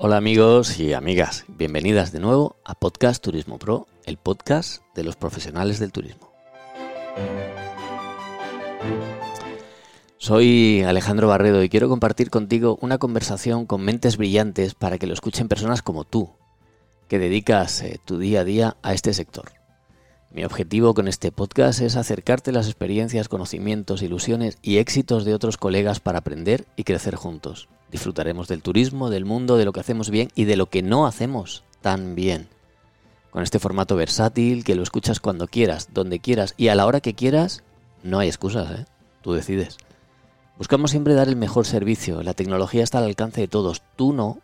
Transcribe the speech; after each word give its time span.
Hola 0.00 0.16
amigos 0.16 0.78
y 0.78 0.92
amigas, 0.92 1.44
bienvenidas 1.48 2.12
de 2.12 2.20
nuevo 2.20 2.54
a 2.64 2.76
Podcast 2.76 3.20
Turismo 3.20 3.58
Pro, 3.58 3.88
el 4.04 4.16
podcast 4.16 4.80
de 4.94 5.02
los 5.02 5.16
profesionales 5.16 5.80
del 5.80 5.90
turismo. 5.90 6.32
Soy 10.16 10.84
Alejandro 10.84 11.26
Barredo 11.26 11.64
y 11.64 11.68
quiero 11.68 11.88
compartir 11.88 12.30
contigo 12.30 12.78
una 12.80 12.98
conversación 12.98 13.66
con 13.66 13.80
mentes 13.80 14.18
brillantes 14.18 14.74
para 14.74 14.98
que 14.98 15.08
lo 15.08 15.14
escuchen 15.14 15.48
personas 15.48 15.82
como 15.82 16.04
tú, 16.04 16.30
que 17.08 17.18
dedicas 17.18 17.82
eh, 17.82 17.98
tu 18.04 18.18
día 18.20 18.42
a 18.42 18.44
día 18.44 18.76
a 18.82 18.94
este 18.94 19.12
sector. 19.12 19.50
Mi 20.30 20.44
objetivo 20.44 20.94
con 20.94 21.08
este 21.08 21.32
podcast 21.32 21.80
es 21.80 21.96
acercarte 21.96 22.52
las 22.52 22.66
experiencias, 22.66 23.28
conocimientos, 23.28 24.02
ilusiones 24.02 24.58
y 24.62 24.76
éxitos 24.76 25.24
de 25.24 25.34
otros 25.34 25.56
colegas 25.56 25.98
para 25.98 26.18
aprender 26.20 26.66
y 26.76 26.84
crecer 26.84 27.16
juntos. 27.16 27.68
Disfrutaremos 27.90 28.48
del 28.48 28.62
turismo, 28.62 29.10
del 29.10 29.24
mundo, 29.24 29.56
de 29.56 29.64
lo 29.64 29.72
que 29.72 29.80
hacemos 29.80 30.10
bien 30.10 30.30
y 30.34 30.44
de 30.44 30.56
lo 30.56 30.66
que 30.66 30.82
no 30.82 31.06
hacemos 31.06 31.64
tan 31.80 32.14
bien. 32.14 32.48
Con 33.30 33.42
este 33.42 33.58
formato 33.58 33.96
versátil, 33.96 34.64
que 34.64 34.74
lo 34.74 34.82
escuchas 34.82 35.20
cuando 35.20 35.48
quieras, 35.48 35.88
donde 35.92 36.18
quieras 36.18 36.54
y 36.56 36.68
a 36.68 36.74
la 36.74 36.86
hora 36.86 37.00
que 37.00 37.14
quieras, 37.14 37.62
no 38.02 38.18
hay 38.18 38.28
excusas, 38.28 38.80
¿eh? 38.80 38.84
Tú 39.22 39.32
decides. 39.32 39.78
Buscamos 40.56 40.90
siempre 40.90 41.14
dar 41.14 41.28
el 41.28 41.36
mejor 41.36 41.66
servicio. 41.66 42.22
La 42.22 42.34
tecnología 42.34 42.82
está 42.82 42.98
al 42.98 43.04
alcance 43.04 43.40
de 43.40 43.48
todos. 43.48 43.82
Tú 43.96 44.12
no. 44.12 44.40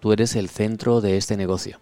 Tú 0.00 0.12
eres 0.12 0.36
el 0.36 0.48
centro 0.48 1.00
de 1.00 1.16
este 1.16 1.36
negocio. 1.36 1.80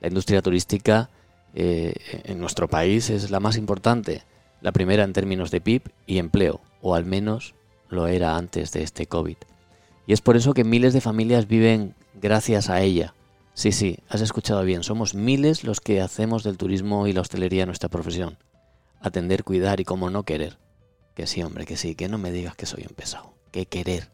La 0.00 0.08
industria 0.08 0.42
turística 0.42 1.10
eh, 1.54 1.94
en 2.24 2.38
nuestro 2.38 2.68
país 2.68 3.10
es 3.10 3.30
la 3.30 3.40
más 3.40 3.56
importante, 3.56 4.22
la 4.60 4.72
primera 4.72 5.04
en 5.04 5.12
términos 5.12 5.50
de 5.50 5.60
PIB 5.60 5.82
y 6.06 6.18
empleo, 6.18 6.60
o 6.80 6.94
al 6.94 7.04
menos 7.04 7.54
lo 7.88 8.06
era 8.06 8.36
antes 8.36 8.72
de 8.72 8.82
este 8.82 9.06
COVID. 9.06 9.36
Y 10.10 10.12
es 10.12 10.22
por 10.22 10.36
eso 10.36 10.54
que 10.54 10.64
miles 10.64 10.92
de 10.92 11.00
familias 11.00 11.46
viven 11.46 11.94
gracias 12.14 12.68
a 12.68 12.80
ella. 12.80 13.14
Sí, 13.54 13.70
sí, 13.70 14.00
has 14.08 14.20
escuchado 14.20 14.64
bien, 14.64 14.82
somos 14.82 15.14
miles 15.14 15.62
los 15.62 15.80
que 15.80 16.00
hacemos 16.00 16.42
del 16.42 16.58
turismo 16.58 17.06
y 17.06 17.12
la 17.12 17.20
hostelería 17.20 17.64
nuestra 17.64 17.88
profesión. 17.88 18.36
Atender, 19.00 19.44
cuidar 19.44 19.78
y 19.78 19.84
cómo 19.84 20.10
no 20.10 20.24
querer. 20.24 20.58
Que 21.14 21.28
sí, 21.28 21.44
hombre, 21.44 21.64
que 21.64 21.76
sí, 21.76 21.94
que 21.94 22.08
no 22.08 22.18
me 22.18 22.32
digas 22.32 22.56
que 22.56 22.66
soy 22.66 22.86
un 22.90 22.96
pesado. 22.96 23.34
Que 23.52 23.66
querer. 23.66 24.10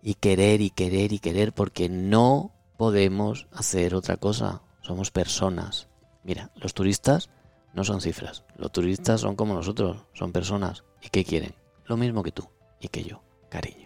Y 0.00 0.14
querer 0.14 0.60
y 0.60 0.70
querer 0.70 1.12
y 1.12 1.18
querer 1.18 1.52
porque 1.52 1.88
no 1.88 2.52
podemos 2.76 3.48
hacer 3.50 3.96
otra 3.96 4.18
cosa. 4.18 4.62
Somos 4.80 5.10
personas. 5.10 5.88
Mira, 6.22 6.52
los 6.54 6.72
turistas 6.72 7.30
no 7.74 7.82
son 7.82 8.00
cifras. 8.00 8.44
Los 8.56 8.70
turistas 8.70 9.22
son 9.22 9.34
como 9.34 9.54
nosotros, 9.54 10.04
son 10.14 10.30
personas. 10.30 10.84
¿Y 11.02 11.08
qué 11.08 11.24
quieren? 11.24 11.56
Lo 11.84 11.96
mismo 11.96 12.22
que 12.22 12.30
tú 12.30 12.48
y 12.80 12.86
que 12.86 13.02
yo, 13.02 13.24
cariño. 13.48 13.85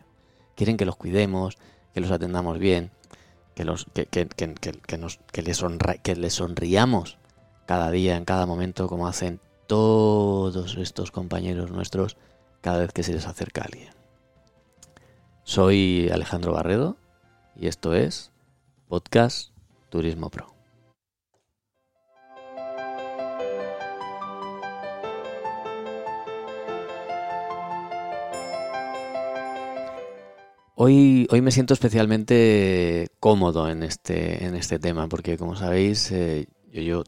Quieren 0.60 0.76
que 0.76 0.84
los 0.84 0.96
cuidemos, 0.96 1.56
que 1.94 2.02
los 2.02 2.10
atendamos 2.10 2.58
bien, 2.58 2.90
que, 3.54 3.64
los, 3.64 3.86
que, 3.94 4.04
que, 4.04 4.26
que, 4.28 4.98
nos, 4.98 5.18
que, 5.32 5.40
les 5.40 5.64
que 6.02 6.16
les 6.16 6.34
sonriamos 6.34 7.16
cada 7.64 7.90
día, 7.90 8.14
en 8.18 8.26
cada 8.26 8.44
momento, 8.44 8.86
como 8.86 9.08
hacen 9.08 9.40
todos 9.66 10.76
estos 10.76 11.12
compañeros 11.12 11.70
nuestros 11.70 12.18
cada 12.60 12.80
vez 12.80 12.92
que 12.92 13.02
se 13.02 13.14
les 13.14 13.26
acerca 13.26 13.62
alguien. 13.62 13.88
Soy 15.44 16.10
Alejandro 16.12 16.52
Barredo 16.52 16.98
y 17.56 17.66
esto 17.66 17.94
es 17.94 18.30
Podcast 18.86 19.52
Turismo 19.88 20.28
Pro. 20.28 20.59
Hoy, 30.82 31.26
hoy 31.30 31.42
me 31.42 31.50
siento 31.50 31.74
especialmente 31.74 33.08
cómodo 33.20 33.68
en 33.68 33.82
este, 33.82 34.46
en 34.46 34.54
este 34.54 34.78
tema, 34.78 35.10
porque 35.10 35.36
como 35.36 35.54
sabéis, 35.54 36.10
eh, 36.10 36.48
yo, 36.72 36.80
yo 36.80 37.04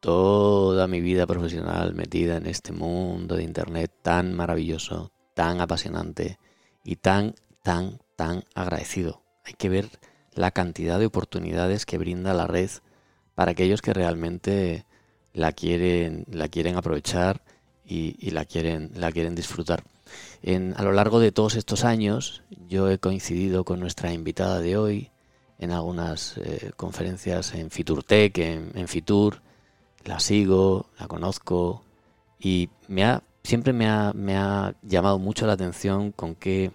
toda 0.00 0.86
mi 0.88 1.00
vida 1.00 1.26
profesional 1.26 1.94
metida 1.94 2.36
en 2.36 2.44
este 2.44 2.72
mundo 2.72 3.36
de 3.36 3.44
Internet 3.44 3.90
tan 4.02 4.34
maravilloso, 4.34 5.10
tan 5.32 5.62
apasionante 5.62 6.38
y 6.84 6.96
tan, 6.96 7.34
tan, 7.62 7.98
tan 8.14 8.44
agradecido. 8.54 9.22
Hay 9.46 9.54
que 9.54 9.70
ver 9.70 9.88
la 10.34 10.50
cantidad 10.50 10.98
de 10.98 11.06
oportunidades 11.06 11.86
que 11.86 11.96
brinda 11.96 12.34
la 12.34 12.46
red 12.46 12.68
para 13.34 13.52
aquellos 13.52 13.80
que 13.80 13.94
realmente 13.94 14.84
la 15.32 15.52
quieren, 15.52 16.26
la 16.30 16.48
quieren 16.48 16.76
aprovechar 16.76 17.40
y, 17.86 18.16
y 18.18 18.32
la, 18.32 18.44
quieren, 18.44 18.90
la 18.94 19.10
quieren 19.10 19.34
disfrutar 19.34 19.82
a 20.76 20.82
lo 20.82 20.92
largo 20.92 21.20
de 21.20 21.32
todos 21.32 21.54
estos 21.56 21.84
años 21.84 22.42
yo 22.68 22.90
he 22.90 22.98
coincidido 22.98 23.64
con 23.64 23.80
nuestra 23.80 24.12
invitada 24.12 24.60
de 24.60 24.76
hoy 24.76 25.10
en 25.58 25.70
algunas 25.70 26.36
eh, 26.38 26.72
conferencias 26.76 27.54
en 27.54 27.70
Fiturtech, 27.70 28.36
en, 28.38 28.72
en, 28.74 28.88
Fitur, 28.88 29.40
la 30.04 30.20
sigo, 30.20 30.86
la 30.98 31.06
conozco 31.06 31.82
y 32.38 32.68
me 32.88 33.04
ha, 33.04 33.22
siempre 33.42 33.72
me 33.72 33.88
ha, 33.88 34.12
me 34.14 34.36
ha 34.36 34.74
llamado 34.82 35.18
mucho 35.18 35.46
la 35.46 35.54
atención 35.54 36.12
con 36.12 36.34
qué, 36.34 36.72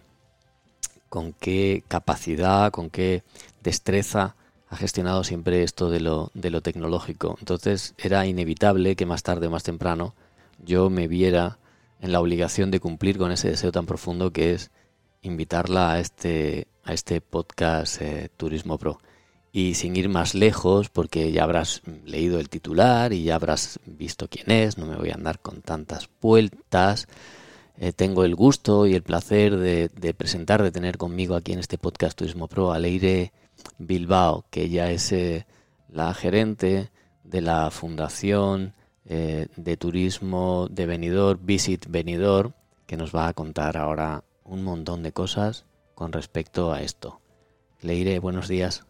con 1.09 1.34
qué 1.34 1.84
capacidad, 1.88 2.72
con 2.72 2.90
qué 2.90 3.23
destreza 3.61 4.35
ha 4.69 4.78
gestionado 4.78 5.23
siempre 5.23 5.63
esto 5.63 5.90
de 5.90 6.00
lo, 6.00 6.31
de 6.34 6.51
lo 6.51 6.61
tecnológico. 6.61 7.35
Entonces 7.40 7.96
era 7.97 8.25
inevitable 8.25 8.96
que 8.96 9.06
más 9.06 9.23
tarde 9.23 9.47
o 9.47 9.51
más 9.51 9.63
temprano 9.63 10.13
yo 10.63 10.90
me 10.90 11.07
viera 11.07 11.57
en 11.99 12.11
la 12.11 12.19
obligación 12.19 12.71
de 12.71 12.79
cumplir 12.79 13.17
con 13.17 13.31
ese 13.31 13.49
deseo 13.49 13.71
tan 13.71 13.85
profundo 13.85 14.31
que 14.31 14.53
es 14.53 14.71
invitarla 15.21 15.93
a 15.93 15.99
este, 15.99 16.67
a 16.83 16.93
este 16.93 17.21
podcast 17.21 18.01
eh, 18.01 18.29
Turismo 18.35 18.77
Pro. 18.77 18.99
Y 19.51 19.73
sin 19.73 19.95
ir 19.95 20.09
más 20.09 20.35
lejos, 20.35 20.89
porque 20.89 21.31
ya 21.31 21.43
habrás 21.43 21.81
leído 22.05 22.39
el 22.39 22.49
titular 22.49 23.13
y 23.13 23.23
ya 23.23 23.35
habrás 23.35 23.79
visto 23.85 24.27
quién 24.29 24.51
es, 24.51 24.77
no 24.77 24.85
me 24.85 24.95
voy 24.95 25.09
a 25.09 25.15
andar 25.15 25.39
con 25.39 25.61
tantas 25.61 26.07
vueltas. 26.21 27.07
Eh, 27.77 27.91
tengo 27.91 28.23
el 28.25 28.35
gusto 28.35 28.85
y 28.85 28.93
el 28.93 29.01
placer 29.01 29.57
de, 29.57 30.13
presentar, 30.13 30.61
de 30.61 30.71
tener 30.71 30.97
conmigo 30.97 31.35
aquí 31.35 31.53
en 31.53 31.59
este 31.59 31.77
podcast 31.77 32.17
Turismo 32.17 32.47
Pro 32.47 32.71
a 32.71 32.79
Leire 32.79 33.33
Bilbao, 33.79 34.45
que 34.49 34.69
ya 34.69 34.91
es 34.91 35.11
eh, 35.11 35.47
la 35.89 36.13
gerente 36.13 36.91
de 37.23 37.41
la 37.41 37.71
Fundación 37.71 38.73
eh, 39.12 39.47
de 39.58 39.75
turismo 39.75 40.68
de 40.70 40.86
venidor, 40.86 41.40
Visit 41.42 41.88
venidor, 41.90 42.53
que 42.86 42.96
nos 42.96 43.14
va 43.14 43.28
a 43.28 43.34
contar 43.34 43.75
ahora 43.75 44.24
un 44.44 44.64
montón 44.64 45.02
de 45.02 45.12
cosas 45.12 45.66
con 45.96 46.12
respecto 46.12 46.72
a 46.72 46.81
esto. 46.81 47.20
Leire, 47.81 48.20
buenos 48.20 48.47
días. 48.47 48.86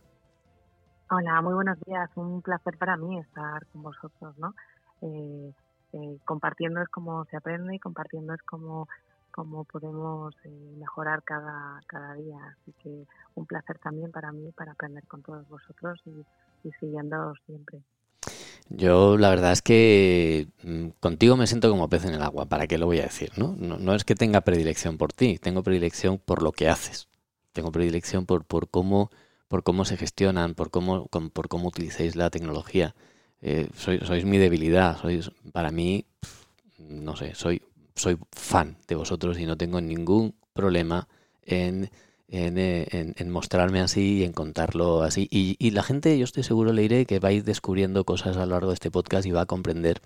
Hola, 1.09 1.41
muy 1.41 1.53
buenos 1.53 1.79
días. 1.85 2.09
Un 2.15 2.41
placer 2.41 2.77
para 2.77 2.97
mí 2.97 3.17
estar 3.17 3.65
con 3.67 3.81
vosotros, 3.81 4.37
¿no? 4.37 4.53
Eh, 5.01 5.53
eh, 5.93 6.17
compartiendo 6.25 6.81
es 6.81 6.89
como 6.89 7.23
se 7.25 7.37
aprende 7.37 7.75
y 7.75 7.79
compartiendo 7.79 8.33
es 8.33 8.43
como, 8.43 8.89
como 9.31 9.63
podemos 9.63 10.35
mejorar 10.77 11.23
cada, 11.23 11.79
cada 11.87 12.13
día. 12.15 12.57
Así 12.61 12.73
que 12.83 13.05
un 13.35 13.45
placer 13.45 13.79
también 13.79 14.11
para 14.11 14.33
mí 14.33 14.51
para 14.51 14.73
aprender 14.73 15.07
con 15.07 15.23
todos 15.23 15.47
vosotros 15.47 15.97
y, 16.05 16.25
y 16.67 16.71
siguiendo 16.73 17.33
siempre. 17.45 17.81
Yo 18.69 19.17
la 19.17 19.29
verdad 19.29 19.51
es 19.51 19.61
que 19.63 20.47
mm, 20.63 20.89
contigo 20.99 21.35
me 21.35 21.47
siento 21.47 21.69
como 21.69 21.89
pez 21.89 22.05
en 22.05 22.13
el 22.13 22.21
agua, 22.21 22.45
¿para 22.45 22.67
qué 22.67 22.77
lo 22.77 22.85
voy 22.85 22.99
a 22.99 23.03
decir? 23.03 23.31
¿no? 23.35 23.55
No, 23.57 23.95
es 23.95 24.03
que 24.03 24.15
tenga 24.15 24.41
predilección 24.41 24.97
por 24.97 25.11
ti, 25.11 25.39
tengo 25.39 25.63
predilección 25.63 26.19
por 26.19 26.43
lo 26.43 26.51
que 26.51 26.69
haces, 26.69 27.07
tengo 27.51 27.71
predilección 27.71 28.25
por, 28.27 28.45
por, 28.45 28.69
cómo, 28.69 29.09
por 29.47 29.63
cómo 29.63 29.85
se 29.85 29.97
gestionan, 29.97 30.53
por 30.53 30.69
cómo, 30.69 31.07
por 31.07 31.47
cómo 31.47 31.67
utilizáis 31.67 32.15
la 32.15 32.29
tecnología. 32.29 32.95
Eh, 33.41 33.69
sois, 33.75 34.01
sois, 34.05 34.25
mi 34.25 34.37
debilidad, 34.37 34.99
sois 34.99 35.31
para 35.51 35.71
mí, 35.71 36.05
no 36.77 37.15
sé, 37.15 37.33
soy, 37.33 37.63
soy 37.95 38.17
fan 38.31 38.77
de 38.87 38.95
vosotros 38.95 39.39
y 39.39 39.45
no 39.45 39.57
tengo 39.57 39.81
ningún 39.81 40.35
problema 40.53 41.07
en 41.41 41.89
eh, 42.31 43.13
en, 43.15 43.29
mostrarme 43.31 43.81
así 43.81 44.19
y 44.19 44.23
en 44.23 44.33
contarlo 44.33 45.01
así. 45.01 45.27
Y, 45.31 45.71
la 45.71 45.83
gente, 45.83 46.17
yo 46.17 46.23
estoy 46.23 46.43
seguro, 46.43 46.73
le 46.73 46.83
diré 46.83 47.05
que 47.05 47.19
va 47.19 47.29
a 47.29 47.31
ir 47.31 47.43
descubriendo 47.43 48.03
cosas 48.05 48.37
a 48.37 48.45
lo 48.45 48.51
largo 48.51 48.69
de 48.69 48.75
este 48.75 48.91
podcast 48.91 49.25
y 49.25 49.31
va 49.31 49.41
a 49.41 49.45
comprender 49.45 50.01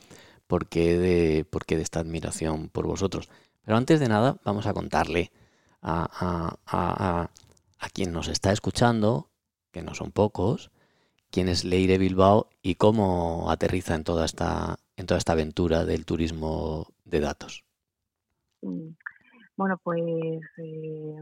por 0.47 0.67
qué 0.67 0.97
de, 0.97 1.45
por 1.45 1.65
qué 1.65 1.75
de 1.75 1.83
esta 1.83 1.99
admiración 1.99 2.69
por 2.69 2.87
vosotros. 2.87 3.29
Pero 3.63 3.77
antes 3.77 3.99
de 3.99 4.07
nada, 4.07 4.37
vamos 4.43 4.67
a 4.67 4.73
contarle 4.73 5.31
a, 5.81 6.03
a, 6.03 6.59
a, 6.65 7.29
a 7.79 7.89
quien 7.89 8.13
nos 8.13 8.27
está 8.29 8.51
escuchando, 8.51 9.29
que 9.71 9.81
no 9.81 9.93
son 9.95 10.11
pocos, 10.11 10.71
quién 11.29 11.49
es 11.49 11.65
Leire 11.65 11.97
Bilbao 11.97 12.47
y 12.61 12.75
cómo 12.75 13.49
aterriza 13.49 13.95
en 13.95 14.03
toda 14.03 14.25
esta, 14.25 14.77
en 14.95 15.07
toda 15.07 15.17
esta 15.17 15.33
aventura 15.33 15.83
del 15.83 16.05
turismo 16.05 16.87
de 17.05 17.19
datos. 17.19 17.65
Mm. 18.61 18.89
Bueno, 19.55 19.79
pues 19.83 20.01
eh, 20.57 21.15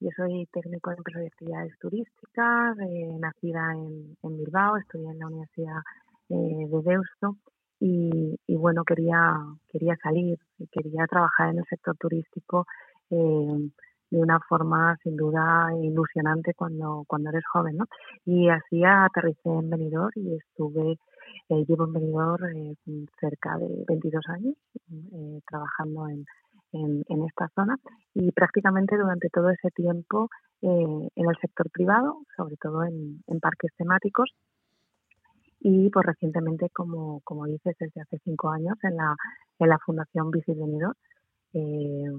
yo 0.00 0.08
soy 0.16 0.46
técnico 0.46 0.90
en 0.90 0.98
empresa 0.98 1.20
de 1.20 1.26
actividades 1.26 1.78
turísticas, 1.78 2.78
eh, 2.78 3.16
nacida 3.18 3.72
en, 3.74 4.16
Bilbao, 4.22 4.78
estudié 4.78 5.10
en 5.10 5.18
la 5.18 5.26
Universidad 5.26 5.82
eh, 6.30 6.66
de 6.68 6.82
Deusto 6.82 7.36
y, 7.80 8.56
bueno, 8.56 8.82
quería, 8.84 9.36
quería 9.68 9.96
salir, 10.02 10.38
quería 10.70 11.06
trabajar 11.06 11.50
en 11.50 11.58
el 11.58 11.64
sector 11.64 11.96
turístico 11.96 12.66
eh, 13.10 13.70
de 14.10 14.18
una 14.18 14.40
forma 14.40 14.96
sin 15.02 15.16
duda 15.16 15.68
ilusionante 15.82 16.52
cuando, 16.54 17.04
cuando 17.06 17.30
eres 17.30 17.44
joven, 17.46 17.76
¿no? 17.76 17.84
Y 18.24 18.48
así 18.48 18.82
aterricé 18.84 19.48
en 19.48 19.70
Benidorm 19.70 20.10
y 20.16 20.34
estuve, 20.34 20.98
llevo 21.48 21.84
en 21.84 21.92
Benidorm 21.92 22.74
cerca 23.20 23.56
de 23.58 23.84
22 23.86 24.24
años 24.28 24.54
trabajando 25.46 26.08
en, 26.08 26.24
en, 26.72 27.04
esta 27.26 27.48
zona 27.54 27.76
y 28.14 28.30
prácticamente 28.32 28.96
durante 28.96 29.28
todo 29.28 29.50
ese 29.50 29.70
tiempo 29.70 30.28
en 30.62 31.10
el 31.16 31.36
sector 31.40 31.70
privado, 31.70 32.22
sobre 32.36 32.56
todo 32.56 32.84
en, 32.84 33.22
en 33.26 33.40
parques 33.40 33.72
temáticos 33.76 34.30
y 35.60 35.90
pues 35.90 36.06
recientemente, 36.06 36.70
como, 36.70 37.20
como 37.20 37.46
dices, 37.46 37.76
desde 37.78 38.00
hace 38.00 38.18
cinco 38.24 38.48
años 38.50 38.76
en 38.82 38.96
la, 38.96 39.14
en 39.58 39.68
la 39.68 39.78
Fundación 39.78 40.30
Bici 40.30 40.54
Benidorm 40.54 40.94
eh, 41.52 42.10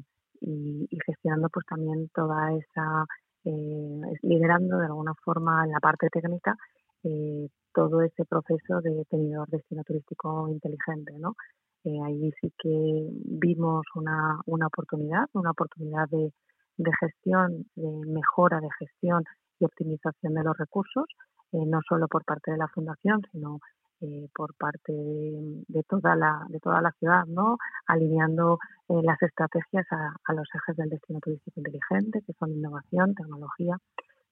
y, 0.42 0.88
gestionando 1.06 1.50
pues 1.50 1.66
también 1.66 2.08
toda 2.14 2.54
esa, 2.54 3.06
eh, 3.46 4.02
liderando 4.22 4.78
de 4.78 4.86
alguna 4.86 5.14
forma 5.24 5.66
en 5.66 5.72
la 5.72 5.80
parte 5.80 6.08
técnica 6.10 6.56
eh, 7.04 7.48
todo 7.74 8.04
ese 8.04 8.26
proceso 8.26 8.82
de 8.82 9.06
tenedor 9.10 9.50
destino 9.50 9.84
turístico 9.84 10.48
inteligente, 10.48 11.14
¿no? 11.18 11.36
Ahí 11.84 12.32
sí 12.42 12.54
que 12.58 13.08
vimos 13.26 13.86
una, 13.96 14.40
una 14.46 14.68
oportunidad, 14.68 15.28
una 15.34 15.52
oportunidad 15.52 16.08
de, 16.10 16.32
de 16.78 16.92
gestión, 17.00 17.66
de 17.76 17.90
mejora 18.08 18.60
de 18.60 18.70
gestión 18.80 19.24
y 19.60 19.66
optimización 19.66 20.34
de 20.34 20.44
los 20.44 20.58
recursos, 20.58 21.06
no 21.52 21.82
solo 21.88 22.08
por 22.08 22.24
parte 22.24 22.52
de 22.52 22.58
la 22.58 22.68
fundación, 22.70 23.22
sino 23.32 23.60
eh, 24.04 24.28
por 24.34 24.56
parte 24.56 24.92
de, 24.92 25.84
toda 25.88 26.16
la 26.16 26.44
de 26.50 26.60
toda 26.60 26.82
la 26.82 26.92
ciudad, 26.94 27.24
¿no? 27.28 27.58
Alineando 27.86 28.58
eh, 28.90 29.00
las 29.04 29.22
estrategias 29.22 29.86
a, 29.92 30.34
los 30.34 30.48
ejes 30.56 30.76
del 30.76 30.90
destino 30.90 31.20
turístico 31.20 31.60
inteligente, 31.60 32.24
que 32.26 32.34
son 32.34 32.52
innovación, 32.52 33.14
tecnología, 33.14 33.78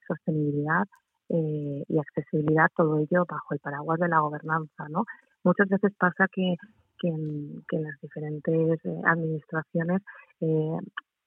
sostenibilidad 0.07 0.85
eh, 1.29 1.83
y 1.87 1.99
accesibilidad, 1.99 2.71
todo 2.75 2.97
ello 2.97 3.25
bajo 3.29 3.53
el 3.53 3.59
paraguas 3.59 3.99
de 3.99 4.07
la 4.07 4.21
gobernanza, 4.21 4.89
¿no? 4.89 5.05
Muchas 5.43 5.69
veces 5.69 5.93
pasa 5.99 6.27
que 6.33 6.55
que 6.99 7.07
en, 7.07 7.63
que 7.67 7.77
en 7.77 7.83
las 7.83 7.99
diferentes 8.01 8.79
administraciones 9.05 10.01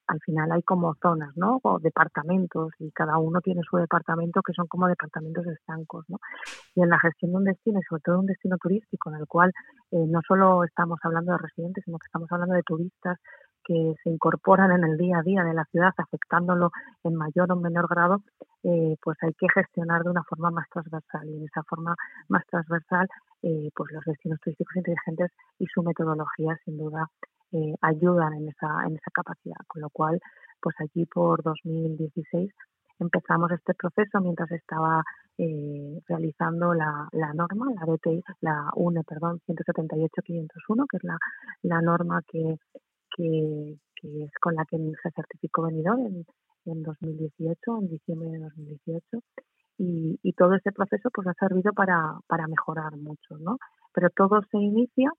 al 0.07 0.19
final 0.21 0.51
hay 0.51 0.61
como 0.63 0.95
zonas, 1.01 1.35
¿no? 1.35 1.59
O 1.63 1.79
departamentos 1.79 2.71
y 2.79 2.91
cada 2.91 3.17
uno 3.17 3.41
tiene 3.41 3.61
su 3.69 3.77
departamento 3.77 4.41
que 4.41 4.53
son 4.53 4.67
como 4.67 4.87
departamentos 4.87 5.45
estancos, 5.47 6.05
¿no? 6.07 6.19
Y 6.75 6.81
en 6.81 6.89
la 6.89 6.99
gestión 6.99 7.31
de 7.31 7.37
un 7.37 7.43
destino 7.45 7.79
y 7.79 7.83
sobre 7.83 8.01
todo 8.01 8.19
un 8.19 8.25
destino 8.25 8.57
turístico 8.57 9.09
en 9.09 9.17
el 9.17 9.27
cual 9.27 9.51
eh, 9.91 10.05
no 10.07 10.21
solo 10.27 10.63
estamos 10.63 10.99
hablando 11.03 11.31
de 11.31 11.37
residentes, 11.37 11.83
sino 11.85 11.97
que 11.97 12.05
estamos 12.05 12.31
hablando 12.31 12.55
de 12.55 12.63
turistas 12.63 13.17
que 13.65 13.95
se 14.03 14.09
incorporan 14.09 14.71
en 14.71 14.83
el 14.83 14.97
día 14.97 15.19
a 15.19 15.23
día 15.23 15.43
de 15.43 15.53
la 15.53 15.65
ciudad, 15.65 15.93
afectándolo 15.97 16.71
en 17.03 17.15
mayor 17.15 17.51
o 17.51 17.55
menor 17.55 17.87
grado, 17.87 18.21
eh, 18.63 18.95
pues 19.01 19.17
hay 19.21 19.33
que 19.33 19.47
gestionar 19.53 20.03
de 20.03 20.09
una 20.09 20.23
forma 20.23 20.51
más 20.51 20.67
transversal. 20.69 21.27
Y 21.29 21.37
en 21.37 21.45
esa 21.45 21.63
forma 21.63 21.95
más 22.29 22.45
transversal, 22.47 23.07
eh, 23.41 23.69
pues 23.75 23.91
los 23.91 24.03
destinos 24.05 24.39
turísticos 24.41 24.75
inteligentes 24.75 25.31
y 25.59 25.65
su 25.67 25.83
metodología, 25.83 26.57
sin 26.65 26.77
duda, 26.77 27.07
eh, 27.51 27.75
ayudan 27.81 28.33
en 28.33 28.49
esa, 28.49 28.67
en 28.87 28.95
esa 28.95 29.11
capacidad. 29.13 29.57
Con 29.67 29.81
lo 29.81 29.89
cual, 29.89 30.19
pues 30.61 30.75
allí 30.79 31.05
por 31.05 31.43
2016 31.43 32.51
empezamos 32.99 33.51
este 33.51 33.73
proceso 33.73 34.19
mientras 34.21 34.51
estaba 34.51 35.03
eh, 35.37 35.99
realizando 36.07 36.73
la, 36.73 37.07
la, 37.11 37.33
norma, 37.33 37.67
la 37.73 37.85
DTI, 37.91 38.23
la 38.41 38.69
UNE, 38.75 39.03
perdón, 39.03 39.39
178-501, 39.47 40.85
que 40.89 40.97
es 40.97 41.03
la, 41.03 41.17
la 41.63 41.81
norma 41.81 42.21
que, 42.27 42.57
que, 43.15 43.77
es 44.03 44.31
con 44.41 44.55
la 44.55 44.65
que 44.65 44.77
se 44.77 45.11
certificó 45.11 45.63
venidor 45.63 45.99
en, 45.99 46.25
en 46.65 46.83
2018, 46.83 47.79
en 47.79 47.87
diciembre 47.89 48.29
de 48.29 48.39
2018. 48.39 49.19
Y, 49.79 50.19
y, 50.21 50.33
todo 50.33 50.53
ese 50.53 50.71
proceso 50.71 51.09
pues 51.11 51.27
ha 51.27 51.33
servido 51.33 51.73
para, 51.73 52.19
para 52.27 52.47
mejorar 52.47 52.95
mucho, 52.95 53.37
¿no? 53.39 53.57
Pero 53.93 54.09
todo 54.11 54.41
se 54.51 54.57
inicia 54.57 55.11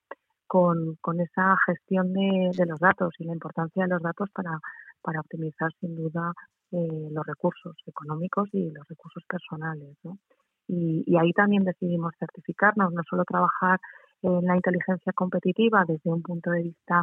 con, 0.47 0.97
con 1.01 1.21
esa 1.21 1.57
gestión 1.67 2.13
de, 2.13 2.51
de, 2.57 2.67
los 2.67 2.79
datos 2.79 3.13
y 3.19 3.25
la 3.25 3.33
importancia 3.33 3.85
de 3.85 3.91
los 3.91 4.03
datos 4.03 4.29
para, 4.33 4.61
para 5.03 5.21
optimizar 5.21 5.71
sin 5.81 5.97
duda 5.97 6.33
eh, 6.71 7.09
los 7.11 7.27
recursos 7.27 7.75
económicos 7.87 8.49
y 8.53 8.71
los 8.71 8.87
recursos 8.89 9.25
personales. 9.29 9.97
¿no? 10.05 10.19
Y, 10.69 11.03
y, 11.07 11.17
ahí 11.19 11.33
también 11.33 11.65
decidimos 11.65 12.15
certificarnos, 12.19 12.93
no 12.93 13.03
solo 13.09 13.25
trabajar 13.25 13.81
en 14.23 14.45
la 14.47 14.57
inteligencia 14.57 15.13
competitiva 15.13 15.85
desde 15.87 16.11
un 16.11 16.23
punto 16.23 16.51
de 16.51 16.63
vista 16.63 17.03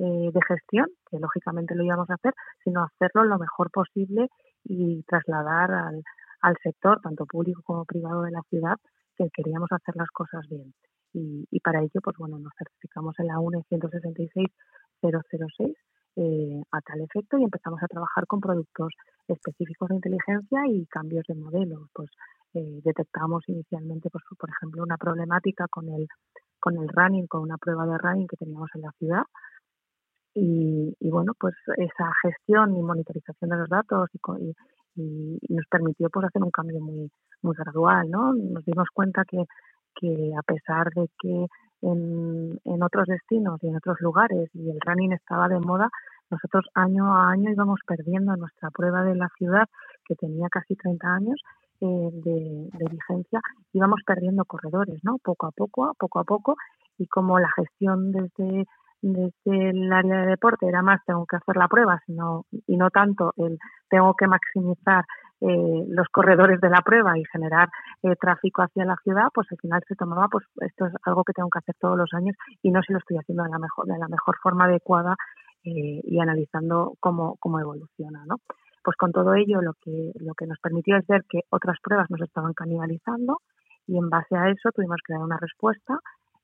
eh, 0.00 0.30
de 0.32 0.40
gestión, 0.48 0.86
que 1.08 1.18
lógicamente 1.18 1.74
lo 1.74 1.84
íbamos 1.84 2.10
a 2.10 2.14
hacer, 2.14 2.34
sino 2.64 2.84
hacerlo 2.84 3.24
lo 3.24 3.38
mejor 3.38 3.70
posible 3.70 4.28
y 4.64 5.02
trasladar 5.04 5.70
al, 5.70 6.02
al 6.40 6.56
sector, 6.62 7.00
tanto 7.00 7.26
público 7.26 7.62
como 7.64 7.84
privado 7.84 8.22
de 8.22 8.32
la 8.32 8.42
ciudad, 8.50 8.76
que 9.16 9.28
queríamos 9.32 9.70
hacer 9.70 9.94
las 9.96 10.10
cosas 10.10 10.46
bien 10.48 10.74
y, 11.12 11.46
y, 11.50 11.60
para 11.60 11.80
ello, 11.80 12.00
pues 12.02 12.16
bueno, 12.18 12.38
nos 12.38 12.52
certificamos 12.56 13.14
en 13.18 13.26
la 13.26 13.38
UNE 13.38 13.62
166-006 13.70 15.74
eh, 16.16 16.62
a 16.72 16.80
tal 16.80 17.00
efecto 17.00 17.38
y 17.38 17.44
empezamos 17.44 17.82
a 17.82 17.88
trabajar 17.88 18.26
con 18.26 18.40
productos 18.40 18.92
específicos 19.28 19.88
de 19.88 19.96
inteligencia 19.96 20.60
y 20.68 20.86
cambios 20.86 21.24
de 21.28 21.34
modelo. 21.34 21.88
Pues 21.92 22.10
eh, 22.54 22.80
detectamos 22.84 23.42
inicialmente, 23.48 24.10
pues, 24.10 24.24
por 24.38 24.50
ejemplo, 24.50 24.82
una 24.82 24.96
problemática 24.96 25.66
con 25.68 25.88
el, 25.88 26.06
con 26.58 26.76
el 26.76 26.88
running, 26.88 27.26
con 27.26 27.42
una 27.42 27.58
prueba 27.58 27.86
de 27.86 27.98
running 27.98 28.26
que 28.26 28.36
teníamos 28.36 28.70
en 28.74 28.82
la 28.82 28.92
ciudad. 28.98 29.22
Y, 30.34 30.94
y 31.00 31.10
bueno, 31.10 31.32
pues 31.38 31.54
esa 31.76 32.12
gestión 32.22 32.76
y 32.76 32.82
monitorización 32.82 33.50
de 33.50 33.56
los 33.56 33.68
datos 33.68 34.08
y, 34.12 34.52
y, 34.96 35.38
y 35.40 35.54
nos 35.54 35.66
permitió 35.70 36.08
pues 36.10 36.26
hacer 36.26 36.42
un 36.42 36.50
cambio 36.50 36.80
muy 36.80 37.10
muy 37.42 37.54
gradual, 37.56 38.10
¿no? 38.10 38.32
Nos 38.34 38.64
dimos 38.64 38.88
cuenta 38.92 39.24
que 39.24 39.44
que 39.94 40.32
a 40.36 40.42
pesar 40.42 40.90
de 40.94 41.08
que 41.20 41.46
en, 41.82 42.60
en 42.64 42.82
otros 42.82 43.06
destinos 43.06 43.58
y 43.62 43.68
en 43.68 43.76
otros 43.76 44.00
lugares 44.00 44.48
y 44.54 44.70
el 44.70 44.78
running 44.80 45.12
estaba 45.12 45.48
de 45.48 45.58
moda, 45.58 45.88
nosotros 46.30 46.64
año 46.74 47.14
a 47.14 47.30
año 47.30 47.50
íbamos 47.50 47.80
perdiendo 47.86 48.36
nuestra 48.36 48.70
prueba 48.70 49.02
de 49.02 49.16
la 49.16 49.28
ciudad, 49.36 49.66
que 50.04 50.14
tenía 50.14 50.48
casi 50.48 50.76
30 50.76 51.06
años 51.08 51.40
eh, 51.80 52.10
de, 52.12 52.68
de, 52.72 52.84
vigencia, 52.90 53.40
íbamos 53.72 54.00
perdiendo 54.06 54.44
corredores, 54.44 55.00
¿no? 55.02 55.16
Poco 55.22 55.46
a 55.46 55.50
poco, 55.50 55.92
poco 55.98 56.18
a 56.20 56.24
poco, 56.24 56.56
y 56.98 57.06
como 57.06 57.38
la 57.38 57.50
gestión 57.56 58.12
desde 58.12 58.66
desde 59.02 59.70
el 59.70 59.92
área 59.92 60.22
de 60.22 60.26
deporte 60.26 60.66
era 60.66 60.82
más 60.82 61.00
tengo 61.06 61.26
que 61.26 61.36
hacer 61.36 61.56
la 61.56 61.68
prueba 61.68 62.00
sino 62.06 62.44
y 62.66 62.76
no 62.76 62.90
tanto 62.90 63.32
el 63.36 63.58
tengo 63.88 64.14
que 64.14 64.26
maximizar 64.26 65.04
eh, 65.42 65.84
los 65.88 66.06
corredores 66.08 66.60
de 66.60 66.68
la 66.68 66.82
prueba 66.82 67.18
y 67.18 67.24
generar 67.32 67.70
eh, 68.02 68.14
tráfico 68.20 68.60
hacia 68.60 68.84
la 68.84 68.96
ciudad, 69.02 69.28
pues 69.32 69.46
al 69.50 69.56
final 69.56 69.82
se 69.88 69.96
tomaba, 69.96 70.28
pues 70.28 70.44
esto 70.60 70.84
es 70.84 70.92
algo 71.04 71.24
que 71.24 71.32
tengo 71.32 71.48
que 71.48 71.60
hacer 71.60 71.74
todos 71.80 71.96
los 71.96 72.12
años 72.12 72.36
y 72.62 72.70
no 72.70 72.82
si 72.82 72.92
lo 72.92 72.98
estoy 72.98 73.16
haciendo 73.16 73.44
de 73.44 73.48
la 73.48 73.58
mejor, 73.58 73.86
de 73.86 73.98
la 73.98 74.08
mejor 74.08 74.36
forma 74.42 74.66
adecuada 74.66 75.16
eh, 75.64 76.00
y 76.04 76.20
analizando 76.20 76.92
cómo, 77.00 77.36
cómo 77.40 77.58
evoluciona, 77.58 78.22
¿no? 78.26 78.36
Pues 78.84 78.98
con 78.98 79.12
todo 79.12 79.34
ello 79.34 79.62
lo 79.62 79.72
que, 79.80 80.12
lo 80.16 80.34
que 80.34 80.46
nos 80.46 80.58
permitió 80.58 80.98
es 80.98 81.06
ver 81.06 81.24
que 81.26 81.40
otras 81.48 81.78
pruebas 81.82 82.10
nos 82.10 82.20
estaban 82.20 82.52
canibalizando 82.52 83.38
y 83.86 83.96
en 83.96 84.10
base 84.10 84.36
a 84.36 84.50
eso 84.50 84.70
tuvimos 84.74 84.98
que 85.06 85.14
dar 85.14 85.22
una 85.22 85.38
respuesta 85.38 85.98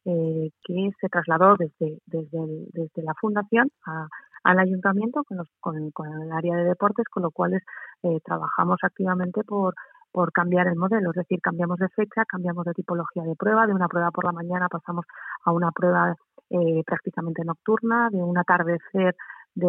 eh, 0.07 0.51
que 0.63 0.91
se 1.01 1.09
trasladó 1.09 1.57
desde, 1.59 1.99
desde, 2.07 2.39
desde 2.73 3.03
la 3.03 3.15
fundación 3.21 3.71
a, 3.85 4.09
al 4.45 4.59
ayuntamiento 4.59 5.25
con, 5.25 5.39
los, 5.39 5.49
con, 5.61 5.91
con, 5.91 6.07
el 6.23 6.33
área 6.33 6.57
de 6.57 6.65
deportes, 6.65 7.07
con 7.11 7.25
lo 7.25 7.31
cual 7.31 7.55
eh, 7.55 8.21
trabajamos 8.25 8.79
activamente 8.83 9.43
por, 9.45 9.75
por 10.13 10.33
cambiar 10.33 10.69
el 10.69 10.77
modelo, 10.77 11.11
es 11.11 11.17
decir, 11.17 11.41
cambiamos 11.43 11.79
de 11.79 11.89
fecha, 11.91 12.25
cambiamos 12.25 12.65
de 12.65 12.73
tipología 12.73 13.23
de 13.25 13.37
prueba, 13.37 13.67
de 13.67 13.75
una 13.75 13.89
prueba 13.89 14.11
por 14.11 14.25
la 14.25 14.33
mañana 14.33 14.69
pasamos 14.69 15.05
a 15.45 15.53
una 15.53 15.71
prueba 15.73 16.15
eh, 16.49 16.83
prácticamente 16.87 17.45
nocturna, 17.45 18.09
de 18.11 18.23
un 18.23 18.39
atardecer 18.39 19.15
de, 19.57 19.67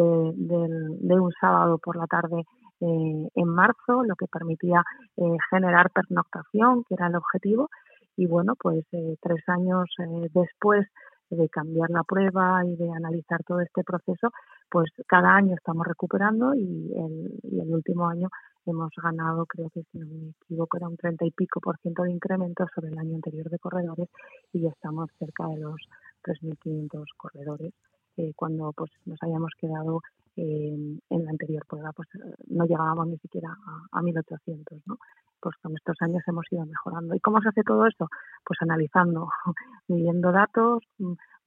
un 1.19 1.31
sábado 1.39 1.77
por 1.79 1.95
la 1.95 2.05
tarde 2.07 2.43
eh, 2.81 3.27
en 3.33 3.47
marzo, 3.47 4.03
lo 4.03 4.15
que 4.15 4.27
permitía 4.27 4.83
eh, 5.17 5.37
generar 5.49 5.89
pernoctación, 5.91 6.83
que 6.87 6.95
era 6.95 7.07
el 7.07 7.15
objetivo. 7.15 7.69
Y 8.17 8.25
bueno, 8.25 8.55
pues 8.59 8.83
eh, 8.91 9.15
tres 9.21 9.47
años 9.47 9.85
eh, 9.99 10.27
después 10.33 10.85
de 11.29 11.49
cambiar 11.49 11.89
la 11.89 12.03
prueba 12.03 12.65
y 12.65 12.75
de 12.75 12.89
analizar 12.91 13.43
todo 13.43 13.61
este 13.61 13.83
proceso, 13.83 14.31
pues 14.69 14.89
cada 15.07 15.35
año 15.35 15.55
estamos 15.55 15.85
recuperando 15.85 16.53
y 16.55 16.93
el, 16.95 17.39
y 17.43 17.59
el 17.59 17.73
último 17.73 18.07
año 18.07 18.29
hemos 18.65 18.91
ganado, 19.01 19.45
creo 19.45 19.69
que 19.69 19.83
si 19.91 19.97
no 19.99 20.07
me 20.07 20.29
equivoco, 20.41 20.77
era 20.77 20.87
un 20.87 20.97
30 20.97 21.25
y 21.25 21.31
pico 21.31 21.59
por 21.59 21.77
ciento 21.79 22.03
de 22.03 22.11
incremento 22.11 22.65
sobre 22.73 22.89
el 22.89 22.97
año 22.97 23.15
anterior 23.15 23.49
de 23.49 23.59
corredores 23.59 24.09
y 24.51 24.61
ya 24.61 24.69
estamos 24.69 25.09
cerca 25.19 25.47
de 25.47 25.57
los 25.57 25.75
3.500 26.23 27.05
corredores. 27.17 27.73
Eh, 28.17 28.33
cuando 28.35 28.73
pues 28.73 28.91
nos 29.05 29.21
hayamos 29.21 29.51
quedado 29.59 30.01
eh, 30.35 30.99
en 31.09 31.25
la 31.25 31.29
anterior 31.29 31.63
prueba, 31.67 31.91
pues 31.93 32.09
no 32.47 32.65
llegábamos 32.65 33.07
ni 33.07 33.17
siquiera 33.19 33.49
a, 33.49 33.99
a 33.99 34.01
1.800, 34.01 34.81
¿no? 34.87 34.97
Pues 35.41 35.55
con 35.61 35.75
estos 35.75 35.95
años 36.01 36.23
hemos 36.27 36.45
ido 36.51 36.65
mejorando. 36.65 37.15
¿Y 37.15 37.19
cómo 37.19 37.41
se 37.41 37.49
hace 37.49 37.63
todo 37.63 37.85
esto? 37.85 38.07
Pues 38.45 38.57
analizando, 38.61 39.29
midiendo 39.87 40.31
datos, 40.31 40.83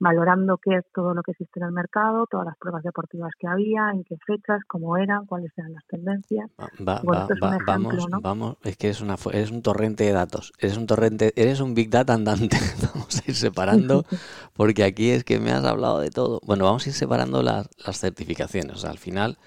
valorando 0.01 0.57
qué 0.57 0.77
es 0.77 0.85
todo 0.93 1.13
lo 1.13 1.21
que 1.21 1.31
existe 1.31 1.59
en 1.59 1.67
el 1.67 1.71
mercado, 1.71 2.25
todas 2.25 2.47
las 2.47 2.57
pruebas 2.57 2.81
deportivas 2.81 3.31
que 3.37 3.47
había, 3.47 3.91
en 3.91 4.03
qué 4.03 4.17
fechas, 4.25 4.59
cómo 4.67 4.97
eran, 4.97 5.27
cuáles 5.27 5.51
eran 5.55 5.73
las 5.73 5.85
tendencias. 5.85 6.49
vamos, 6.79 8.07
vamos, 8.21 8.57
es 8.63 8.77
que 8.77 8.89
es 8.89 8.99
una, 8.99 9.15
eres 9.31 9.51
un 9.51 9.61
torrente 9.61 10.03
de 10.03 10.11
datos, 10.11 10.53
eres 10.57 10.77
un 10.77 10.87
torrente, 10.87 11.33
eres 11.35 11.59
un 11.59 11.75
big 11.75 11.91
data 11.91 12.13
andante. 12.13 12.57
vamos 12.93 13.21
a 13.21 13.29
ir 13.29 13.35
separando, 13.35 14.03
porque 14.53 14.83
aquí 14.83 15.11
es 15.11 15.23
que 15.23 15.39
me 15.39 15.51
has 15.51 15.63
hablado 15.65 15.99
de 15.99 16.09
todo. 16.09 16.39
Bueno, 16.43 16.65
vamos 16.65 16.87
a 16.87 16.89
ir 16.89 16.95
separando 16.95 17.43
las, 17.43 17.69
las 17.85 17.99
certificaciones. 17.99 18.83
al 18.85 18.97
final, 18.97 19.37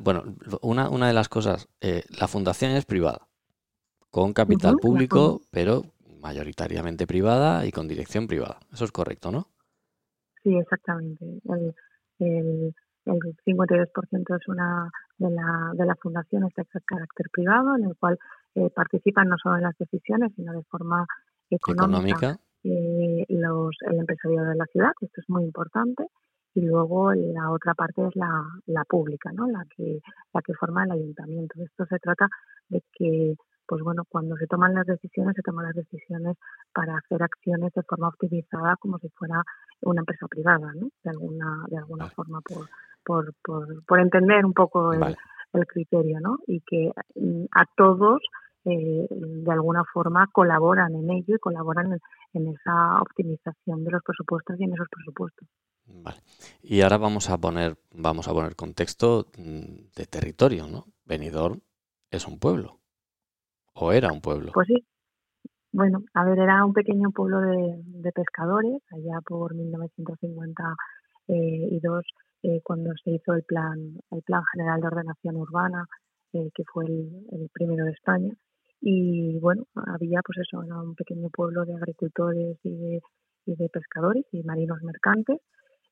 bueno, 0.00 0.24
una, 0.60 0.90
una 0.90 1.06
de 1.06 1.14
las 1.14 1.30
cosas, 1.30 1.68
eh, 1.80 2.02
la 2.20 2.28
fundación 2.28 2.72
es 2.72 2.84
privada, 2.84 3.28
con 4.16 4.32
capital 4.32 4.76
público, 4.80 5.42
pero 5.50 5.82
mayoritariamente 6.22 7.06
privada 7.06 7.66
y 7.66 7.70
con 7.70 7.86
dirección 7.86 8.26
privada. 8.26 8.56
Eso 8.72 8.86
es 8.86 8.90
correcto, 8.90 9.30
¿no? 9.30 9.48
Sí, 10.42 10.56
exactamente. 10.56 11.22
El, 11.44 11.74
el, 12.20 12.74
el 13.04 13.20
52% 13.46 14.40
es 14.40 14.48
una 14.48 14.90
de 15.18 15.30
la, 15.30 15.70
de 15.74 15.84
la 15.84 15.94
fundación, 15.96 16.44
este 16.44 16.62
carácter 16.86 17.26
privado, 17.30 17.76
en 17.76 17.84
el 17.84 17.96
cual 17.96 18.16
eh, 18.54 18.70
participan 18.74 19.28
no 19.28 19.36
solo 19.36 19.56
en 19.56 19.64
las 19.64 19.76
decisiones, 19.76 20.32
sino 20.34 20.54
de 20.54 20.62
forma 20.62 21.04
económica, 21.50 22.38
eh, 22.64 23.26
los, 23.28 23.76
el 23.82 23.98
empresario 23.98 24.44
de 24.44 24.56
la 24.56 24.64
ciudad, 24.72 24.92
esto 24.98 25.20
es 25.20 25.28
muy 25.28 25.44
importante, 25.44 26.06
y 26.54 26.62
luego 26.62 27.12
la 27.12 27.50
otra 27.50 27.74
parte 27.74 28.06
es 28.06 28.16
la, 28.16 28.32
la 28.64 28.84
pública, 28.84 29.30
¿no? 29.34 29.46
la, 29.46 29.62
que, 29.76 30.00
la 30.32 30.40
que 30.40 30.54
forma 30.54 30.84
el 30.84 30.92
ayuntamiento. 30.92 31.60
Esto 31.62 31.84
se 31.84 31.98
trata 31.98 32.30
de 32.70 32.82
que 32.94 33.36
pues 33.66 33.82
bueno, 33.82 34.04
cuando 34.08 34.36
se 34.36 34.46
toman 34.46 34.74
las 34.74 34.86
decisiones, 34.86 35.34
se 35.34 35.42
toman 35.42 35.66
las 35.66 35.74
decisiones 35.74 36.36
para 36.72 36.96
hacer 36.96 37.22
acciones 37.22 37.72
de 37.74 37.82
forma 37.82 38.08
optimizada 38.08 38.76
como 38.76 38.98
si 38.98 39.08
fuera 39.10 39.42
una 39.82 40.00
empresa 40.00 40.26
privada, 40.28 40.72
¿no? 40.74 40.88
De 41.02 41.10
alguna, 41.10 41.64
de 41.68 41.78
alguna 41.78 42.08
forma, 42.10 42.40
por, 42.40 42.68
por, 43.04 43.34
por, 43.42 43.84
por, 43.84 44.00
entender 44.00 44.44
un 44.44 44.52
poco 44.52 44.92
el, 44.92 45.16
el, 45.52 45.66
criterio, 45.66 46.20
¿no? 46.20 46.38
Y 46.46 46.60
que 46.60 46.92
mm, 47.14 47.44
a 47.52 47.64
todos, 47.76 48.20
eh, 48.64 49.06
de 49.10 49.52
alguna 49.52 49.84
forma, 49.92 50.28
colaboran 50.32 50.94
en 50.94 51.10
ello 51.10 51.36
y 51.36 51.38
colaboran 51.38 51.92
en, 51.92 52.00
en, 52.34 52.54
esa 52.54 53.00
optimización 53.00 53.84
de 53.84 53.90
los 53.90 54.02
presupuestos 54.02 54.58
y 54.58 54.64
en 54.64 54.74
esos 54.74 54.88
presupuestos. 54.88 55.48
Vale. 55.86 56.18
Y 56.62 56.80
ahora 56.80 56.98
vamos 56.98 57.30
a 57.30 57.38
poner, 57.38 57.78
vamos 57.92 58.28
a 58.28 58.32
poner 58.32 58.56
contexto 58.56 59.26
mm, 59.38 59.94
de 59.94 60.06
territorio, 60.06 60.66
¿no? 60.66 60.86
Benidorm 61.04 61.60
es 62.10 62.26
un 62.26 62.38
pueblo. 62.38 62.80
¿O 63.78 63.92
era 63.92 64.10
un 64.12 64.20
pueblo? 64.20 64.52
Pues 64.52 64.66
sí. 64.68 64.86
Bueno, 65.72 66.00
a 66.14 66.24
ver, 66.24 66.38
era 66.38 66.64
un 66.64 66.72
pequeño 66.72 67.10
pueblo 67.10 67.40
de, 67.40 68.12
pescadores, 68.12 68.80
allá 68.90 69.20
por 69.26 69.54
1952, 69.54 70.54
eh, 71.28 71.78
eh, 72.42 72.60
cuando 72.62 72.92
se 73.04 73.10
hizo 73.10 73.34
el 73.34 73.42
plan, 73.42 73.98
el 74.10 74.22
plan 74.22 74.42
general 74.52 74.80
de 74.80 74.86
ordenación 74.86 75.36
urbana, 75.36 75.84
eh, 76.32 76.48
que 76.54 76.62
fue 76.72 76.86
el, 76.86 77.50
primero 77.52 77.84
de 77.84 77.90
España. 77.90 78.32
Y 78.80 79.38
bueno, 79.40 79.64
había 79.74 80.20
pues 80.24 80.38
eso, 80.38 80.62
era 80.62 80.80
un 80.80 80.94
pequeño 80.94 81.28
pueblo 81.28 81.66
de 81.66 81.74
agricultores 81.74 82.56
y 82.62 82.74
de, 82.74 83.02
y 83.44 83.56
de 83.56 83.68
pescadores 83.68 84.24
y 84.32 84.42
marinos 84.42 84.82
mercantes. 84.82 85.40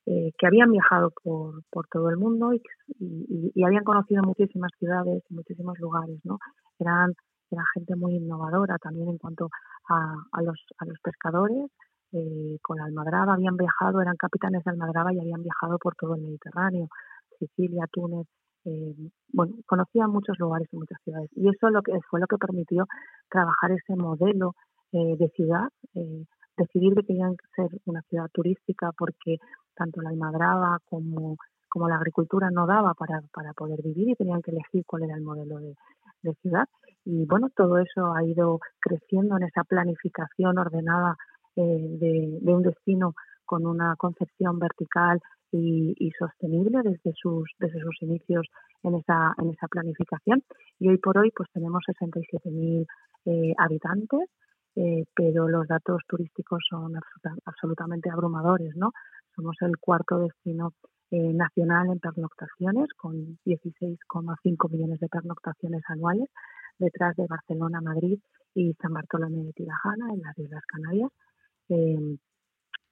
Eh, 0.07 0.33
que 0.39 0.47
habían 0.47 0.71
viajado 0.71 1.13
por, 1.23 1.63
por 1.71 1.87
todo 1.89 2.11
el 2.11 2.19
mundo 2.19 2.53
y, 2.53 2.61
y, 3.01 3.53
y, 3.55 3.65
habían 3.65 3.85
conocido 3.85 4.23
muchísimas 4.23 4.71
ciudades 4.79 5.23
y 5.31 5.35
muchísimos 5.35 5.79
lugares, 5.79 6.21
¿no? 6.25 6.39
Eran 6.79 7.15
era 7.51 7.63
gente 7.75 7.97
muy 7.97 8.17
innovadora 8.17 8.79
también 8.79 9.09
en 9.09 9.19
cuanto 9.19 9.49
a, 9.89 10.15
a, 10.33 10.43
los, 10.43 10.59
a 10.79 10.85
los 10.87 10.99
pescadores. 11.01 11.71
Eh, 12.13 12.59
con 12.63 12.81
Almadraba 12.81 13.35
habían 13.35 13.57
viajado, 13.57 14.01
eran 14.01 14.17
capitanes 14.17 14.63
de 14.65 14.71
Almadraba 14.71 15.13
y 15.13 15.21
habían 15.21 15.43
viajado 15.43 15.79
por 15.79 15.97
todo 15.97 16.15
el 16.15 16.23
Mediterráneo, 16.23 16.89
Sicilia, 17.39 17.87
Túnez, 17.91 18.29
eh, 18.65 18.95
bueno, 19.33 19.55
conocían 19.67 20.11
muchos 20.11 20.39
lugares 20.39 20.69
y 20.73 20.77
muchas 20.77 20.99
ciudades. 21.05 21.31
Y 21.35 21.49
eso 21.49 21.71
lo 21.71 21.83
que 21.83 21.93
fue 22.09 22.21
lo 22.21 22.27
que 22.27 22.39
permitió 22.39 22.87
trabajar 23.29 23.73
ese 23.73 23.97
modelo 23.97 24.55
eh, 24.93 25.17
de 25.19 25.29
ciudad, 25.31 25.69
eh, 25.95 26.25
decidir 26.57 26.95
que 26.95 27.03
querían 27.03 27.37
ser 27.57 27.69
una 27.85 28.03
ciudad 28.03 28.29
turística 28.33 28.93
porque 28.97 29.39
tanto 29.75 30.01
la 30.01 30.11
Almadraba 30.11 30.79
como, 30.89 31.37
como 31.69 31.89
la 31.89 31.97
agricultura 31.97 32.51
no 32.51 32.67
daba 32.67 32.95
para, 32.95 33.21
para 33.33 33.53
poder 33.53 33.83
vivir 33.83 34.11
y 34.11 34.15
tenían 34.15 34.41
que 34.41 34.53
elegir 34.53 34.85
cuál 34.87 35.03
era 35.03 35.17
el 35.17 35.23
modelo 35.23 35.59
de, 35.59 35.75
de 36.25 36.35
ciudad. 36.43 36.67
Y 37.05 37.27
bueno, 37.27 37.49
todo 37.55 37.79
eso 37.79 38.13
ha 38.15 38.25
ido 38.25 38.59
creciendo 38.81 39.37
en 39.37 39.45
esa 39.45 39.63
planificación 39.65 40.59
ordenada 40.59 41.17
eh, 41.57 41.63
de, 41.63 42.53
un 42.53 42.63
destino 42.63 43.15
con 43.45 43.67
una 43.67 43.95
concepción 43.97 44.59
vertical 44.59 45.21
y, 45.53 45.95
y, 45.99 46.11
sostenible 46.13 46.81
desde 46.83 47.13
sus, 47.15 47.49
desde 47.61 47.81
sus 47.81 48.03
inicios 48.03 48.49
en 48.83 48.97
esa, 48.97 49.35
en 49.39 49.51
esa 49.51 49.69
planificación. 49.69 50.43
Y 50.81 50.89
hoy 50.89 50.99
por 50.99 51.19
hoy 51.19 51.31
pues 51.31 51.49
tenemos 51.53 51.85
67.000 51.87 52.87
eh, 53.27 53.55
habitantes, 53.59 54.29
eh, 54.77 55.05
pero 55.15 55.49
los 55.49 55.69
datos 55.69 56.03
turísticos 56.09 56.65
son 56.69 56.95
absolutamente 57.45 58.11
abrumadores, 58.11 58.75
¿no? 58.75 58.91
Somos 59.37 59.57
el 59.61 59.79
cuarto 59.79 60.19
destino 60.19 60.73
eh, 61.11 61.33
nacional 61.33 61.91
en 61.91 62.01
pernoctaciones, 62.01 62.89
con 62.97 63.39
16,5 63.45 64.71
millones 64.71 65.01
de 65.01 65.09
pernoctaciones 65.09 65.83
anuales, 65.89 66.29
detrás 66.79 67.15
de 67.17 67.27
Barcelona, 67.27 67.81
Madrid 67.81 68.19
y 68.55 68.73
San 68.75 68.93
Bartolomé 68.93 69.45
de 69.45 69.53
Tirajana, 69.53 70.13
en 70.13 70.23
las 70.23 70.39
Islas 70.39 70.63
Canarias, 70.67 71.11
eh, 71.69 72.17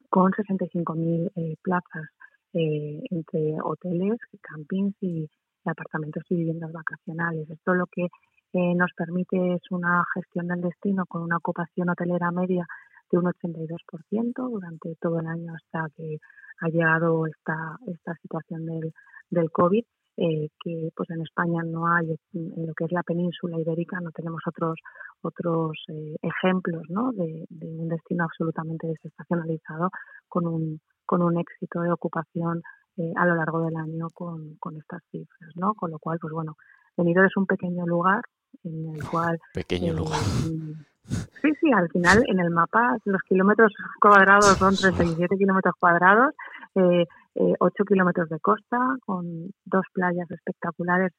con 0.08 0.30
65.000 0.32 1.30
eh, 1.36 1.56
plazas 1.62 2.04
eh, 2.52 3.00
entre 3.10 3.56
hoteles, 3.62 4.18
campings 4.42 4.94
y, 5.00 5.26
apartamentos 5.64 6.22
y 6.28 6.36
viviendas 6.36 6.72
vacacionales. 6.72 7.48
Esto 7.48 7.72
lo 7.74 7.86
que 7.86 8.02
eh, 8.04 8.74
nos 8.74 8.92
permite 8.94 9.54
es 9.54 9.62
una 9.70 10.04
gestión 10.14 10.48
del 10.48 10.60
destino 10.60 11.06
con 11.06 11.22
una 11.22 11.38
ocupación 11.38 11.88
hotelera 11.88 12.30
media 12.30 12.66
de 13.12 13.18
un 13.18 13.26
82% 13.26 14.50
durante 14.50 14.96
todo 15.00 15.20
el 15.20 15.26
año 15.26 15.52
hasta 15.54 15.86
que 15.94 16.18
ha 16.60 16.68
llegado 16.68 17.26
esta, 17.26 17.76
esta 17.86 18.14
situación 18.16 18.66
del, 18.66 18.92
del 19.30 19.50
COVID, 19.50 19.84
eh, 20.16 20.48
que 20.62 20.90
pues 20.94 21.10
en 21.10 21.22
España 21.22 21.62
no 21.64 21.86
hay, 21.86 22.16
en 22.34 22.66
lo 22.66 22.74
que 22.74 22.84
es 22.84 22.92
la 22.92 23.02
península 23.02 23.58
ibérica, 23.60 24.00
no 24.00 24.10
tenemos 24.10 24.42
otros 24.46 24.78
otros 25.22 25.72
eh, 25.88 26.16
ejemplos 26.20 26.82
¿no? 26.88 27.12
de, 27.12 27.46
de, 27.48 27.66
un 27.68 27.88
destino 27.88 28.24
absolutamente 28.24 28.88
desestacionalizado 28.88 29.90
con 30.28 30.46
un, 30.46 30.80
con 31.06 31.22
un 31.22 31.38
éxito 31.38 31.80
de 31.80 31.92
ocupación 31.92 32.62
eh, 32.96 33.12
a 33.16 33.24
lo 33.24 33.36
largo 33.36 33.62
del 33.62 33.76
año 33.76 34.08
con, 34.12 34.56
con 34.56 34.76
estas 34.76 35.00
cifras, 35.10 35.50
¿no? 35.54 35.74
Con 35.74 35.92
lo 35.92 35.98
cual, 35.98 36.18
pues 36.20 36.32
bueno, 36.32 36.56
Benidorm 36.96 37.26
es 37.26 37.36
un 37.36 37.46
pequeño 37.46 37.86
lugar 37.86 38.22
en 38.64 38.94
el 38.94 39.08
cual... 39.08 39.38
Pequeño 39.54 39.94
lugar. 39.94 40.18
Sí, 41.04 41.50
sí, 41.60 41.72
al 41.72 41.88
final 41.90 42.22
en 42.28 42.38
el 42.38 42.50
mapa 42.50 42.96
los 43.04 43.20
kilómetros 43.22 43.72
cuadrados 44.00 44.56
son 44.58 44.74
37 44.80 45.36
kilómetros 45.36 45.74
cuadrados, 45.78 46.34
eh, 46.74 47.06
eh, 47.34 47.54
8 47.58 47.84
kilómetros 47.84 48.28
de 48.28 48.38
costa, 48.40 48.78
con 49.04 49.50
dos 49.64 49.84
playas 49.92 50.30
espectaculares, 50.30 51.12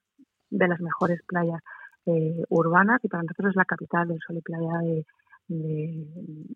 de 0.50 0.68
las 0.68 0.80
mejores 0.80 1.20
playas 1.28 1.62
eh, 2.06 2.44
urbanas, 2.50 3.00
y 3.04 3.08
para 3.08 3.24
nosotros 3.24 3.50
es 3.52 3.56
la 3.56 3.66
capital 3.66 4.08
del 4.08 4.20
sol 4.26 4.38
y 4.38 4.42
playa 4.42 4.78
de, 4.84 5.06
de, 5.48 6.08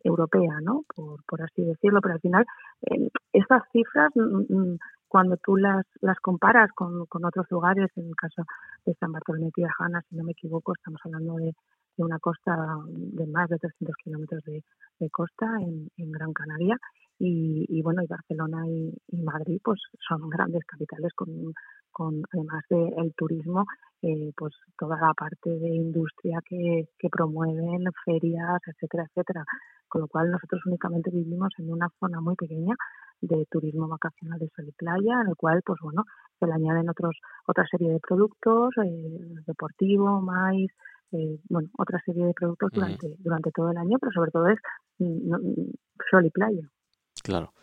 europea, 0.03 0.60
¿no? 0.62 0.84
Por, 0.96 1.24
por 1.25 1.41
así 1.41 1.63
decirlo, 1.63 2.00
pero 2.01 2.13
al 2.13 2.22
final 2.22 2.46
eh, 2.89 3.10
estas 3.34 3.63
cifras 3.72 4.12
mm, 4.15 4.53
mm, 4.53 4.77
cuando 5.07 5.38
tú 5.38 5.57
las, 5.57 5.86
las 6.01 6.19
comparas 6.19 6.72
con, 6.74 7.05
con 7.07 7.25
otros 7.25 7.48
lugares, 7.50 7.89
en 7.96 8.07
el 8.07 8.15
caso 8.15 8.43
de 8.86 8.93
San 8.96 9.12
Bartolomé 9.12 9.50
y 9.55 9.63
Jana, 9.63 10.01
si 10.10 10.15
no 10.15 10.24
me 10.24 10.34
equivoco, 10.34 10.74
estamos 10.74 11.01
hablando 11.05 11.36
de, 11.36 11.53
de 11.98 12.04
una 12.04 12.20
costa 12.20 12.56
de 12.88 13.27
más 13.27 13.50
de 13.50 13.58
300 13.58 13.96
kilómetros 14.04 14.44
de, 14.44 14.63
de, 15.00 15.10
costa 15.10 15.48
en, 15.62 16.12
Gran 16.12 16.32
Canaria 16.34 16.77
y, 17.20 17.82
bueno, 17.82 18.04
y 18.04 18.08
Barcelona 18.08 18.68
y, 18.68 19.22
Madrid 19.24 19.60
pues 19.63 19.82
son 20.08 20.30
grandes 20.30 20.63
capitales 20.66 21.12
con, 21.16 21.30
con 21.92 22.22
además 22.32 22.63
del 22.70 22.94
el 22.98 23.13
turismo, 23.16 23.66
eh, 24.04 24.32
pues 24.38 24.54
toda 24.77 24.98
la 25.00 25.13
parte 25.13 25.50
de 25.50 25.68
industria 25.68 26.39
que, 26.46 26.89
que 27.00 27.10
promueven, 27.10 27.86
ferias, 28.06 28.62
etcétera, 28.68 29.06
etcétera. 29.10 29.44
Con 29.88 30.01
lo 30.01 30.08
cual 30.08 30.30
nosotros 30.30 30.62
únicamente 30.66 31.10
vivimos 31.12 31.50
en 31.58 31.72
una 31.72 31.89
zona 32.00 32.22
muy 32.22 32.36
pequeña 32.36 32.75
de 33.22 33.46
turismo 33.50 33.88
vacacional 33.88 34.38
de 34.39 34.50
sol 34.56 34.68
y 34.68 34.72
playa, 34.72 35.22
en 35.22 35.30
el 35.30 35.36
cual, 35.36 35.62
pues 35.66 35.80
bueno, 35.82 36.04
se 36.39 36.46
le 36.46 36.54
añaden 36.54 36.89
otros 36.89 37.18
otra 37.48 37.66
serie 37.70 37.92
de 37.92 38.00
productos, 38.00 38.74
eh, 38.84 39.20
deportivo, 39.46 40.22
maíz, 40.22 40.72
eh, 41.11 41.39
bueno, 41.49 41.69
otra 41.77 42.01
serie 42.05 42.25
de 42.25 42.33
productos 42.33 42.71
durante, 42.73 43.15
durante 43.19 43.51
todo 43.51 43.71
el 43.71 43.77
año, 43.77 43.97
pero 43.99 44.11
sobre 44.11 44.31
todo 44.31 44.47
es 44.49 44.59
mm, 44.99 45.33
mm, 45.33 45.73
sol 46.09 46.25
y 46.25 46.29
playa. 46.29 46.69
Claro. 47.23 47.53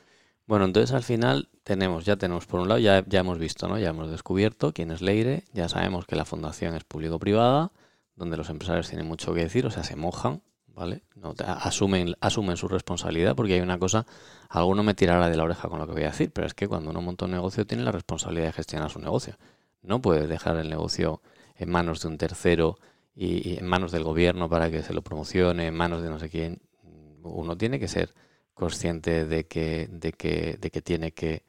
Bueno, 0.46 0.66
entonces 0.66 0.92
al 0.92 1.02
final 1.02 1.48
tenemos, 1.62 2.04
ya 2.04 2.16
tenemos 2.16 2.46
por 2.46 2.60
un 2.60 2.68
lado, 2.68 2.78
ya, 2.78 3.02
ya 3.06 3.20
hemos 3.20 3.38
visto, 3.38 3.66
¿no? 3.66 3.78
Ya 3.78 3.90
hemos 3.90 4.10
descubierto 4.10 4.72
quién 4.72 4.90
es 4.90 5.00
Leire, 5.00 5.44
ya 5.54 5.68
sabemos 5.68 6.04
que 6.06 6.16
la 6.16 6.26
fundación 6.26 6.74
es 6.74 6.84
público-privada, 6.84 7.72
donde 8.14 8.36
los 8.36 8.50
empresarios 8.50 8.88
tienen 8.88 9.06
mucho 9.06 9.32
que 9.32 9.40
decir, 9.40 9.64
o 9.64 9.70
sea, 9.70 9.84
se 9.84 9.96
mojan, 9.96 10.42
¿vale? 10.66 11.02
No, 11.14 11.34
asumen, 11.46 12.14
asumen 12.20 12.56
su 12.56 12.68
responsabilidad 12.68 13.34
porque 13.34 13.54
hay 13.54 13.60
una 13.60 13.78
cosa, 13.78 14.06
alguno 14.50 14.82
me 14.82 14.94
tirará 14.94 15.28
de 15.28 15.36
la 15.36 15.44
oreja 15.44 15.68
con 15.68 15.78
lo 15.78 15.86
que 15.86 15.92
voy 15.92 16.02
a 16.02 16.10
decir, 16.10 16.30
pero 16.32 16.46
es 16.46 16.52
que 16.52 16.68
cuando 16.68 16.90
uno 16.90 17.00
monta 17.00 17.24
un 17.24 17.30
negocio 17.30 17.66
tiene 17.66 17.82
la 17.82 17.92
responsabilidad 17.92 18.46
de 18.46 18.52
gestionar 18.52 18.90
su 18.90 18.98
negocio. 18.98 19.36
No 19.82 20.00
puede 20.00 20.26
dejar 20.26 20.56
el 20.56 20.68
negocio 20.68 21.22
en 21.56 21.70
manos 21.70 22.02
de 22.02 22.08
un 22.08 22.18
tercero 22.18 22.76
y, 23.14 23.59
en 23.59 23.66
manos 23.66 23.92
del 23.92 24.04
gobierno 24.04 24.49
para 24.49 24.71
que 24.71 24.83
se 24.83 24.94
lo 24.94 25.02
promocione, 25.02 25.68
en 25.68 25.75
manos 25.75 26.02
de 26.02 26.11
no 26.11 26.18
sé 26.18 26.28
quién. 26.28 26.61
Uno 27.23 27.56
tiene 27.56 27.78
que 27.78 27.88
ser 27.88 28.14
consciente 28.52 29.25
de 29.26 29.47
que, 29.47 29.88
de 29.90 30.12
que, 30.12 30.59
de 30.61 30.71
que 30.71 30.83
tiene 30.83 31.12
que, 31.12 31.44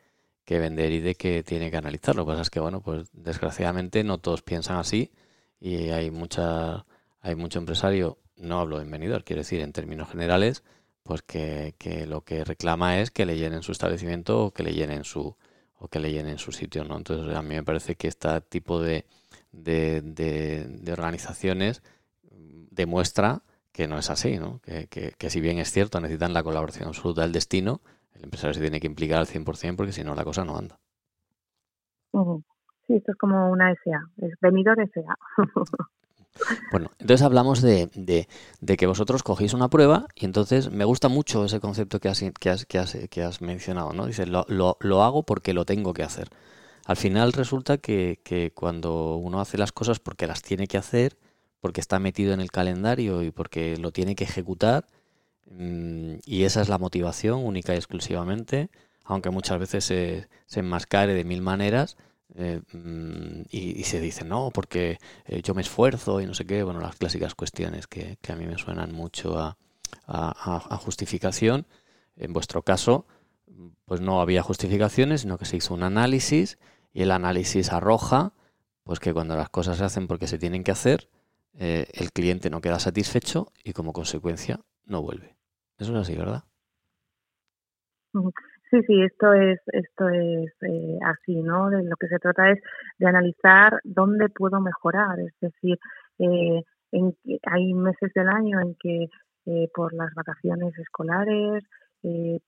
que 0.45 0.59
vender 0.59 0.91
y 0.91 0.99
de 1.01 1.15
que 1.15 1.43
tiene 1.43 1.69
que 1.69 1.77
analizarlo. 1.77 2.21
Lo 2.21 2.25
que 2.25 2.31
pasa 2.31 2.41
es 2.43 2.49
que, 2.49 2.59
bueno, 2.59 2.81
pues 2.81 3.09
desgraciadamente 3.13 4.03
no 4.03 4.19
todos 4.19 4.41
piensan 4.41 4.77
así 4.77 5.11
y 5.59 5.89
hay 5.89 6.11
mucha, 6.11 6.85
hay 7.21 7.35
mucho 7.35 7.59
empresario 7.59 8.19
no 8.37 8.59
hablo 8.59 8.81
en 8.81 8.91
venidor, 8.91 9.23
quiero 9.23 9.41
decir 9.41 9.61
en 9.61 9.73
términos 9.73 10.09
generales, 10.09 10.63
pues 11.03 11.21
que, 11.21 11.73
lo 12.07 12.21
que 12.21 12.43
reclama 12.43 12.99
es 12.99 13.11
que 13.11 13.25
le 13.25 13.37
llenen 13.37 13.63
su 13.63 13.71
establecimiento 13.71 14.45
o 14.45 14.51
que 14.51 14.63
le 14.63 14.73
llenen 14.73 15.03
su 15.03 15.35
o 15.77 15.89
que 15.89 15.99
le 15.99 16.11
llenen 16.11 16.37
su 16.37 16.51
sitio, 16.51 16.85
¿no? 16.85 16.97
Entonces 16.97 17.35
a 17.35 17.41
mí 17.41 17.53
me 17.53 17.63
parece 17.63 17.95
que 17.95 18.07
este 18.07 18.41
tipo 18.41 18.81
de, 18.81 19.05
de, 19.63 20.01
de, 20.01 20.91
organizaciones 20.91 21.81
demuestra 22.71 23.41
que 23.71 23.87
no 23.87 23.97
es 23.97 24.09
así, 24.09 24.37
¿no? 24.37 24.59
Que, 24.59 24.87
que, 24.87 25.29
si 25.29 25.41
bien 25.41 25.59
es 25.59 25.71
cierto, 25.71 25.99
necesitan 25.99 26.33
la 26.33 26.43
colaboración 26.43 26.87
absoluta 26.87 27.21
del 27.21 27.31
destino, 27.31 27.81
el 28.13 28.23
empresario 28.23 28.53
se 28.53 28.61
tiene 28.61 28.79
que 28.79 28.87
implicar 28.87 29.19
al 29.19 29.27
100% 29.27 29.75
porque 29.75 29.91
si 29.91 30.03
no 30.03 30.15
la 30.15 30.23
cosa 30.23 30.45
no 30.45 30.57
anda. 30.57 30.79
Sí, 32.87 32.95
esto 32.95 33.11
es 33.11 33.17
como 33.17 33.49
una 33.49 33.73
SA, 33.83 34.09
es 34.21 34.33
venidor 34.41 34.77
SA. 34.93 35.17
Bueno, 36.71 36.91
entonces 36.99 37.25
hablamos 37.25 37.61
de, 37.61 37.89
de, 37.95 38.77
que 38.77 38.87
vosotros 38.87 39.23
cogéis 39.23 39.53
una 39.53 39.69
prueba 39.69 40.07
y 40.15 40.25
entonces 40.25 40.69
me 40.69 40.83
gusta 40.83 41.07
mucho 41.07 41.45
ese 41.45 41.59
concepto 41.59 41.99
que 41.99 42.09
has, 42.09 42.23
que 42.39 42.49
has, 42.49 42.65
que 42.65 42.77
has, 42.77 42.97
que 43.09 43.23
has 43.23 43.41
mencionado, 43.41 43.93
¿no? 43.93 44.05
Dices, 44.05 44.27
lo, 44.27 44.45
lo, 44.49 44.77
lo, 44.81 45.03
hago 45.03 45.23
porque 45.23 45.53
lo 45.53 45.65
tengo 45.65 45.93
que 45.93 46.03
hacer. 46.03 46.29
Al 46.85 46.97
final 46.97 47.33
resulta 47.33 47.79
que, 47.79 48.51
cuando 48.53 49.15
uno 49.15 49.41
hace 49.41 49.57
las 49.57 49.71
cosas 49.71 49.99
porque 49.99 50.27
las 50.27 50.43
tiene 50.43 50.67
que 50.67 50.77
hacer, 50.77 51.17
porque 51.59 51.81
está 51.81 51.97
metido 51.99 52.31
en 52.33 52.39
el 52.39 52.51
calendario 52.51 53.23
y 53.23 53.31
porque 53.31 53.75
lo 53.77 53.91
tiene 53.91 54.15
que 54.15 54.23
ejecutar, 54.23 54.85
mm, 55.49 56.17
y 56.25 56.43
esa 56.43 56.61
es 56.61 56.69
la 56.69 56.77
motivación 56.77 57.43
única 57.43 57.73
y 57.73 57.77
exclusivamente, 57.77 58.69
aunque 59.03 59.31
muchas 59.31 59.59
veces 59.59 59.83
se, 59.85 60.29
enmascare 60.59 61.15
de 61.15 61.23
mil 61.23 61.41
maneras, 61.41 61.97
eh, 62.35 62.61
mm, 62.71 63.45
y, 63.49 63.83
se 63.83 63.99
dice, 63.99 64.23
no, 64.23 64.51
porque 64.53 64.99
eh, 65.25 65.41
yo 65.41 65.55
me 65.55 65.61
esfuerzo 65.61 66.21
y 66.21 66.27
no 66.27 66.35
sé 66.35 66.45
qué, 66.45 66.61
bueno, 66.63 66.79
las 66.81 66.97
clásicas 66.97 67.33
cuestiones 67.33 67.87
que, 67.87 68.19
a 68.29 68.35
mí 68.35 68.45
me 68.45 68.57
suenan 68.59 68.93
mucho 68.93 69.39
a, 69.39 69.57
justificación. 70.79 71.65
En 72.15 72.31
vuestro 72.33 72.61
caso, 72.61 73.07
pues 73.85 74.01
no 74.01 74.21
había 74.21 74.43
justificaciones, 74.43 75.21
sino 75.21 75.37
que 75.37 75.45
se 75.45 75.57
hizo 75.57 75.73
un 75.73 75.83
análisis 75.83 76.59
y 76.95 77.03
el 77.03 77.11
análisis 77.11 77.73
arroja 77.73 78.31
pues 78.85 78.99
que 78.99 79.13
cuando 79.13 79.35
las 79.35 79.49
cosas 79.49 79.77
se 79.77 79.83
hacen 79.83 80.07
porque 80.07 80.27
se 80.27 80.37
tienen 80.37 80.63
que 80.63 80.71
hacer, 80.71 81.09
eh, 81.59 81.87
el 81.93 82.11
cliente 82.11 82.49
no 82.49 82.61
queda 82.61 82.79
satisfecho 82.79 83.47
y 83.63 83.73
como 83.73 83.91
consecuencia 83.93 84.59
no 84.85 85.01
vuelve. 85.01 85.35
Eso 85.77 85.91
es 85.93 85.99
así, 85.99 86.15
¿verdad? 86.15 86.43
Sí, 88.71 88.81
sí, 88.87 89.03
esto 89.03 89.33
es, 89.33 89.59
esto 89.73 90.07
es 90.07 90.53
eh, 90.61 90.99
así, 91.05 91.41
¿no? 91.41 91.69
De 91.69 91.83
lo 91.83 91.97
que 91.97 92.07
se 92.07 92.17
trata 92.19 92.49
es 92.51 92.59
de 92.97 93.07
analizar 93.07 93.81
dónde 93.83 94.29
puedo 94.29 94.61
mejorar, 94.61 95.19
es 95.19 95.33
decir, 95.41 95.77
eh, 96.19 96.63
en, 96.93 97.17
hay 97.51 97.73
meses 97.73 98.13
del 98.13 98.29
año 98.29 98.61
en 98.61 98.75
que 98.75 99.09
eh, 99.47 99.69
por 99.73 99.93
las 99.93 100.13
vacaciones 100.13 100.77
escolares, 100.77 101.63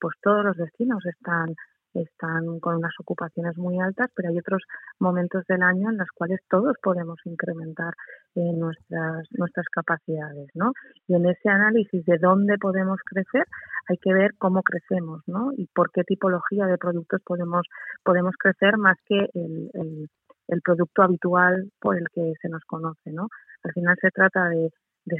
pues 0.00 0.14
todos 0.22 0.44
los 0.44 0.56
destinos 0.56 1.04
están 1.04 1.56
están 1.94 2.60
con 2.60 2.76
unas 2.76 2.92
ocupaciones 3.00 3.56
muy 3.56 3.78
altas, 3.80 4.10
pero 4.14 4.28
hay 4.28 4.38
otros 4.38 4.62
momentos 4.98 5.44
del 5.48 5.62
año 5.62 5.90
en 5.90 5.98
los 5.98 6.08
cuales 6.14 6.40
todos 6.48 6.76
podemos 6.82 7.18
incrementar 7.24 7.94
eh, 8.34 8.52
nuestras, 8.54 9.26
nuestras 9.36 9.66
capacidades, 9.66 10.48
¿no? 10.54 10.72
Y 11.06 11.14
en 11.14 11.26
ese 11.26 11.48
análisis 11.48 12.04
de 12.04 12.18
dónde 12.18 12.58
podemos 12.58 12.98
crecer, 13.04 13.44
hay 13.88 13.96
que 13.98 14.12
ver 14.12 14.32
cómo 14.38 14.62
crecemos, 14.62 15.22
¿no? 15.26 15.52
Y 15.56 15.66
por 15.74 15.90
qué 15.90 16.04
tipología 16.04 16.66
de 16.66 16.78
productos 16.78 17.20
podemos, 17.24 17.66
podemos 18.04 18.34
crecer 18.38 18.76
más 18.76 18.96
que 19.06 19.28
el, 19.34 19.70
el, 19.74 20.08
producto 20.62 21.02
habitual 21.02 21.70
por 21.80 21.96
el 21.96 22.06
que 22.12 22.32
se 22.40 22.48
nos 22.48 22.64
conoce, 22.64 23.10
¿no? 23.12 23.28
Al 23.62 23.72
final 23.72 23.96
se 24.00 24.10
trata 24.10 24.48
de, 24.48 24.70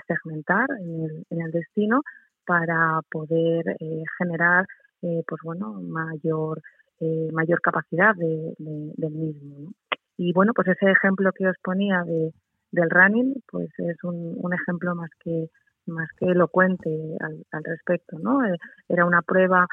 segmentar 0.07 0.67
en 0.81 1.41
el, 1.43 1.51
destino 1.51 2.03
para 2.47 3.01
poder 3.11 3.77
eh, 3.81 4.03
generar 4.19 4.67
eh, 5.03 5.23
pues 5.27 5.41
bueno, 5.45 5.81
mayor, 5.83 6.61
eh, 7.01 7.29
mayor 7.33 7.61
capacidad 7.61 8.15
de, 8.15 8.55
del 8.59 9.13
mismo. 9.13 9.73
Y 10.17 10.33
bueno, 10.33 10.53
pues 10.55 10.69
ese 10.69 10.91
ejemplo 10.91 11.31
que 11.33 11.49
os 11.49 11.57
ponía 11.63 12.03
de, 12.05 12.33
del 12.73 12.91
running, 12.91 13.35
pues 13.51 13.69
es 13.79 14.03
un, 14.03 14.35
un 14.37 14.53
ejemplo 14.53 14.95
más 14.95 15.11
que 15.21 15.49
más 15.87 16.09
que 16.19 16.27
elocuente 16.27 17.17
al, 17.21 17.65
respecto, 17.65 18.19
¿no? 18.19 18.45
Eh, 18.45 18.59
era 18.91 19.07
una 19.07 19.23
prueba 19.23 19.67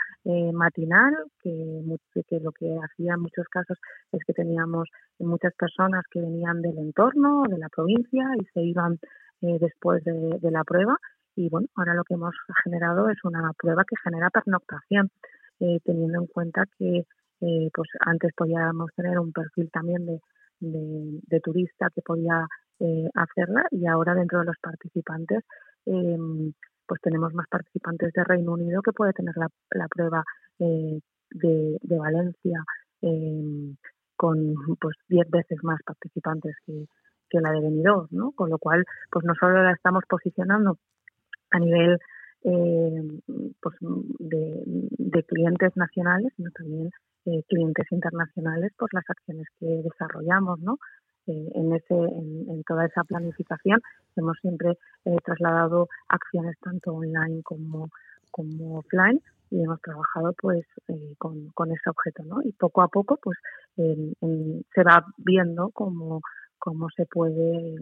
matinal 0.54 1.14
que, 1.44 1.52
lo 2.42 2.52
que 2.54 2.78
hacía 2.82 3.16
en 3.16 3.20
muchos 3.20 3.46
casos 3.50 3.78
es 4.14 4.22
que 4.26 4.32
teníamos 4.32 4.88
muchas 5.20 5.54
personas 5.56 6.06
que 6.10 6.22
venían 6.22 6.62
del 6.62 6.78
entorno, 6.78 7.44
de 7.50 7.58
la 7.58 7.68
provincia 7.68 8.24
y 8.40 8.46
se 8.46 8.62
iban 8.62 8.98
después 9.42 10.06
de, 10.06 10.40
de, 10.40 10.52
la 10.52 10.64
prueba 10.64 10.98
y 11.36 11.50
bueno, 11.50 11.68
ahora 11.76 11.94
lo 11.94 12.04
que 12.04 12.14
hemos 12.14 12.36
generado 12.64 13.10
es 13.10 13.18
una 13.24 13.52
prueba 13.58 13.84
que 13.84 13.96
genera 14.04 14.30
pernoctación, 14.30 15.10
eh, 15.60 15.80
teniendo 15.84 16.20
en 16.20 16.28
cuenta 16.28 16.66
que 16.78 17.06
eh, 17.42 17.70
pues 17.74 17.90
antes 18.00 18.32
podíamos 18.36 18.92
tener 18.96 19.20
un 19.20 19.32
perfil 19.32 19.70
también 19.72 20.06
de, 20.06 20.20
de, 20.60 21.40
turista 21.42 21.90
que 21.94 22.02
podía 22.02 22.48
eh, 22.80 23.10
hacerla 23.14 23.66
y 23.72 23.86
ahora 23.88 24.16
dentro 24.16 24.40
de 24.40 24.46
los 24.46 24.58
participantes 24.62 25.44
em, 25.86 26.54
pues 26.88 27.02
tenemos 27.02 27.34
más 27.34 27.48
participantes 27.50 28.14
de 28.14 28.24
Reino 28.24 28.54
Unido 28.54 28.82
que 28.82 28.94
puede 28.94 29.14
tener 29.14 29.36
la, 29.38 29.48
la 29.72 29.88
prueba 29.88 30.24
de, 30.58 31.02
de 31.30 31.98
Valencia 31.98 32.64
em, 33.02 33.76
con 34.16 34.56
pues 34.80 34.96
10 35.10 35.30
veces 35.30 35.60
más 35.64 35.80
participantes 35.86 36.56
que, 36.66 36.86
que 37.30 37.42
la 37.42 37.52
de 37.52 37.62
Benidorm, 37.62 38.08
¿no? 38.12 38.32
Con 38.32 38.50
lo 38.50 38.58
cual, 38.58 38.86
pues 39.12 39.26
no 39.26 39.34
solo 39.36 39.62
la 39.64 39.72
estamos 39.72 40.04
posicionando 40.08 40.78
a 41.52 41.60
nivel 41.60 42.00
eh, 42.48 43.02
pues 43.60 43.76
de, 44.20 45.24
clientes 45.24 45.72
nacionales, 45.76 46.32
sino 46.38 46.52
también 46.52 46.92
eh, 47.26 47.42
clientes 47.48 47.88
internacionales 47.92 48.72
por 48.78 48.94
las 48.94 49.04
acciones 49.10 49.48
que 49.60 49.66
desarrollamos, 49.66 50.60
¿no? 50.60 50.78
Eh, 51.26 51.50
en, 51.56 51.74
ese, 51.74 51.96
en, 51.96 52.64
toda 52.68 52.86
esa 52.86 53.04
planificación 53.04 53.82
hemos 54.16 54.38
siempre 54.42 54.78
trasladado 55.24 55.88
acciones 56.08 56.56
tanto 56.62 56.94
online 56.94 57.42
como, 57.42 57.90
como 58.30 58.78
offline 58.78 59.20
y 59.50 59.64
hemos 59.64 59.82
trabajado 59.82 60.36
pues 60.40 60.68
con, 61.18 61.50
con, 61.56 61.72
ese 61.72 61.90
objeto, 61.90 62.24
¿no? 62.26 62.44
Y 62.44 62.52
poco 62.52 62.84
a 62.84 62.90
poco 62.90 63.18
pues 63.24 63.40
se 63.76 64.84
va 64.84 65.04
viendo 65.18 65.72
cómo, 65.72 66.22
cómo 66.60 66.90
se 66.96 67.08
puede 67.08 67.76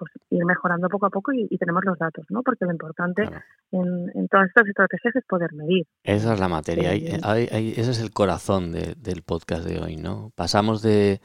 pues 0.00 0.12
ir 0.30 0.42
mejorando 0.46 0.88
poco 0.88 1.06
a 1.06 1.10
poco 1.10 1.30
y, 1.34 1.46
tenemos 1.58 1.84
los 1.84 1.98
datos, 1.98 2.24
¿no? 2.30 2.42
Porque 2.42 2.64
lo 2.64 2.72
importante 2.72 3.28
en, 3.70 4.28
todas 4.28 4.48
estas 4.48 4.66
estrategias 4.66 5.14
es 5.14 5.24
poder 5.26 5.52
medir. 5.52 5.86
Esa 6.02 6.32
es 6.32 6.40
la 6.40 6.48
materia, 6.48 6.94
ese 6.94 7.90
es 7.90 8.00
el 8.00 8.10
corazón 8.10 8.72
del 8.72 9.22
podcast 9.22 9.64
de 9.64 9.78
hoy, 9.78 9.96
¿no? 9.96 10.32
Pasamos 10.34 10.80
de, 10.80 11.20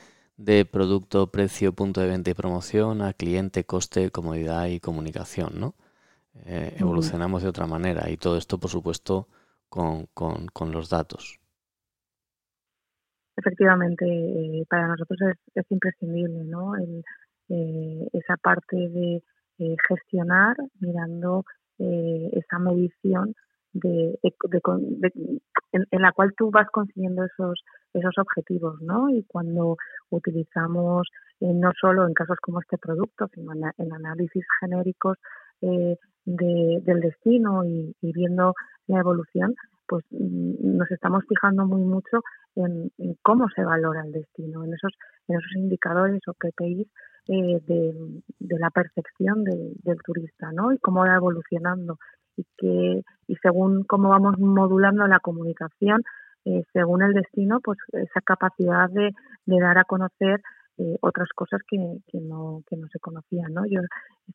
producto, 0.70 1.32
precio, 1.32 1.72
punto 1.72 2.02
de 2.02 2.08
venta 2.08 2.32
y 2.32 2.34
promoción 2.34 3.02
a 3.02 3.14
cliente, 3.14 3.64
coste, 3.64 4.12
comodidad 4.12 4.66
y 4.66 4.82
comunicación, 4.82 5.54
¿no? 5.58 5.76
Eh, 6.46 6.76
evolucionamos 6.78 7.44
de 7.44 7.48
otra 7.48 7.68
manera 7.68 8.10
y 8.10 8.18
todo 8.18 8.38
esto, 8.38 8.60
por 8.60 8.70
supuesto, 8.70 9.30
con, 9.70 10.08
con, 10.14 10.72
los 10.74 10.90
datos. 10.90 11.40
Efectivamente, 13.38 14.06
eh, 14.06 14.66
para 14.70 14.88
nosotros 14.88 15.18
es, 15.22 15.38
es 15.64 15.72
imprescindible, 15.72 16.44
¿no? 16.44 16.76
El, 16.76 17.04
eh, 17.50 18.08
esa 18.14 18.38
parte 18.38 18.76
de 18.76 19.24
eh, 19.60 19.76
gestionar 19.88 20.58
mirando 20.80 21.44
eh, 21.78 22.30
esa 22.34 22.58
medición 22.58 23.36
de, 23.72 24.18
en, 24.24 26.02
la 26.02 26.12
cual 26.14 26.34
tú 26.36 26.50
vas 26.50 26.68
consiguiendo 26.72 27.24
esos 27.26 27.62
esos 27.94 28.18
objetivos, 28.18 28.82
¿no? 28.82 29.10
Y 29.10 29.24
cuando 29.26 29.78
utilizamos 30.10 31.08
no 31.40 31.72
solo 31.80 32.08
en 32.08 32.14
casos 32.14 32.38
como 32.42 32.62
este 32.62 32.78
producto, 32.78 33.28
sino 33.34 33.54
en, 33.54 33.94
análisis 33.94 34.44
genéricos 34.60 35.18
del 35.62 37.00
destino 37.02 37.64
y, 37.64 37.96
viendo 38.02 38.54
la 38.88 39.00
evolución, 39.00 39.56
pues 39.88 40.04
mm, 40.10 40.78
nos 40.78 40.90
estamos 40.92 41.24
fijando 41.28 41.66
muy 41.66 41.82
mucho 41.82 42.22
en, 42.56 42.92
cómo 43.22 43.48
se 43.56 43.64
valora 43.64 44.04
el 44.04 44.12
destino, 44.12 44.64
en 44.64 44.74
esos, 44.74 44.94
en 45.28 45.38
esos 45.38 45.56
indicadores 45.56 46.22
o 46.28 46.34
KPIs 46.34 46.88
eh, 47.28 47.60
de, 47.66 48.60
la 48.60 48.70
percepción 48.70 49.44
del 49.44 49.98
turista, 50.06 50.52
¿no? 50.52 50.72
Y 50.74 50.78
cómo 50.80 51.02
va 51.02 51.16
evolucionando 51.16 51.98
y 52.38 52.46
que 52.58 53.02
y 53.28 53.36
según 53.38 53.84
cómo 53.84 54.10
vamos 54.10 54.38
modulando 54.40 55.08
la 55.08 55.20
comunicación 55.20 56.04
eh, 56.46 56.64
según 56.74 57.02
el 57.02 57.14
destino, 57.14 57.60
pues 57.60 57.80
esa 57.94 58.22
capacidad 58.22 58.88
de, 58.92 59.12
de 59.48 59.60
dar 59.60 59.80
a 59.80 59.84
conocer 59.84 60.42
eh, 60.78 60.98
otras 61.02 61.30
cosas 61.34 61.62
que, 61.68 61.78
que, 62.08 62.20
no, 62.20 62.62
que 62.68 62.78
no 62.78 62.88
se 62.90 63.00
conocían, 63.00 63.52
¿no? 63.54 63.66
Yo 63.66 63.82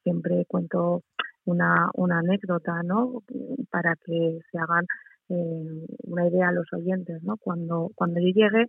siempre 0.03 0.45
cuento 0.49 1.03
una, 1.45 1.89
una 1.95 2.19
anécdota, 2.19 2.83
¿no? 2.83 3.23
Para 3.71 3.95
que 3.95 4.41
se 4.51 4.59
hagan 4.59 4.87
eh, 5.29 5.87
una 6.05 6.27
idea 6.27 6.49
a 6.49 6.53
los 6.53 6.67
oyentes, 6.73 7.23
¿no? 7.23 7.37
Cuando, 7.37 7.91
cuando 7.95 8.19
yo 8.19 8.33
llegué 8.35 8.67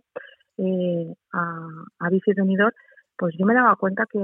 a, 1.32 1.68
a 1.98 2.10
Bici 2.10 2.32
pues 3.22 3.36
yo 3.38 3.46
me 3.46 3.54
daba 3.54 3.76
cuenta 3.76 4.04
que, 4.10 4.18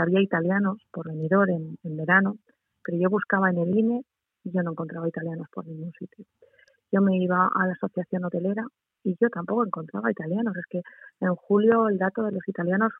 había 0.00 0.20
italianos 0.20 0.82
por 0.90 1.06
venidor 1.06 1.50
en, 1.50 1.78
en 1.84 1.96
verano, 1.96 2.36
pero 2.82 2.98
yo 2.98 3.08
buscaba 3.08 3.48
en 3.48 3.58
el 3.58 3.78
INE 3.78 4.02
y 4.42 4.50
yo 4.50 4.64
no 4.64 4.72
encontraba 4.72 5.06
italianos 5.06 5.46
por 5.52 5.68
ningún 5.68 5.92
sitio. 5.92 6.24
Yo 6.90 7.00
me 7.00 7.16
iba 7.16 7.46
a 7.46 7.66
la 7.68 7.74
asociación 7.74 8.24
hotelera 8.24 8.66
y 9.04 9.16
yo 9.20 9.28
tampoco 9.30 9.64
encontraba 9.64 10.10
italianos. 10.10 10.56
Es 10.56 10.66
que 10.68 10.82
en 11.20 11.32
julio 11.36 11.88
el 11.88 11.98
dato 11.98 12.24
de 12.24 12.32
los 12.32 12.42
italianos 12.48 12.92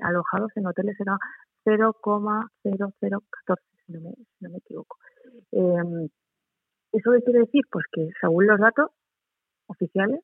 alojados 0.00 0.50
en 0.56 0.66
hoteles 0.66 0.98
era 0.98 1.18
0,0014, 1.66 3.58
si 3.84 3.92
no 3.92 4.00
me, 4.00 4.14
si 4.14 4.44
no 4.44 4.48
me 4.48 4.56
equivoco. 4.56 4.96
Eh, 5.52 6.08
¿Eso 6.92 7.12
qué 7.12 7.22
quiere 7.22 7.40
decir? 7.40 7.64
Pues 7.70 7.84
que 7.92 8.08
según 8.18 8.46
los 8.46 8.58
datos 8.58 8.88
oficiales 9.66 10.20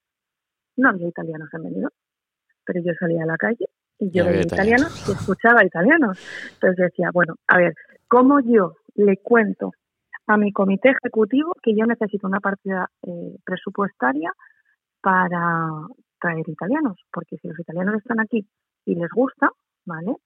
no 0.77 0.89
había 0.89 1.09
italianos 1.09 1.53
en 1.53 1.63
Benidorm, 1.63 1.95
pero 2.65 2.81
yo 2.83 2.95
salía 2.99 3.25
a 3.25 3.27
la 3.27 3.37
calle 3.37 3.67
y 3.99 4.11
yo 4.11 4.25
veía 4.25 4.43
italianos 4.43 5.09
y 5.09 5.13
escuchaba 5.13 5.65
italianos. 5.65 6.19
Entonces 6.55 6.77
decía, 6.91 7.11
bueno, 7.13 7.37
a 7.47 7.59
ver, 7.59 7.75
¿cómo 8.09 8.41
yo 8.41 8.75
le 8.95 9.17
cuento 9.19 9.73
a 10.27 10.37
mi 10.37 10.53
comité 10.53 10.91
ejecutivo 10.91 11.55
que 11.63 11.75
yo 11.75 11.87
necesito 11.87 12.27
una 12.27 12.41
partida 12.41 12.91
eh, 13.03 13.37
presupuestaria 13.45 14.33
para 15.01 15.69
traer 16.21 16.49
italianos, 16.49 16.97
porque 17.13 17.37
si 17.37 17.49
los 17.49 17.59
italianos 17.59 17.97
están 17.97 18.21
aquí 18.21 18.47
y 18.85 18.95
les 18.95 19.11
gusta, 19.11 19.51
¿vale? 19.85 20.17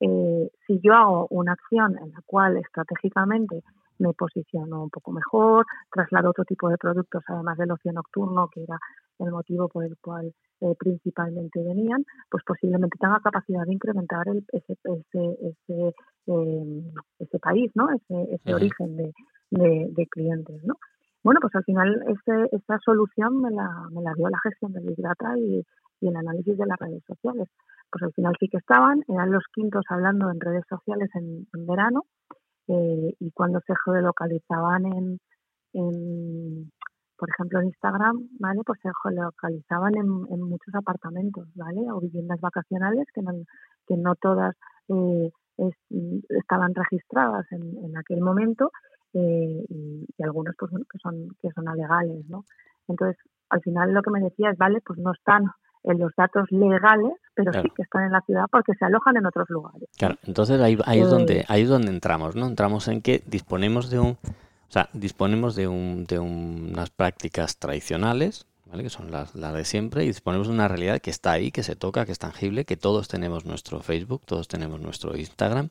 Eh, 0.00 0.50
si 0.66 0.80
yo 0.80 0.94
hago 0.94 1.26
una 1.30 1.52
acción 1.52 1.98
en 1.98 2.12
la 2.12 2.20
cual 2.24 2.56
estratégicamente 2.56 3.62
me 3.98 4.14
posiciono 4.14 4.84
un 4.84 4.90
poco 4.90 5.12
mejor, 5.12 5.66
traslado 5.92 6.30
otro 6.30 6.44
tipo 6.44 6.68
de 6.68 6.78
productos 6.78 7.22
además 7.26 7.58
del 7.58 7.72
ocio 7.72 7.92
nocturno, 7.92 8.48
que 8.48 8.62
era 8.62 8.78
el 9.20 9.32
motivo 9.32 9.68
por 9.68 9.84
el 9.84 9.96
cual 9.98 10.32
eh, 10.60 10.74
principalmente 10.78 11.62
venían, 11.62 12.04
pues 12.30 12.44
posiblemente 12.44 12.98
tenga 12.98 13.18
capacidad 13.20 13.64
de 13.64 13.72
incrementar 13.72 14.28
el, 14.28 14.44
ese, 14.52 14.76
ese, 14.84 15.54
ese, 15.66 15.94
ese 17.18 17.38
país, 17.38 17.70
¿no? 17.74 17.88
Ese, 17.90 18.34
ese 18.34 18.54
origen 18.54 18.96
de, 18.96 19.12
de, 19.50 20.06
clientes, 20.06 20.62
¿no? 20.64 20.74
Bueno, 21.22 21.40
pues 21.40 21.54
al 21.54 21.64
final 21.64 22.02
ese, 22.08 22.56
esa 22.56 22.78
solución 22.84 23.40
me 23.40 23.50
la, 23.50 23.68
me 23.90 24.02
la 24.02 24.12
dio 24.14 24.28
la 24.28 24.38
gestión 24.42 24.72
del 24.72 24.84
Big 24.84 25.00
Data 25.00 25.36
y, 25.38 25.64
el 26.02 26.16
análisis 26.16 26.56
de 26.56 26.64
las 26.64 26.78
redes 26.78 27.02
sociales. 27.06 27.46
Pues 27.90 28.02
al 28.02 28.12
final 28.14 28.34
sí 28.40 28.48
que 28.48 28.56
estaban, 28.56 29.02
eran 29.08 29.30
los 29.30 29.44
quintos 29.52 29.84
hablando 29.90 30.30
en 30.30 30.40
redes 30.40 30.64
sociales 30.66 31.10
en, 31.14 31.46
verano 31.66 32.04
eh, 32.68 33.14
y 33.18 33.30
cuando 33.32 33.60
se 33.66 33.74
geolocalizaban 33.84 34.86
en, 34.86 35.20
en, 35.74 36.72
por 37.20 37.28
ejemplo, 37.28 37.60
en 37.60 37.66
Instagram, 37.66 38.28
¿vale? 38.38 38.62
Pues 38.64 38.80
se 38.82 38.88
geolocalizaban 39.02 39.94
en, 39.94 40.08
en 40.32 40.40
muchos 40.40 40.74
apartamentos, 40.74 41.46
¿vale? 41.54 41.82
O 41.92 42.00
viviendas 42.00 42.40
vacacionales 42.40 43.06
que 43.14 43.20
no, 43.20 43.32
que 43.86 43.96
no 43.98 44.14
todas 44.14 44.56
eh, 44.88 45.30
estaban 46.30 46.74
registradas 46.74 47.44
en, 47.52 47.84
en 47.84 47.98
aquel 47.98 48.22
momento 48.22 48.72
eh, 49.12 49.62
y, 49.68 50.22
algunos 50.22 50.54
pues 50.58 50.72
que 50.90 50.98
son 50.98 51.28
que 51.42 51.50
son 51.50 51.68
alegales, 51.68 52.24
¿no? 52.28 52.44
Entonces, 52.88 53.18
al 53.50 53.60
final 53.60 53.92
lo 53.92 54.00
que 54.00 54.10
me 54.10 54.20
decía 54.20 54.50
es, 54.50 54.56
vale, 54.56 54.80
pues 54.80 54.98
no 54.98 55.12
están 55.12 55.44
en 55.82 55.98
los 55.98 56.12
datos 56.16 56.50
legales, 56.50 57.12
pero 57.34 57.52
sí 57.52 57.68
que 57.76 57.82
están 57.82 58.04
en 58.04 58.12
la 58.12 58.22
ciudad 58.22 58.44
porque 58.50 58.72
se 58.78 58.86
alojan 58.86 59.18
en 59.18 59.26
otros 59.26 59.50
lugares. 59.50 59.90
Claro, 59.98 60.16
entonces 60.26 60.58
ahí, 60.62 60.78
ahí 60.86 61.00
es 61.00 61.10
donde 61.10 61.44
ahí 61.48 61.62
es 61.62 61.68
donde 61.68 61.90
entramos, 61.90 62.34
¿no? 62.34 62.46
Entramos 62.46 62.88
en 62.88 63.02
que 63.02 63.22
disponemos 63.26 63.90
de 63.90 63.98
un 63.98 64.16
o 64.70 64.72
sea, 64.72 64.88
disponemos 64.92 65.56
de, 65.56 65.66
un, 65.66 66.04
de 66.04 66.20
unas 66.20 66.90
prácticas 66.90 67.56
tradicionales, 67.56 68.46
¿vale? 68.66 68.84
que 68.84 68.90
son 68.90 69.10
las, 69.10 69.34
las, 69.34 69.52
de 69.52 69.64
siempre, 69.64 70.04
y 70.04 70.06
disponemos 70.06 70.46
de 70.46 70.54
una 70.54 70.68
realidad 70.68 71.00
que 71.00 71.10
está 71.10 71.32
ahí, 71.32 71.50
que 71.50 71.64
se 71.64 71.74
toca, 71.74 72.06
que 72.06 72.12
es 72.12 72.20
tangible, 72.20 72.64
que 72.64 72.76
todos 72.76 73.08
tenemos 73.08 73.44
nuestro 73.44 73.80
Facebook, 73.80 74.22
todos 74.24 74.46
tenemos 74.46 74.80
nuestro 74.80 75.16
Instagram, 75.16 75.70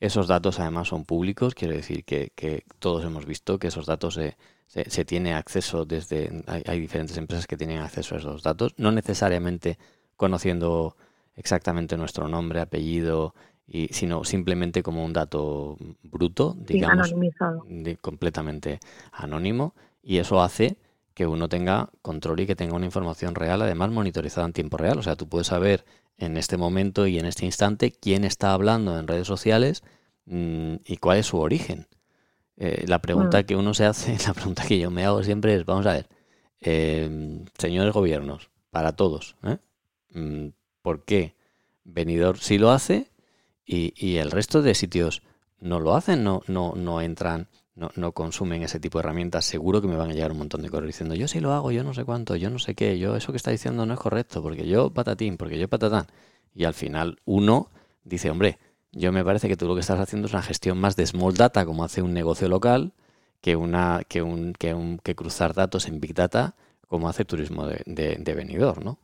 esos 0.00 0.26
datos 0.26 0.58
además 0.58 0.88
son 0.88 1.04
públicos, 1.04 1.54
quiere 1.54 1.76
decir 1.76 2.04
que, 2.04 2.64
todos 2.80 3.04
hemos 3.04 3.26
visto 3.26 3.60
que 3.60 3.68
esos 3.68 3.86
datos 3.86 4.14
se, 4.14 4.36
se, 4.66 5.04
tiene 5.04 5.34
acceso 5.34 5.84
desde... 5.84 6.42
Hay, 6.48 6.80
diferentes 6.80 7.16
empresas 7.18 7.46
que 7.46 7.56
tienen 7.56 7.78
acceso 7.78 8.16
a 8.16 8.18
esos 8.18 8.42
datos, 8.42 8.74
no 8.76 8.90
necesariamente 8.90 9.78
conociendo 10.16 10.96
exactamente 11.36 11.96
nuestro 11.96 12.26
nombre, 12.26 12.60
apellido, 12.60 13.36
y, 13.66 13.88
sino 13.88 14.24
simplemente 14.24 14.82
como 14.82 15.04
un 15.04 15.12
dato 15.12 15.76
bruto, 16.02 16.56
digamos, 16.58 17.14
completamente 18.00 18.80
anónimo, 19.12 19.74
y 20.02 20.18
eso 20.18 20.42
hace 20.42 20.76
que 21.14 21.26
uno 21.26 21.48
tenga 21.48 21.90
control 22.00 22.40
y 22.40 22.46
que 22.46 22.56
tenga 22.56 22.74
una 22.74 22.86
información 22.86 23.34
real, 23.34 23.62
además 23.62 23.90
monitorizada 23.90 24.46
en 24.46 24.52
tiempo 24.52 24.76
real. 24.76 24.98
O 24.98 25.02
sea, 25.02 25.16
tú 25.16 25.28
puedes 25.28 25.48
saber 25.48 25.84
en 26.16 26.36
este 26.36 26.56
momento 26.56 27.06
y 27.06 27.18
en 27.18 27.26
este 27.26 27.44
instante 27.44 27.92
quién 27.92 28.24
está 28.24 28.52
hablando 28.52 28.98
en 28.98 29.06
redes 29.06 29.26
sociales 29.26 29.82
mm, 30.26 30.76
y 30.84 30.96
cuál 30.96 31.18
es 31.18 31.26
su 31.26 31.38
origen. 31.38 31.86
Eh, 32.56 32.84
la 32.86 33.00
pregunta 33.00 33.40
mm. 33.40 33.44
que 33.44 33.56
uno 33.56 33.74
se 33.74 33.84
hace, 33.84 34.16
la 34.26 34.34
pregunta 34.34 34.64
que 34.66 34.78
yo 34.78 34.90
me 34.90 35.04
hago 35.04 35.22
siempre 35.22 35.54
es, 35.54 35.64
vamos 35.64 35.86
a 35.86 35.94
ver, 35.94 36.08
eh, 36.60 37.44
señores 37.58 37.92
gobiernos, 37.92 38.50
para 38.70 38.92
todos, 38.92 39.36
¿eh? 39.42 39.58
mm, 40.14 40.48
¿por 40.80 41.04
qué 41.04 41.34
Venidor 41.84 42.38
sí 42.38 42.58
lo 42.58 42.70
hace 42.70 43.10
y, 43.72 43.94
y, 43.96 44.16
el 44.16 44.30
resto 44.30 44.62
de 44.62 44.74
sitios 44.74 45.22
no 45.60 45.80
lo 45.80 45.94
hacen, 45.94 46.24
no, 46.24 46.42
no, 46.46 46.74
no 46.76 47.00
entran 47.00 47.48
no, 47.74 47.90
no 47.96 48.12
consumen 48.12 48.62
ese 48.62 48.80
tipo 48.80 48.98
de 48.98 49.04
herramientas, 49.04 49.44
seguro 49.44 49.80
que 49.80 49.88
me 49.88 49.96
van 49.96 50.10
a 50.10 50.14
llegar 50.14 50.32
un 50.32 50.38
montón 50.38 50.62
de 50.62 50.68
correos 50.68 50.88
diciendo 50.88 51.14
yo 51.14 51.26
sí 51.28 51.40
lo 51.40 51.52
hago, 51.52 51.70
yo 51.72 51.84
no 51.84 51.94
sé 51.94 52.04
cuánto, 52.04 52.36
yo 52.36 52.50
no 52.50 52.58
sé 52.58 52.74
qué, 52.74 52.98
yo 52.98 53.16
eso 53.16 53.32
que 53.32 53.38
está 53.38 53.50
diciendo 53.50 53.86
no 53.86 53.94
es 53.94 54.00
correcto, 54.00 54.42
porque 54.42 54.66
yo 54.66 54.90
patatín, 54.90 55.36
porque 55.36 55.58
yo 55.58 55.68
patatán. 55.68 56.06
Y 56.54 56.64
al 56.64 56.74
final 56.74 57.18
uno 57.24 57.70
dice, 58.04 58.30
hombre, 58.30 58.58
yo 58.92 59.10
me 59.12 59.24
parece 59.24 59.48
que 59.48 59.56
tú 59.56 59.66
lo 59.66 59.74
que 59.74 59.80
estás 59.80 60.00
haciendo 60.00 60.26
es 60.26 60.34
una 60.34 60.42
gestión 60.42 60.78
más 60.78 60.96
de 60.96 61.06
small 61.06 61.34
data, 61.34 61.64
como 61.64 61.84
hace 61.84 62.02
un 62.02 62.12
negocio 62.12 62.48
local, 62.48 62.92
que 63.40 63.56
una 63.56 64.02
que 64.08 64.22
un 64.22 64.52
que, 64.52 64.74
un, 64.74 64.98
que 64.98 65.14
cruzar 65.14 65.54
datos 65.54 65.88
en 65.88 66.00
big 66.00 66.14
data, 66.14 66.54
como 66.88 67.08
hace 67.08 67.24
turismo 67.24 67.66
de, 67.66 67.82
de, 67.86 68.34
venidor, 68.34 68.84
¿no? 68.84 68.98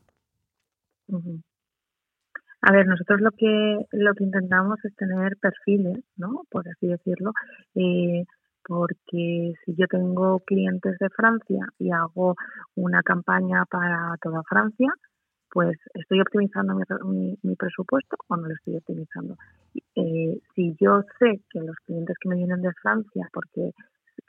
A 2.62 2.72
ver, 2.72 2.86
nosotros 2.86 3.20
lo 3.20 3.30
que 3.30 3.86
lo 3.92 4.14
que 4.14 4.24
intentamos 4.24 4.84
es 4.84 4.94
tener 4.96 5.36
perfiles, 5.40 5.98
¿no? 6.16 6.42
Por 6.50 6.68
así 6.68 6.88
decirlo, 6.88 7.32
eh, 7.74 8.24
porque 8.64 9.54
si 9.64 9.74
yo 9.76 9.86
tengo 9.86 10.40
clientes 10.40 10.96
de 10.98 11.08
Francia 11.10 11.66
y 11.78 11.90
hago 11.90 12.34
una 12.74 13.02
campaña 13.02 13.64
para 13.70 14.14
toda 14.20 14.42
Francia, 14.42 14.88
pues 15.50 15.76
estoy 15.94 16.20
optimizando 16.20 16.74
mi, 17.04 17.56
presupuesto 17.56 18.16
o 18.28 18.36
no 18.36 18.48
lo 18.48 18.54
estoy 18.54 18.76
optimizando. 18.76 19.36
Eh, 19.94 20.38
si 20.54 20.76
yo 20.80 21.02
sé 21.18 21.40
que 21.50 21.60
los 21.60 21.76
clientes 21.86 22.16
que 22.20 22.28
me 22.28 22.36
vienen 22.36 22.60
de 22.60 22.72
Francia, 22.82 23.28
porque 23.32 23.72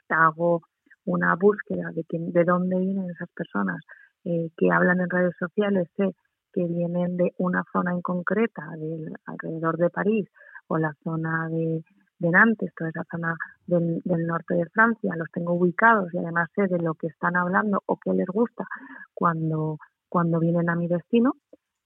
hago 0.08 0.62
una 1.04 1.34
búsqueda 1.36 1.90
de, 1.92 2.04
de 2.10 2.44
dónde 2.44 2.78
vienen 2.78 3.10
esas 3.10 3.28
personas 3.30 3.80
eh, 4.24 4.50
que 4.56 4.70
hablan 4.70 5.00
en 5.00 5.10
redes 5.10 5.34
sociales, 5.38 5.88
sé 5.96 6.14
que 6.52 6.66
vienen 6.66 7.16
de 7.16 7.32
una 7.38 7.64
zona 7.72 7.92
en 7.92 8.02
concreta, 8.02 8.68
del, 8.78 9.12
alrededor 9.26 9.76
de 9.76 9.90
París 9.90 10.28
o 10.68 10.78
la 10.78 10.94
zona 11.02 11.48
de, 11.48 11.82
de 12.18 12.30
Nantes, 12.30 12.72
toda 12.76 12.90
esa 12.90 13.04
zona 13.10 13.34
del, 13.66 14.02
norte 14.04 14.54
de 14.54 14.66
Francia, 14.66 15.14
los 15.16 15.30
tengo 15.32 15.54
ubicados 15.54 16.12
y 16.14 16.18
además 16.18 16.48
sé 16.54 16.66
de 16.66 16.78
lo 16.78 16.94
que 16.94 17.08
están 17.08 17.36
hablando 17.36 17.82
o 17.86 17.96
qué 17.96 18.12
les 18.12 18.26
gusta 18.26 18.66
cuando, 19.14 19.78
cuando 20.08 20.38
vienen 20.38 20.68
a 20.68 20.76
mi 20.76 20.86
destino, 20.86 21.32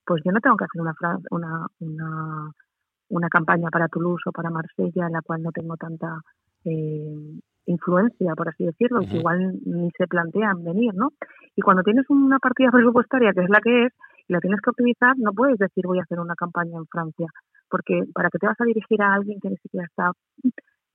pues 0.05 0.21
yo 0.23 0.31
no 0.31 0.39
tengo 0.41 0.57
que 0.57 0.65
hacer 0.65 0.81
una, 0.81 0.93
una, 1.31 1.67
una, 1.79 2.51
una 3.09 3.29
campaña 3.29 3.69
para 3.69 3.87
Toulouse 3.87 4.23
o 4.27 4.31
para 4.31 4.49
Marsella 4.49 5.07
en 5.07 5.13
la 5.13 5.21
cual 5.21 5.41
no 5.41 5.51
tengo 5.51 5.77
tanta 5.77 6.19
eh, 6.65 7.39
influencia, 7.65 8.35
por 8.35 8.49
así 8.49 8.65
decirlo, 8.65 8.99
que 9.01 9.17
igual 9.17 9.53
ni 9.65 9.89
se 9.97 10.07
plantean 10.07 10.63
venir, 10.63 10.93
¿no? 10.93 11.09
Y 11.55 11.61
cuando 11.61 11.83
tienes 11.83 12.05
una 12.09 12.39
partida 12.39 12.69
presupuestaria 12.71 13.33
que 13.33 13.41
es 13.41 13.49
la 13.49 13.61
que 13.61 13.85
es 13.85 13.93
la 14.27 14.39
tienes 14.39 14.59
que 14.61 14.69
optimizar, 14.69 15.15
no 15.17 15.33
puedes 15.33 15.57
decir 15.57 15.85
voy 15.85 15.99
a 15.99 16.03
hacer 16.03 16.19
una 16.19 16.35
campaña 16.35 16.77
en 16.77 16.87
Francia 16.87 17.27
porque 17.69 18.03
para 18.13 18.29
que 18.29 18.39
te 18.39 18.47
vas 18.47 18.59
a 18.59 18.65
dirigir 18.65 19.01
a 19.01 19.13
alguien 19.13 19.39
que 19.39 19.49
ni 19.49 19.57
siquiera 19.57 19.85
está 19.85 20.11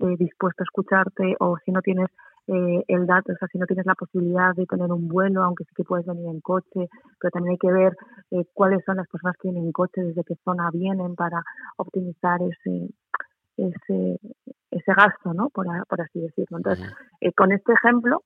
eh, 0.01 0.17
dispuesto 0.19 0.63
a 0.63 0.65
escucharte 0.65 1.37
o 1.41 1.57
si 1.65 1.73
no 1.73 1.83
tienes 1.83 2.09
eh, 2.47 2.83
el 2.89 3.07
dato, 3.07 3.33
o 3.33 3.37
sea, 3.37 3.49
si 3.49 3.59
no 3.59 3.67
tienes 3.67 3.87
la 3.87 3.95
posibilidad 3.95 4.55
de 4.55 4.67
tener 4.67 4.91
un 4.91 5.09
vuelo, 5.09 5.45
aunque 5.45 5.65
sí 5.65 5.71
que 5.77 5.85
puedes 5.85 6.07
venir 6.07 6.27
en 6.27 6.41
coche, 6.41 6.89
pero 7.21 7.31
también 7.31 7.53
hay 7.53 7.59
que 7.59 7.73
ver 7.73 7.97
eh, 8.31 8.45
cuáles 8.55 8.83
son 8.85 8.97
las 8.97 9.07
personas 9.09 9.37
que 9.37 9.49
vienen 9.49 9.67
en 9.67 9.73
coche, 9.73 10.01
desde 10.03 10.25
qué 10.25 10.35
zona 10.45 10.71
vienen 10.73 11.15
para 11.15 11.43
optimizar 11.77 12.41
ese 12.43 12.89
ese, 13.57 14.19
ese 14.71 14.95
gasto, 14.95 15.35
¿no? 15.35 15.51
Por, 15.51 15.67
por 15.87 16.01
así 16.01 16.21
decirlo. 16.21 16.59
Entonces, 16.59 16.87
eh, 17.21 17.33
con 17.33 17.53
este 17.53 17.73
ejemplo, 17.73 18.23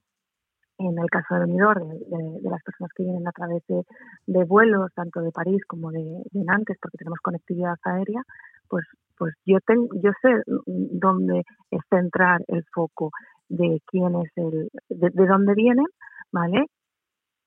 en 0.79 0.99
el 0.99 1.09
caso 1.11 1.35
de 1.35 1.41
venidor, 1.41 1.87
de, 1.87 1.99
de, 1.99 2.51
las 2.51 2.63
personas 2.63 2.91
que 2.95 3.05
vienen 3.05 3.27
a 3.27 3.33
través 3.33 3.63
de, 3.69 3.83
de 4.27 4.45
vuelos, 4.45 4.93
tanto 4.95 5.21
de 5.21 5.31
París 5.31 5.63
como 5.67 5.91
de, 5.91 6.23
Nantes, 6.33 6.77
porque 6.81 6.99
tenemos 6.99 7.19
conectividad 7.21 7.77
aérea, 7.85 8.23
pues, 8.69 8.85
pues 9.17 9.35
yo, 9.47 9.59
tengo, 9.67 9.89
yo 10.03 10.11
sé 10.21 10.43
dónde 10.67 11.45
es 11.71 11.81
centrar 11.89 12.43
el 12.49 12.65
foco 12.75 13.11
de 13.49 13.81
quién 13.87 14.17
es 14.17 14.31
el, 14.37 14.69
de 14.89 15.27
dónde 15.27 15.55
vienen, 15.55 15.87
¿vale? 16.33 16.67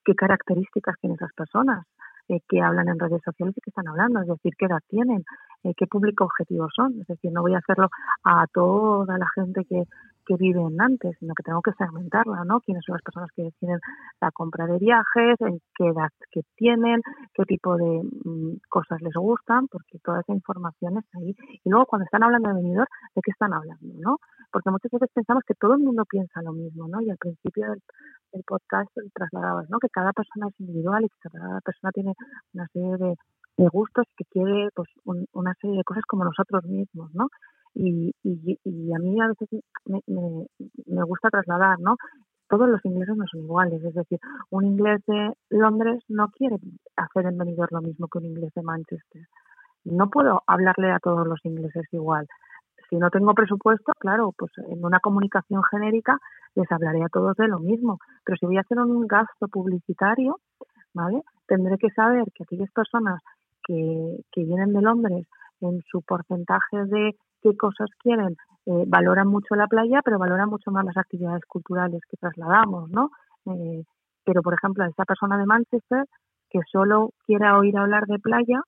¿Qué 0.05 0.15
características 0.15 0.95
tienen 1.01 1.15
esas 1.15 1.33
personas? 1.33 1.85
Eh, 2.29 2.41
que 2.49 2.61
hablan 2.61 2.89
en 2.89 2.99
redes 2.99 3.21
sociales 3.23 3.55
y 3.55 3.61
que 3.61 3.69
están 3.69 3.87
hablando, 3.87 4.19
es 4.19 4.27
decir, 4.27 4.51
qué 4.57 4.65
edad 4.65 4.81
tienen, 4.89 5.23
eh, 5.63 5.73
qué 5.77 5.87
público 5.87 6.25
objetivo 6.25 6.67
son. 6.75 6.99
Es 6.99 7.07
decir, 7.07 7.31
no 7.31 7.41
voy 7.41 7.53
a 7.53 7.59
hacerlo 7.59 7.87
a 8.25 8.45
toda 8.53 9.17
la 9.17 9.27
gente 9.33 9.63
que, 9.63 9.83
que 10.27 10.35
vive 10.35 10.61
en 10.61 10.75
Nantes, 10.75 11.15
sino 11.19 11.33
que 11.33 11.43
tengo 11.43 11.61
que 11.61 11.71
segmentarla, 11.77 12.43
¿no? 12.43 12.59
Quiénes 12.59 12.83
son 12.85 12.93
las 12.93 13.01
personas 13.01 13.29
que 13.33 13.43
deciden 13.43 13.79
la 14.19 14.29
compra 14.31 14.67
de 14.67 14.77
viajes, 14.77 15.39
en 15.39 15.59
qué 15.75 15.87
edad 15.87 16.09
que 16.31 16.41
tienen, 16.55 17.01
qué 17.33 17.43
tipo 17.45 17.77
de 17.77 18.03
mm, 18.25 18.59
cosas 18.69 19.01
les 19.01 19.13
gustan, 19.13 19.67
porque 19.67 19.99
toda 20.03 20.19
esa 20.19 20.33
información 20.33 20.97
está 20.97 21.19
ahí. 21.19 21.33
Y 21.63 21.69
luego 21.69 21.85
cuando 21.85 22.03
están 22.03 22.23
hablando 22.23 22.49
de 22.49 22.55
venidor, 22.55 22.87
¿de 23.15 23.21
qué 23.23 23.31
están 23.31 23.53
hablando, 23.53 23.87
no? 23.99 24.17
Porque 24.51 24.69
muchas 24.69 24.91
veces 24.91 25.09
pensamos 25.13 25.43
que 25.47 25.55
todo 25.55 25.73
el 25.73 25.79
mundo 25.79 26.03
piensa 26.09 26.41
lo 26.41 26.51
mismo, 26.51 26.87
¿no? 26.87 27.01
Y 27.01 27.09
al 27.09 27.17
principio 27.17 27.71
del, 27.71 27.81
podcast 28.45 28.91
trasladabas, 29.15 29.67
¿no? 29.69 29.79
Que 29.79 29.89
cada 29.89 30.13
persona 30.13 30.47
es 30.49 30.59
individual 30.59 31.03
y 31.03 31.09
que 31.09 31.29
cada 31.29 31.59
persona 31.61 31.91
tiene 31.91 32.13
una 32.53 32.67
serie 32.67 32.97
de, 32.97 33.15
de 33.57 33.67
gustos 33.69 34.05
que 34.15 34.25
quiere 34.25 34.69
pues 34.75 34.87
una 35.33 35.53
serie 35.59 35.77
de 35.77 35.83
cosas 35.83 36.03
como 36.07 36.23
nosotros 36.23 36.63
mismos, 36.65 37.09
¿no? 37.15 37.27
Y, 37.73 38.13
y, 38.23 38.59
y 38.63 38.93
a 38.93 38.99
mí 38.99 39.21
a 39.21 39.27
veces 39.27 39.49
me, 39.85 40.01
me, 40.07 40.47
me 40.85 41.03
gusta 41.03 41.29
trasladar, 41.29 41.79
¿no? 41.79 41.95
Todos 42.49 42.69
los 42.69 42.83
ingleses 42.85 43.15
no 43.17 43.25
son 43.27 43.41
iguales, 43.41 43.83
es 43.83 43.93
decir, 43.93 44.19
un 44.51 44.65
inglés 44.65 45.01
de 45.05 45.33
Londres 45.49 46.01
no 46.07 46.29
quiere 46.29 46.57
hacer 46.95 47.25
en 47.25 47.37
venidor 47.37 47.71
lo 47.71 47.81
mismo 47.81 48.07
que 48.07 48.19
un 48.19 48.25
inglés 48.25 48.53
de 48.55 48.61
Manchester. 48.61 49.23
No 49.83 50.09
puedo 50.09 50.43
hablarle 50.47 50.91
a 50.91 50.99
todos 50.99 51.27
los 51.27 51.43
ingleses 51.43 51.85
igual. 51.91 52.27
Si 52.89 52.95
no 52.95 53.09
tengo 53.09 53.33
presupuesto, 53.33 53.91
claro, 53.99 54.33
pues 54.37 54.51
en 54.69 54.83
una 54.83 54.99
comunicación 54.99 55.61
genérica 55.63 56.19
les 56.55 56.71
hablaré 56.71 57.03
a 57.03 57.09
todos 57.09 57.35
de 57.35 57.47
lo 57.47 57.59
mismo. 57.59 57.99
Pero 58.23 58.37
si 58.37 58.45
voy 58.45 58.57
a 58.57 58.61
hacer 58.61 58.79
un 58.79 59.07
gasto 59.07 59.47
publicitario, 59.49 60.39
¿vale? 60.93 61.21
Tendré 61.47 61.77
que 61.77 61.89
saber 61.89 62.25
que 62.33 62.43
aquellas 62.43 62.71
personas 62.71 63.21
que, 63.63 64.23
que 64.31 64.43
vienen 64.45 64.71
de 64.73 64.81
Londres 64.81 65.27
en 65.59 65.81
su 65.91 66.01
porcentaje 66.01 66.85
de 66.85 67.15
qué 67.41 67.55
cosas 67.55 67.89
quieren, 67.99 68.35
eh, 68.65 68.83
valoran 68.87 69.27
mucho 69.27 69.55
la 69.55 69.67
playa, 69.67 70.01
pero 70.03 70.19
valoran 70.19 70.49
mucho 70.49 70.71
más 70.71 70.85
las 70.85 70.97
actividades 70.97 71.45
culturales 71.45 72.01
que 72.09 72.17
trasladamos, 72.17 72.89
¿no? 72.89 73.11
Eh, 73.45 73.83
pero, 74.25 74.41
por 74.41 74.53
ejemplo, 74.53 74.83
a 74.83 74.87
esta 74.87 75.05
persona 75.05 75.37
de 75.37 75.45
Manchester 75.45 76.05
que 76.49 76.59
solo 76.71 77.11
quiera 77.25 77.57
oír 77.57 77.77
hablar 77.77 78.05
de 78.07 78.19
playa, 78.19 78.61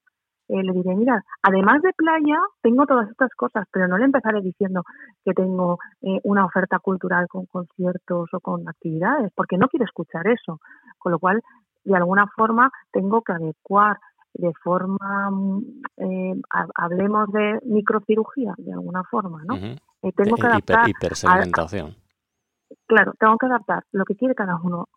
eh, 0.49 0.63
le 0.63 0.73
diré, 0.73 0.95
mira, 0.95 1.21
además 1.43 1.81
de 1.83 1.93
playa, 1.93 2.37
tengo 2.61 2.85
todas 2.87 3.09
estas 3.09 3.29
cosas, 3.35 3.65
pero 3.71 3.87
no 3.87 3.97
le 3.97 4.05
empezaré 4.05 4.41
diciendo 4.41 4.81
que 5.23 5.33
tengo 5.33 5.77
eh, 6.01 6.19
una 6.23 6.45
oferta 6.45 6.79
cultural 6.79 7.27
con 7.27 7.45
conciertos 7.45 8.29
o 8.33 8.39
con 8.39 8.67
actividades, 8.67 9.31
porque 9.35 9.57
no 9.57 9.67
quiere 9.67 9.85
escuchar 9.85 10.27
eso. 10.27 10.59
Con 10.97 11.11
lo 11.11 11.19
cual, 11.19 11.41
de 11.83 11.95
alguna 11.95 12.25
forma, 12.35 12.71
tengo 12.91 13.21
que 13.21 13.33
adecuar 13.33 13.97
de 14.33 14.53
forma, 14.63 15.31
mm, 15.31 15.81
eh, 15.97 16.41
hablemos 16.75 17.31
de 17.31 17.59
microcirugía, 17.65 18.53
de 18.57 18.73
alguna 18.73 19.03
forma, 19.03 19.43
¿no? 19.45 19.55
Uh 19.55 19.75
eh, 20.01 20.13
tengo 20.13 20.35
que 20.37 20.47
adaptar. 20.47 20.87
Hiper, 20.87 21.11
hipersegmentación. 21.11 21.89
A, 21.89 22.75
claro, 22.87 23.13
tengo 23.19 23.37
que 23.37 23.45
adaptar 23.47 23.83
lo 23.91 24.05
que 24.05 24.15
quiere 24.15 24.35
cada 24.35 24.57
uno 24.61 24.87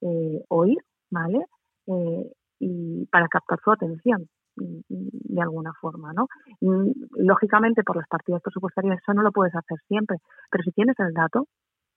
eh, 0.00 0.44
oír, 0.48 0.78
¿vale? 1.10 1.44
Eh, 1.86 2.32
y 2.60 3.06
para 3.06 3.28
captar 3.28 3.58
su 3.62 3.70
atención 3.70 4.28
mm, 4.56 4.80
de 4.88 5.42
alguna 5.42 5.72
forma, 5.80 6.12
¿no? 6.12 6.26
Y, 6.60 6.66
lógicamente, 7.16 7.82
por 7.82 7.96
las 7.96 8.08
partidas 8.08 8.42
presupuestarias 8.42 8.98
eso 9.02 9.12
no 9.14 9.22
lo 9.22 9.32
puedes 9.32 9.54
hacer 9.54 9.78
siempre, 9.88 10.18
pero 10.50 10.64
si 10.64 10.72
tienes 10.72 10.98
el 11.00 11.12
dato, 11.12 11.46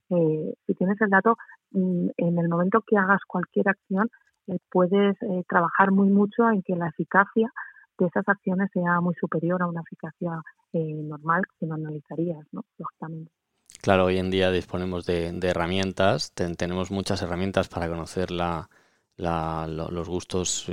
eh, 0.09 0.53
si 0.65 0.73
tienes 0.75 0.99
el 1.01 1.09
dato, 1.09 1.37
mm, 1.71 2.09
en 2.17 2.37
el 2.37 2.49
momento 2.49 2.83
que 2.85 2.97
hagas 2.97 3.21
cualquier 3.25 3.69
acción, 3.69 4.09
eh, 4.47 4.57
puedes 4.71 5.21
eh, 5.21 5.43
trabajar 5.47 5.91
muy 5.91 6.09
mucho 6.09 6.49
en 6.49 6.61
que 6.63 6.75
la 6.75 6.87
eficacia 6.87 7.51
de 7.97 8.05
esas 8.07 8.27
acciones 8.27 8.69
sea 8.73 8.99
muy 8.99 9.13
superior 9.15 9.61
a 9.61 9.67
una 9.67 9.81
eficacia 9.81 10.41
eh, 10.73 10.79
normal 10.79 11.43
que 11.59 11.67
no 11.67 11.75
analizarías, 11.75 12.45
¿no? 12.51 12.65
Lógicamente. 12.77 13.31
Claro, 13.81 14.05
hoy 14.05 14.17
en 14.17 14.31
día 14.31 14.51
disponemos 14.51 15.05
de, 15.05 15.37
herramientas, 15.41 16.33
ten, 16.33 16.55
tenemos 16.55 16.91
muchas 16.91 17.21
herramientas 17.21 17.67
para 17.67 17.87
conocer 17.87 18.29
la, 18.31 18.69
la, 19.17 19.67
los 19.67 20.07
gustos, 20.07 20.67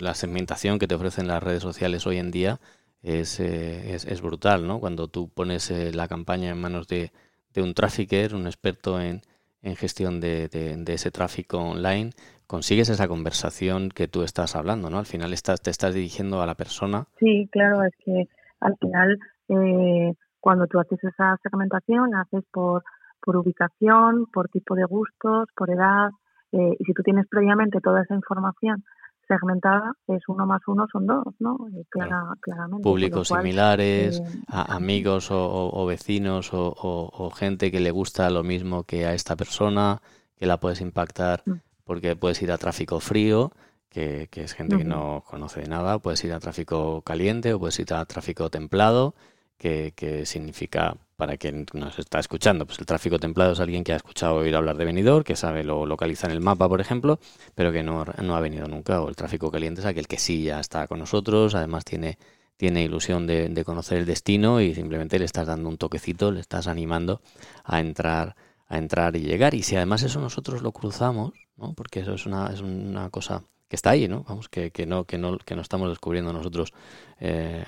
la 0.00 0.14
segmentación 0.14 0.78
que 0.78 0.88
te 0.88 0.96
ofrecen 0.96 1.28
las 1.28 1.42
redes 1.42 1.62
sociales 1.62 2.06
hoy 2.06 2.18
en 2.18 2.32
día 2.32 2.58
es, 3.02 3.38
es, 3.38 4.20
brutal, 4.20 4.66
¿no? 4.66 4.80
Cuando 4.80 5.06
tú 5.06 5.28
pones 5.28 5.70
la 5.94 6.08
campaña 6.08 6.50
en 6.50 6.60
manos 6.60 6.88
de, 6.88 7.12
un 7.56 7.74
trafficker, 7.74 8.34
un 8.34 8.46
experto 8.46 9.00
en, 9.00 9.22
gestión 9.76 10.20
de, 10.20 10.84
ese 10.88 11.12
tráfico 11.12 11.58
online, 11.58 12.10
consigues 12.48 12.88
esa 12.88 13.06
conversación 13.06 13.90
que 13.90 14.08
tú 14.08 14.22
estás 14.22 14.56
hablando, 14.56 14.90
¿no? 14.90 14.98
Al 14.98 15.06
final 15.06 15.32
estás, 15.32 15.60
te 15.60 15.70
estás 15.70 15.94
dirigiendo 15.94 16.42
a 16.42 16.46
la 16.46 16.56
persona. 16.56 17.06
Sí, 17.20 17.48
claro, 17.52 17.84
es 17.84 17.92
que 18.04 18.28
al 18.60 18.74
final 18.80 19.18
eh, 19.48 20.14
cuando 20.40 20.66
tú 20.66 20.80
haces 20.80 20.98
esa 21.04 21.36
segmentación, 21.42 22.10
la 22.10 22.22
haces 22.22 22.44
por, 22.50 22.82
por 23.20 23.36
ubicación, 23.36 24.26
por 24.32 24.48
tipo 24.48 24.74
de 24.74 24.84
gustos, 24.84 25.48
por 25.54 25.70
edad, 25.70 26.10
eh, 26.52 26.74
y 26.78 26.84
si 26.84 26.92
tú 26.94 27.02
tienes 27.02 27.26
previamente 27.28 27.80
toda 27.80 28.02
esa 28.02 28.14
información 28.14 28.82
segmentada, 29.28 29.92
es 30.06 30.22
uno 30.26 30.46
más 30.46 30.62
uno 30.66 30.86
son 30.90 31.06
dos, 31.06 31.34
¿no? 31.38 31.58
Eh, 31.76 31.84
clara, 31.90 32.32
claramente. 32.40 32.82
Públicos 32.82 33.28
cual, 33.28 33.42
similares, 33.42 34.20
eh, 34.20 34.24
a 34.48 34.74
amigos 34.74 35.30
o, 35.30 35.38
o, 35.38 35.82
o 35.82 35.86
vecinos 35.86 36.54
o, 36.54 36.74
o, 36.74 37.30
gente 37.30 37.70
que 37.70 37.80
le 37.80 37.90
gusta 37.90 38.30
lo 38.30 38.42
mismo 38.42 38.84
que 38.84 39.04
a 39.04 39.12
esta 39.12 39.36
persona, 39.36 40.00
que 40.34 40.46
la 40.46 40.58
puedes 40.58 40.80
impactar 40.80 41.42
mm. 41.44 41.52
Porque 41.88 42.16
puedes 42.16 42.42
ir 42.42 42.52
a 42.52 42.58
tráfico 42.58 43.00
frío, 43.00 43.50
que, 43.88 44.28
que 44.30 44.44
es 44.44 44.52
gente 44.52 44.74
uh 44.76 44.78
-huh. 44.78 44.82
que 44.82 44.88
no 44.88 45.24
conoce 45.26 45.62
de 45.62 45.68
nada, 45.68 45.98
puedes 45.98 46.22
ir 46.22 46.34
a 46.34 46.38
tráfico 46.38 47.00
caliente 47.00 47.54
o 47.54 47.58
puedes 47.58 47.78
ir 47.80 47.94
a 47.94 48.04
tráfico 48.04 48.50
templado, 48.50 49.14
que, 49.56 49.94
que 49.96 50.26
significa 50.26 50.98
para 51.16 51.38
quien 51.38 51.64
nos 51.72 51.98
está 51.98 52.18
escuchando, 52.20 52.66
pues 52.66 52.78
el 52.78 52.84
tráfico 52.84 53.18
templado 53.18 53.52
es 53.52 53.60
alguien 53.60 53.84
que 53.84 53.94
ha 53.94 53.96
escuchado 53.96 54.34
oír 54.36 54.54
hablar 54.54 54.76
de 54.76 54.84
venidor, 54.84 55.24
que 55.24 55.34
sabe 55.34 55.64
lo 55.64 55.86
localiza 55.86 56.26
en 56.26 56.34
el 56.34 56.40
mapa, 56.42 56.68
por 56.68 56.82
ejemplo, 56.82 57.18
pero 57.54 57.72
que 57.72 57.82
no, 57.82 58.04
no 58.22 58.36
ha 58.36 58.40
venido 58.40 58.68
nunca. 58.68 59.00
O 59.00 59.08
el 59.08 59.16
tráfico 59.16 59.50
caliente 59.50 59.80
es 59.80 59.86
aquel 59.86 60.06
que 60.06 60.18
sí 60.18 60.44
ya 60.44 60.60
está 60.60 60.86
con 60.88 60.98
nosotros, 60.98 61.54
además 61.54 61.86
tiene, 61.86 62.18
tiene 62.58 62.84
ilusión 62.84 63.26
de, 63.26 63.48
de 63.48 63.64
conocer 63.64 63.96
el 63.98 64.04
destino 64.04 64.60
y 64.60 64.74
simplemente 64.74 65.18
le 65.18 65.24
estás 65.24 65.46
dando 65.46 65.70
un 65.70 65.78
toquecito, 65.78 66.32
le 66.32 66.40
estás 66.40 66.66
animando 66.66 67.22
a 67.64 67.80
entrar, 67.80 68.36
a 68.68 68.76
entrar 68.76 69.16
y 69.16 69.20
llegar. 69.22 69.54
Y 69.54 69.62
si 69.62 69.74
además 69.74 70.02
eso 70.02 70.20
nosotros 70.20 70.60
lo 70.60 70.72
cruzamos, 70.72 71.32
¿no? 71.58 71.74
porque 71.74 72.00
eso 72.00 72.14
es 72.14 72.26
una, 72.26 72.52
es 72.52 72.60
una 72.60 73.10
cosa 73.10 73.42
que 73.68 73.76
está 73.76 73.90
ahí, 73.90 74.08
¿no? 74.08 74.24
Vamos, 74.26 74.48
que, 74.48 74.70
que, 74.70 74.86
no, 74.86 75.04
que, 75.04 75.18
no, 75.18 75.36
que 75.38 75.54
no 75.54 75.60
estamos 75.60 75.90
descubriendo 75.90 76.32
nosotros 76.32 76.72
eh, 77.20 77.64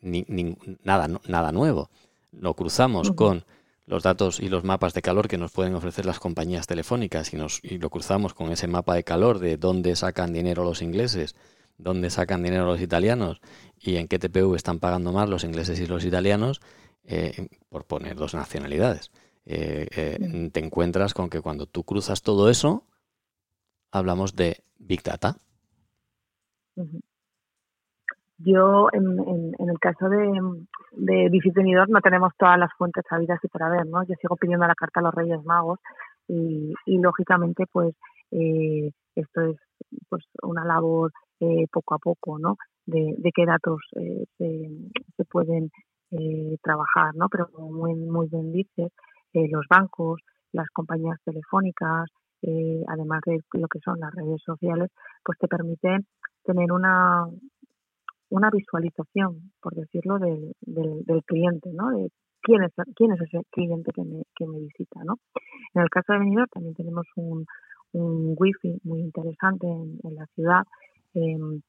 ni, 0.00 0.24
ni, 0.28 0.56
nada, 0.82 1.06
no, 1.08 1.20
nada 1.26 1.52
nuevo 1.52 1.90
lo 2.32 2.54
cruzamos 2.54 3.10
uh 3.10 3.12
-huh. 3.12 3.16
con 3.16 3.44
los 3.86 4.02
datos 4.02 4.40
y 4.40 4.48
los 4.48 4.64
mapas 4.64 4.94
de 4.94 5.02
calor 5.02 5.28
que 5.28 5.38
nos 5.38 5.52
pueden 5.52 5.74
ofrecer 5.74 6.06
las 6.06 6.18
compañías 6.18 6.66
telefónicas 6.66 7.32
y, 7.34 7.36
nos, 7.36 7.60
y 7.62 7.78
lo 7.78 7.90
cruzamos 7.90 8.32
con 8.32 8.50
ese 8.50 8.66
mapa 8.66 8.94
de 8.94 9.04
calor 9.04 9.38
de 9.38 9.56
dónde 9.56 9.94
sacan 9.94 10.32
dinero 10.32 10.64
los 10.64 10.80
ingleses, 10.80 11.34
dónde 11.76 12.08
sacan 12.08 12.42
dinero 12.42 12.64
los 12.64 12.80
italianos 12.80 13.40
y 13.78 13.96
en 13.96 14.08
qué 14.08 14.18
TPV 14.18 14.54
están 14.56 14.78
pagando 14.78 15.12
más 15.12 15.28
los 15.28 15.44
ingleses 15.44 15.78
y 15.80 15.86
los 15.86 16.04
italianos, 16.04 16.62
eh, 17.06 17.48
por 17.68 17.84
poner 17.84 18.16
dos 18.16 18.32
nacionalidades. 18.32 19.10
Eh, 19.44 19.86
eh, 19.94 20.50
te 20.50 20.60
encuentras 20.60 21.12
con 21.12 21.28
que 21.28 21.42
cuando 21.42 21.66
tú 21.66 21.84
cruzas 21.84 22.22
todo 22.22 22.48
eso, 22.48 22.84
hablamos 23.94 24.34
de 24.34 24.56
Big 24.78 25.02
Data. 25.02 25.36
Yo, 28.38 28.88
en, 28.92 29.54
el 29.58 29.78
caso 29.78 30.08
de, 30.08 30.18
de 30.92 31.86
no 31.88 32.00
tenemos 32.00 32.32
todas 32.36 32.58
las 32.58 32.72
fuentes 32.76 33.04
sabidas 33.08 33.38
y 33.42 33.48
por 33.48 33.62
haber, 33.62 33.86
¿no? 33.86 34.02
Yo 34.02 34.14
sigo 34.20 34.36
pidiendo 34.36 34.66
la 34.66 34.74
carta 34.74 35.00
a 35.00 35.04
los 35.04 35.14
Reyes 35.14 35.42
Magos 35.44 35.78
y, 36.28 36.74
lógicamente, 36.86 37.64
pues, 37.70 37.94
eh, 38.32 38.90
esto 39.14 39.42
es 39.42 39.56
pues 40.08 40.24
una 40.42 40.64
labor 40.64 41.12
eh, 41.40 41.66
poco 41.70 41.94
a 41.94 41.98
poco, 41.98 42.38
¿no? 42.38 42.56
De, 42.86 43.16
qué 43.34 43.46
datos 43.46 43.80
eh, 43.96 44.24
se, 44.36 44.68
se, 45.16 45.24
pueden 45.24 45.70
eh, 46.10 46.56
trabajar, 46.62 47.14
¿no? 47.14 47.28
Pero 47.28 47.48
como 47.50 47.72
muy, 47.72 47.94
muy 47.94 48.28
bien 48.28 48.52
dices, 48.52 48.92
eh, 49.32 49.48
los 49.48 49.66
bancos, 49.68 50.20
las 50.52 50.68
compañías 50.70 51.18
telefónicas, 51.24 52.10
eh, 52.46 52.84
además 52.88 53.22
de 53.26 53.40
lo 53.52 53.68
que 53.68 53.78
son 53.80 53.98
las 54.00 54.14
redes 54.14 54.42
sociales, 54.44 54.90
pues 55.24 55.38
te 55.38 55.48
permiten 55.48 56.06
tener 56.44 56.70
una, 56.72 57.24
una 58.28 58.50
visualización, 58.50 59.52
por 59.62 59.74
decirlo, 59.74 60.18
del, 60.18 60.52
del, 60.60 61.24
cliente, 61.24 61.70
¿no? 61.72 61.90
De 61.90 62.10
quién 62.42 62.62
es, 62.62 62.72
quién 62.96 63.12
es 63.12 63.20
ese 63.22 63.40
cliente 63.50 63.92
que 63.92 64.04
me, 64.04 64.24
que 64.36 64.46
me 64.46 64.58
visita, 64.58 65.02
¿no? 65.04 65.14
En 65.74 65.82
el 65.82 65.88
caso 65.88 66.12
de 66.12 66.18
Benidorm 66.18 66.48
también 66.52 66.74
tenemos 66.74 67.06
un, 67.16 67.46
un 67.92 68.34
wifi 68.36 68.78
muy 68.84 69.00
interesante 69.00 69.66
en, 69.66 70.14
la 70.14 70.26
ciudad. 70.34 70.64
Em, 71.14 71.62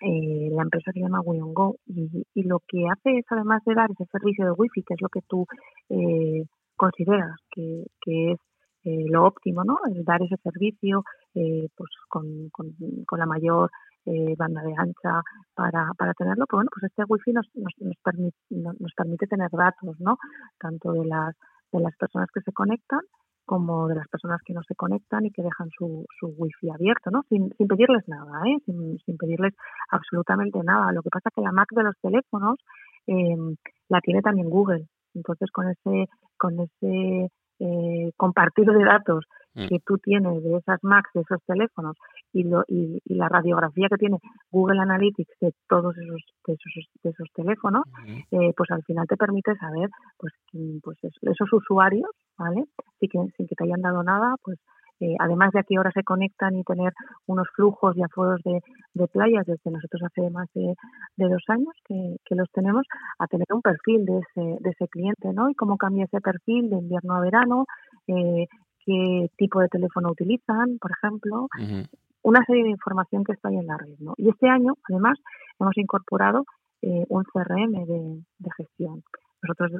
eh, 0.00 0.48
la 0.52 0.62
empresa 0.62 0.92
se 0.92 1.00
llama 1.00 1.20
WeOnGo 1.20 1.76
y, 1.86 2.24
y 2.32 2.42
lo 2.44 2.60
que 2.66 2.86
hace 2.88 3.18
es 3.18 3.26
además 3.28 3.62
de 3.66 3.74
dar 3.74 3.90
ese 3.90 4.06
servicio 4.06 4.46
de 4.46 4.52
wifi, 4.52 4.82
que 4.84 4.94
es 4.94 5.02
lo 5.02 5.08
que 5.08 5.20
tú 5.28 5.44
eh, 5.90 6.44
consideras 6.76 7.36
que, 7.50 7.84
que 8.00 8.32
es 8.32 8.38
eh, 8.88 9.04
lo 9.10 9.26
óptimo, 9.26 9.64
¿no? 9.64 9.78
El 9.92 10.04
dar 10.04 10.22
ese 10.22 10.36
servicio 10.42 11.04
eh, 11.34 11.68
pues 11.76 11.90
con, 12.08 12.48
con, 12.50 13.18
la 13.18 13.26
mayor 13.26 13.70
eh, 14.06 14.34
banda 14.36 14.62
de 14.62 14.74
ancha 14.76 15.22
para, 15.54 15.92
para 15.98 16.14
tenerlo, 16.14 16.46
pues 16.48 16.58
bueno, 16.58 16.70
pues 16.72 16.84
este 16.90 17.04
wifi 17.06 17.32
nos, 17.32 17.46
nos, 17.54 17.74
nos, 17.80 17.96
permite, 18.02 18.36
nos 18.50 18.92
permite 18.96 19.26
tener 19.26 19.50
datos, 19.50 20.00
¿no? 20.00 20.16
Tanto 20.58 20.92
de 20.92 21.04
las, 21.04 21.36
de 21.72 21.80
las 21.80 21.94
personas 21.96 22.28
que 22.32 22.40
se 22.40 22.52
conectan 22.52 23.00
como 23.44 23.88
de 23.88 23.94
las 23.94 24.08
personas 24.08 24.40
que 24.44 24.52
no 24.52 24.62
se 24.62 24.74
conectan 24.74 25.24
y 25.24 25.30
que 25.30 25.42
dejan 25.42 25.70
su, 25.76 26.04
su 26.20 26.26
wifi 26.36 26.70
abierto, 26.70 27.10
¿no? 27.10 27.22
Sin, 27.30 27.50
sin 27.56 27.66
pedirles 27.66 28.06
nada, 28.06 28.42
¿eh? 28.46 28.58
Sin, 28.66 28.98
sin 28.98 29.16
pedirles 29.16 29.54
absolutamente 29.90 30.60
nada. 30.62 30.92
Lo 30.92 31.02
que 31.02 31.08
pasa 31.10 31.30
es 31.30 31.34
que 31.34 31.40
la 31.40 31.52
Mac 31.52 31.68
de 31.74 31.82
los 31.82 31.96
teléfonos 32.00 32.58
eh, 33.06 33.36
la 33.88 34.00
tiene 34.02 34.20
también 34.20 34.50
Google. 34.50 34.86
Entonces, 35.14 35.50
con 35.50 35.68
ese, 35.68 36.08
con 36.36 36.60
ese 36.60 37.30
eh, 37.60 38.10
compartir 38.16 38.66
de 38.66 38.84
datos 38.84 39.24
mm. 39.54 39.66
que 39.66 39.78
tú 39.84 39.98
tienes 39.98 40.42
de 40.42 40.56
esas 40.56 40.78
Macs, 40.82 41.10
de 41.14 41.22
esos 41.22 41.42
teléfonos 41.46 41.96
y, 42.32 42.44
lo, 42.44 42.64
y, 42.68 43.00
la 43.06 43.28
radiografía 43.28 43.88
que 43.88 43.96
tiene 43.96 44.18
Google 44.50 44.80
Analytics 44.80 45.38
de 45.40 45.52
todos 45.68 45.96
esos, 45.98 46.22
de 46.46 46.54
esos, 46.54 46.88
de 47.02 47.10
esos 47.10 47.28
teléfonos, 47.34 47.84
eh, 48.30 48.52
pues 48.56 48.70
al 48.70 48.82
final 48.84 49.06
te 49.06 49.16
permite 49.16 49.56
saber 49.56 49.88
pues, 50.16 50.32
pues 50.82 50.98
esos 51.02 51.52
usuarios, 51.52 52.10
¿vale? 52.36 52.64
Sin 53.00 53.08
que, 53.08 53.18
sin 53.36 53.46
que 53.46 53.54
te 53.54 53.64
hayan 53.64 53.82
dado 53.82 54.02
nada, 54.02 54.34
pues 54.42 54.58
eh, 55.00 55.14
además 55.18 55.52
de 55.52 55.60
a 55.60 55.62
qué 55.62 55.78
hora 55.78 55.90
se 55.92 56.02
conectan 56.02 56.56
y 56.56 56.64
tener 56.64 56.92
unos 57.26 57.46
flujos 57.54 57.96
y 57.96 58.02
aforos 58.02 58.40
de, 58.44 58.60
de 58.94 59.08
playas 59.08 59.46
desde 59.46 59.70
nosotros 59.70 60.02
hace 60.04 60.28
más 60.30 60.48
de, 60.54 60.74
dos 61.16 61.42
años 61.48 61.74
que, 61.84 62.34
los 62.34 62.50
tenemos, 62.52 62.86
a 63.18 63.26
tener 63.26 63.46
un 63.52 63.62
perfil 63.62 64.04
de 64.04 64.18
ese, 64.18 64.56
de 64.60 64.70
ese 64.70 64.88
cliente, 64.88 65.32
¿no? 65.32 65.50
Y 65.50 65.54
cómo 65.54 65.76
cambia 65.76 66.04
ese 66.04 66.20
perfil 66.20 66.70
de 66.70 66.76
invierno 66.76 67.14
a 67.14 67.20
verano, 67.20 67.66
eh, 68.06 68.46
qué 68.84 69.30
tipo 69.36 69.60
de 69.60 69.68
teléfono 69.68 70.10
utilizan, 70.10 70.78
por 70.78 70.92
ejemplo, 70.92 71.48
una 72.22 72.44
serie 72.44 72.64
de 72.64 72.70
información 72.70 73.24
que 73.24 73.32
está 73.32 73.48
ahí 73.48 73.56
en 73.56 73.66
la 73.66 73.76
red, 73.76 73.98
¿no? 73.98 74.14
Y 74.16 74.28
este 74.28 74.48
año, 74.48 74.74
además, 74.88 75.18
hemos 75.60 75.76
incorporado 75.76 76.44
eh, 76.82 77.04
un 77.08 77.24
CRM 77.24 77.72
de, 77.72 78.22
de 78.38 78.50
gestión. 78.56 79.02
Nosotros 79.42 79.72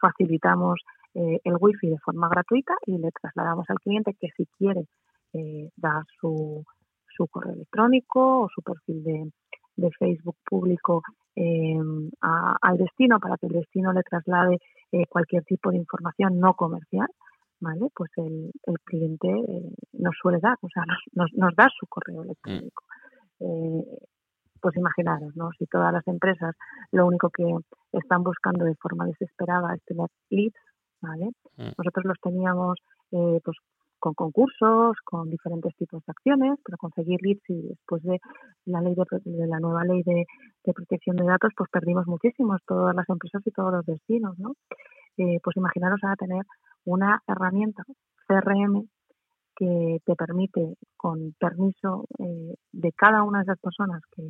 facilitamos 0.00 0.80
eh, 1.14 1.40
el 1.44 1.54
wifi 1.60 1.88
de 1.88 1.98
forma 1.98 2.28
gratuita 2.28 2.74
y 2.86 2.98
le 2.98 3.10
trasladamos 3.10 3.68
al 3.68 3.78
cliente 3.80 4.14
que 4.18 4.28
si 4.36 4.46
quiere 4.58 4.86
eh, 5.34 5.70
dar 5.76 6.04
su, 6.20 6.64
su 7.16 7.26
correo 7.28 7.54
electrónico 7.54 8.40
o 8.40 8.48
su 8.48 8.62
perfil 8.62 9.04
de, 9.04 9.32
de 9.76 9.90
Facebook 9.98 10.36
público 10.44 11.02
eh, 11.36 11.78
al 12.20 12.78
destino 12.78 13.18
para 13.18 13.36
que 13.38 13.46
el 13.46 13.52
destino 13.52 13.92
le 13.92 14.02
traslade 14.02 14.58
eh, 14.92 15.06
cualquier 15.08 15.44
tipo 15.44 15.70
de 15.70 15.78
información 15.78 16.38
no 16.38 16.54
comercial, 16.54 17.08
¿vale? 17.60 17.88
Pues 17.94 18.10
el, 18.16 18.50
el 18.64 18.80
cliente 18.80 19.28
nos 19.92 20.14
suele 20.20 20.38
dar, 20.40 20.58
o 20.60 20.68
sea, 20.68 20.84
nos, 21.12 21.32
nos, 21.34 21.54
da 21.56 21.68
su 21.78 21.86
correo 21.86 22.22
electrónico. 22.22 22.84
Pues 24.62 24.76
imaginaros, 24.76 25.36
¿no? 25.36 25.50
Si 25.58 25.66
todas 25.66 25.92
las 25.92 26.06
empresas 26.06 26.54
lo 26.92 27.06
único 27.06 27.28
que 27.30 27.44
están 27.92 28.22
buscando 28.22 28.64
de 28.64 28.76
forma 28.76 29.04
desesperada 29.06 29.74
es 29.74 29.84
tener 29.84 30.08
leads, 30.30 30.56
¿vale? 31.02 31.32
Mm. 31.58 31.72
Nosotros 31.76 32.04
los 32.04 32.18
teníamos 32.22 32.78
eh, 33.10 33.40
pues 33.44 33.56
con 33.98 34.14
concursos, 34.14 34.96
con 35.04 35.30
diferentes 35.30 35.76
tipos 35.76 36.02
de 36.04 36.10
acciones, 36.10 36.58
para 36.64 36.76
conseguir 36.76 37.20
leads 37.22 37.42
y 37.48 37.68
después 37.68 38.02
de 38.02 38.18
la 38.64 38.80
ley 38.80 38.94
de, 38.96 39.46
la 39.46 39.60
nueva 39.60 39.84
ley 39.84 40.02
de, 40.02 40.24
protección 40.72 41.16
de 41.16 41.24
datos, 41.24 41.52
pues 41.56 41.70
perdimos 41.70 42.06
muchísimos 42.06 42.60
todas 42.66 42.96
las 42.96 43.08
empresas 43.08 43.42
y 43.44 43.50
todos 43.52 43.72
los 43.72 43.86
destinos, 43.86 44.36
¿no? 44.38 44.54
Eh, 45.18 45.38
pues 45.42 45.56
imaginaros 45.56 46.00
ahora 46.02 46.16
tener 46.16 46.44
una 46.84 47.20
herramienta 47.28 47.84
CRM 48.26 48.88
que 49.54 49.98
te 50.04 50.16
permite, 50.16 50.74
con 50.96 51.34
permiso 51.38 52.06
eh, 52.18 52.54
de 52.72 52.92
cada 52.92 53.22
una 53.22 53.38
de 53.38 53.44
esas 53.44 53.60
personas 53.60 54.02
que, 54.16 54.22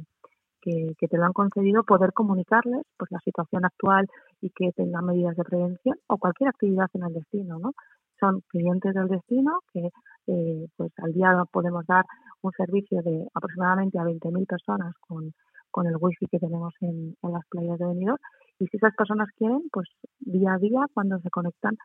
que, 0.62 0.94
te 1.08 1.16
lo 1.18 1.24
han 1.24 1.32
concedido, 1.32 1.82
poder 1.82 2.12
comunicarles 2.12 2.82
pues 2.96 3.10
la 3.10 3.18
situación 3.20 3.64
actual 3.64 4.06
y 4.40 4.50
que 4.50 4.72
tengan 4.72 5.04
medidas 5.04 5.36
de 5.36 5.44
prevención 5.44 5.96
o 6.06 6.16
cualquier 6.18 6.50
actividad 6.50 6.88
en 6.94 7.02
el 7.02 7.12
destino, 7.12 7.58
¿no? 7.58 7.72
Son 8.20 8.40
clientes 8.48 8.94
del 8.94 9.08
destino 9.08 9.60
que 9.72 9.90
eh, 10.28 10.66
pues 10.76 10.92
al 11.02 11.12
día 11.12 11.44
podemos 11.52 11.84
dar 11.86 12.04
un 12.42 12.52
servicio 12.52 13.02
de 13.02 13.26
aproximadamente 13.34 13.98
a 13.98 14.04
20.000 14.04 14.46
personas 14.46 14.94
con, 15.00 15.32
con 15.70 15.86
el 15.86 15.96
wifi 15.98 16.26
que 16.28 16.38
tenemos 16.38 16.72
en, 16.80 17.16
en 17.20 17.32
las 17.32 17.44
playas 17.48 17.78
de 17.78 17.86
Benidorm 17.86 18.18
y 18.60 18.66
si 18.68 18.76
esas 18.76 18.94
personas 18.94 19.28
quieren, 19.36 19.62
pues 19.72 19.88
día 20.20 20.54
a 20.54 20.58
día 20.58 20.86
cuando 20.94 21.18
se 21.18 21.30
conectan 21.30 21.76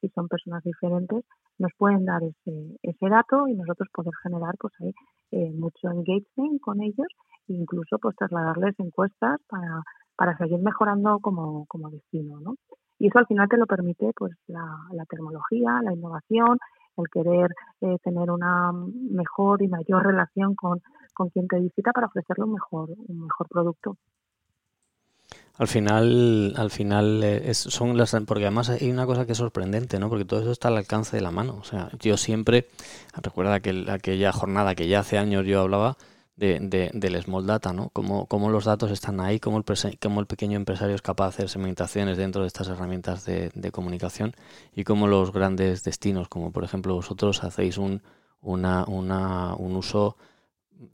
si 0.00 0.08
son 0.10 0.28
personas 0.28 0.62
diferentes, 0.64 1.24
nos 1.58 1.72
pueden 1.78 2.04
dar 2.04 2.22
ese, 2.22 2.78
ese 2.82 3.08
dato 3.08 3.46
y 3.48 3.54
nosotros 3.54 3.88
poder 3.92 4.12
generar 4.22 4.54
pues 4.58 4.72
ahí 4.80 4.92
eh, 5.32 5.50
mucho 5.52 5.90
engagement 5.90 6.60
con 6.60 6.80
ellos 6.82 7.08
incluso 7.54 7.98
pues 7.98 8.16
trasladarles 8.16 8.74
encuestas 8.78 9.40
para, 9.48 9.82
para 10.16 10.36
seguir 10.36 10.60
mejorando 10.60 11.18
como, 11.20 11.66
como 11.66 11.90
destino, 11.90 12.40
¿no? 12.40 12.54
Y 12.98 13.08
eso 13.08 13.18
al 13.18 13.26
final 13.26 13.48
te 13.48 13.56
lo 13.56 13.66
permite 13.66 14.12
pues 14.14 14.32
la, 14.46 14.64
la 14.92 15.04
tecnología, 15.06 15.80
la 15.82 15.94
innovación, 15.94 16.58
el 16.96 17.04
querer 17.10 17.50
eh, 17.80 17.96
tener 18.02 18.30
una 18.30 18.72
mejor 18.72 19.62
y 19.62 19.68
mayor 19.68 20.04
relación 20.04 20.54
con, 20.54 20.80
con 21.14 21.30
quien 21.30 21.48
te 21.48 21.58
visita 21.60 21.92
para 21.92 22.08
ofrecerle 22.08 22.44
un 22.44 22.52
mejor, 22.52 22.90
un 23.08 23.22
mejor 23.22 23.48
producto. 23.48 23.96
Al 25.60 25.68
final, 25.68 26.54
al 26.56 26.70
final 26.70 27.22
eh, 27.22 27.52
son 27.52 27.94
las 27.98 28.16
porque 28.26 28.44
además 28.44 28.70
hay 28.70 28.90
una 28.90 29.04
cosa 29.04 29.26
que 29.26 29.32
es 29.32 29.38
sorprendente, 29.38 29.98
¿no? 29.98 30.08
Porque 30.08 30.24
todo 30.24 30.40
eso 30.40 30.52
está 30.52 30.68
al 30.68 30.78
alcance 30.78 31.14
de 31.16 31.20
la 31.20 31.32
mano. 31.32 31.58
O 31.60 31.64
sea, 31.64 31.90
yo 32.00 32.16
siempre 32.16 32.68
recuerda 33.14 33.56
aquel, 33.56 33.90
aquella 33.90 34.32
jornada 34.32 34.74
que 34.74 34.88
ya 34.88 35.00
hace 35.00 35.18
años 35.18 35.44
yo 35.44 35.60
hablaba 35.60 35.98
de, 36.36 36.90
del 36.94 37.22
small 37.22 37.46
data, 37.46 37.74
¿no? 37.74 37.90
Cómo, 37.90 38.24
cómo, 38.24 38.48
los 38.48 38.64
datos 38.64 38.90
están 38.90 39.20
ahí, 39.20 39.38
cómo 39.38 39.58
el, 39.58 39.64
el 39.66 40.26
pequeño 40.26 40.56
empresario 40.56 40.94
es 40.94 41.02
capaz 41.02 41.24
de 41.24 41.28
hacer 41.28 41.48
segmentaciones 41.50 42.16
dentro 42.16 42.40
de 42.40 42.48
estas 42.48 42.68
herramientas 42.68 43.26
de, 43.26 43.70
comunicación 43.70 44.34
y 44.74 44.84
cómo 44.84 45.08
los 45.08 45.30
grandes 45.30 45.84
destinos, 45.84 46.30
como 46.30 46.52
por 46.52 46.64
ejemplo 46.64 46.94
vosotros 46.94 47.44
hacéis 47.44 47.76
un, 47.76 48.00
una, 48.40 48.86
una, 48.86 49.54
un 49.56 49.76
uso, 49.76 50.16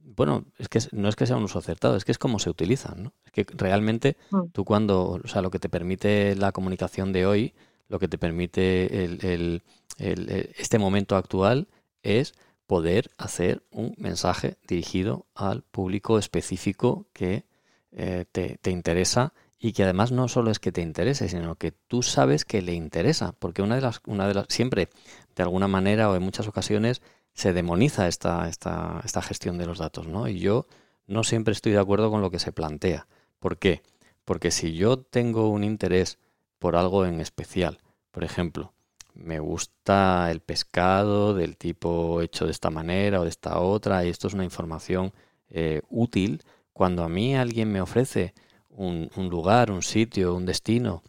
bueno, 0.04 0.44
es 0.58 0.68
que 0.68 0.80
no 0.92 1.08
es 1.08 1.16
que 1.16 1.26
sea 1.26 1.36
un 1.36 1.44
uso 1.44 1.58
acertado, 1.58 1.96
es 1.96 2.04
que 2.04 2.12
es 2.12 2.18
como 2.18 2.38
se 2.38 2.50
utilizan, 2.50 3.04
¿no? 3.04 3.12
Es 3.24 3.32
que 3.32 3.46
realmente 3.56 4.16
mm. 4.30 4.48
tú 4.52 4.64
cuando, 4.64 5.20
o 5.24 5.28
sea, 5.28 5.42
lo 5.42 5.50
que 5.50 5.58
te 5.58 5.68
permite 5.68 6.34
la 6.34 6.52
comunicación 6.52 7.12
de 7.12 7.26
hoy, 7.26 7.54
lo 7.88 7.98
que 7.98 8.08
te 8.08 8.18
permite 8.18 9.04
el, 9.04 9.24
el, 9.24 9.62
el, 9.98 10.50
este 10.58 10.78
momento 10.78 11.16
actual 11.16 11.68
es 12.02 12.34
poder 12.66 13.10
hacer 13.16 13.62
un 13.70 13.94
mensaje 13.96 14.56
dirigido 14.66 15.26
al 15.34 15.62
público 15.62 16.18
específico 16.18 17.06
que 17.12 17.44
eh, 17.92 18.24
te, 18.30 18.70
interesa 18.70 19.32
y 19.58 19.72
que 19.72 19.84
además 19.84 20.12
no 20.12 20.28
solo 20.28 20.50
es 20.50 20.58
que 20.58 20.72
te 20.72 20.82
interese, 20.82 21.28
sino 21.28 21.54
que 21.54 21.72
tú 21.72 22.02
sabes 22.02 22.44
que 22.44 22.60
le 22.60 22.74
interesa, 22.74 23.32
porque 23.38 23.62
una 23.62 23.76
de 23.76 23.80
las, 23.80 24.00
una 24.06 24.28
de 24.28 24.34
las, 24.34 24.46
siempre, 24.48 24.90
de 25.34 25.42
alguna 25.42 25.68
manera 25.68 26.10
o 26.10 26.16
en 26.16 26.22
muchas 26.22 26.46
ocasiones, 26.48 27.00
se 27.36 27.52
demoniza 27.52 28.08
esta, 28.08 28.48
esta, 28.48 29.02
esta 29.04 29.20
gestión 29.20 29.58
de 29.58 29.66
los 29.66 29.78
datos, 29.78 30.08
¿no? 30.08 30.26
Y 30.26 30.38
yo 30.38 30.66
no 31.06 31.22
siempre 31.22 31.52
estoy 31.52 31.72
de 31.72 31.78
acuerdo 31.78 32.10
con 32.10 32.22
lo 32.22 32.30
que 32.30 32.38
se 32.38 32.50
plantea. 32.50 33.06
¿Por 33.38 33.58
qué? 33.58 33.82
Porque 34.24 34.50
si 34.50 34.72
yo 34.72 34.96
tengo 34.98 35.50
un 35.50 35.62
interés 35.62 36.18
por 36.58 36.76
algo 36.76 37.04
en 37.04 37.20
especial, 37.20 37.78
por 38.10 38.24
ejemplo, 38.24 38.72
me 39.12 39.38
gusta 39.38 40.30
el 40.30 40.40
pescado 40.40 41.34
del 41.34 41.58
tipo 41.58 42.22
hecho 42.22 42.46
de 42.46 42.52
esta 42.52 42.70
manera 42.70 43.20
o 43.20 43.24
de 43.24 43.28
esta 43.28 43.60
otra, 43.60 44.04
y 44.04 44.08
esto 44.08 44.28
es 44.28 44.34
una 44.34 44.44
información 44.44 45.12
eh, 45.50 45.82
útil. 45.90 46.42
Cuando 46.72 47.04
a 47.04 47.08
mí 47.10 47.36
alguien 47.36 47.70
me 47.70 47.82
ofrece 47.82 48.32
un, 48.70 49.10
lugar, 49.30 49.70
un 49.70 49.82
sitio, 49.82 50.34
un 50.34 50.46
destino, 50.46 51.02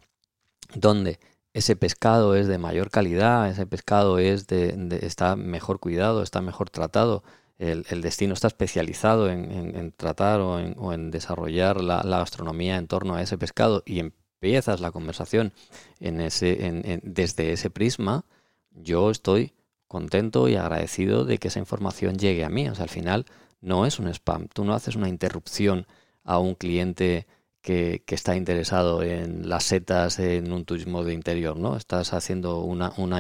donde 0.76 1.20
ese 1.58 1.76
pescado 1.76 2.36
es 2.36 2.48
de 2.48 2.60
mayor 2.60 2.92
calidad, 2.92 3.50
ese 3.50 3.66
pescado 3.66 4.20
es 4.20 4.46
de, 4.46 5.00
está 5.02 5.36
mejor 5.36 5.80
cuidado, 5.80 6.22
está 6.22 6.40
mejor 6.40 6.70
tratado, 6.70 7.24
el, 7.58 7.84
destino 8.02 8.36
está 8.36 8.48
especializado 8.48 9.30
en, 9.32 9.92
tratar 9.98 10.40
o 10.42 10.94
en, 10.94 11.10
desarrollar 11.10 11.82
la, 11.82 12.04
gastronomía 12.04 12.78
en 12.78 12.88
torno 12.88 13.16
a 13.16 13.24
ese 13.24 13.40
pescado 13.40 13.82
y 13.88 14.00
empiezas 14.00 14.82
la 14.82 14.92
conversación 14.92 15.52
en 16.00 16.22
ese, 16.22 17.02
desde 17.04 17.54
ese 17.54 17.72
prisma, 17.72 18.26
yo 18.72 19.10
estoy 19.10 19.54
contento 19.88 20.48
y 20.50 20.58
agradecido 20.58 21.26
de 21.26 21.40
que 21.40 21.48
esa 21.48 21.58
información 21.58 22.18
llegue 22.18 22.46
a 22.46 22.50
mí. 22.50 22.70
O 22.70 22.76
sea, 22.76 22.84
al 22.84 22.90
final 22.90 23.26
no 23.62 23.88
es 23.88 23.98
un 23.98 24.08
spam. 24.10 24.48
Tú 24.48 24.64
no 24.64 24.76
haces 24.76 24.96
una 24.96 25.10
interrupción 25.10 25.88
a 26.24 26.38
un 26.38 26.54
cliente 26.54 27.26
que, 27.68 28.02
está 28.08 28.38
interesado 28.38 29.04
en 29.04 29.50
las 29.50 29.66
setas 29.66 30.20
en 30.20 30.54
un 30.54 30.64
turismo 30.64 31.04
de 31.04 31.14
interior, 31.14 31.58
¿no? 31.58 31.76
Estás 31.76 32.14
haciendo 32.14 32.62
una, 32.62 32.94
una, 32.96 33.20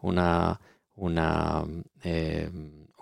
una, 0.00 0.60
una 0.94 1.64
eh, 2.02 2.50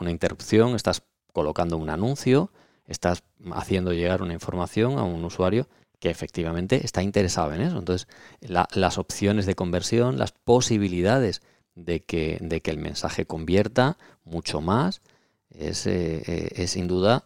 una 0.01 0.11
interrupción, 0.11 0.75
estás 0.75 1.03
colocando 1.33 1.77
un 1.77 1.91
anuncio, 1.91 2.51
estás 2.89 3.23
haciendo 3.53 3.93
llegar 3.93 4.21
una 4.21 4.33
información 4.33 4.99
a 4.99 5.05
un 5.05 5.25
usuario 5.25 5.69
que 6.01 6.11
efectivamente 6.11 6.85
está 6.85 7.05
interesado 7.05 7.53
en 7.55 7.61
eso. 7.61 7.79
Entonces, 7.79 8.09
las 8.41 8.99
opciones 8.99 9.47
de 9.47 9.55
conversión, 9.55 10.19
las 10.19 10.33
posibilidades 10.33 11.41
de 11.77 12.01
que, 12.01 12.39
de 12.41 12.61
que 12.63 12.73
el 12.73 12.79
mensaje 12.79 13.27
convierta 13.27 13.97
mucho 14.25 14.61
más, 14.61 15.03
es, 15.51 15.87
eh, 15.87 16.23
eh, 16.27 16.49
es 16.57 16.73
sin 16.73 16.89
duda 16.89 17.25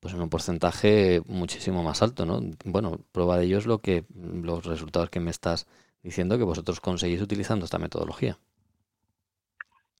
pues 0.00 0.14
en 0.14 0.22
un 0.22 0.30
porcentaje 0.30 1.20
muchísimo 1.26 1.82
más 1.82 2.02
alto, 2.02 2.24
¿no? 2.24 2.40
Bueno, 2.64 2.98
prueba 3.12 3.36
de 3.36 3.44
ello 3.44 3.58
es 3.58 3.66
lo 3.66 3.78
que 3.78 4.04
los 4.14 4.64
resultados 4.64 5.10
que 5.10 5.20
me 5.20 5.30
estás 5.30 5.66
diciendo 6.02 6.38
que 6.38 6.44
vosotros 6.44 6.80
conseguís 6.80 7.20
utilizando 7.20 7.64
esta 7.66 7.78
metodología. 7.78 8.38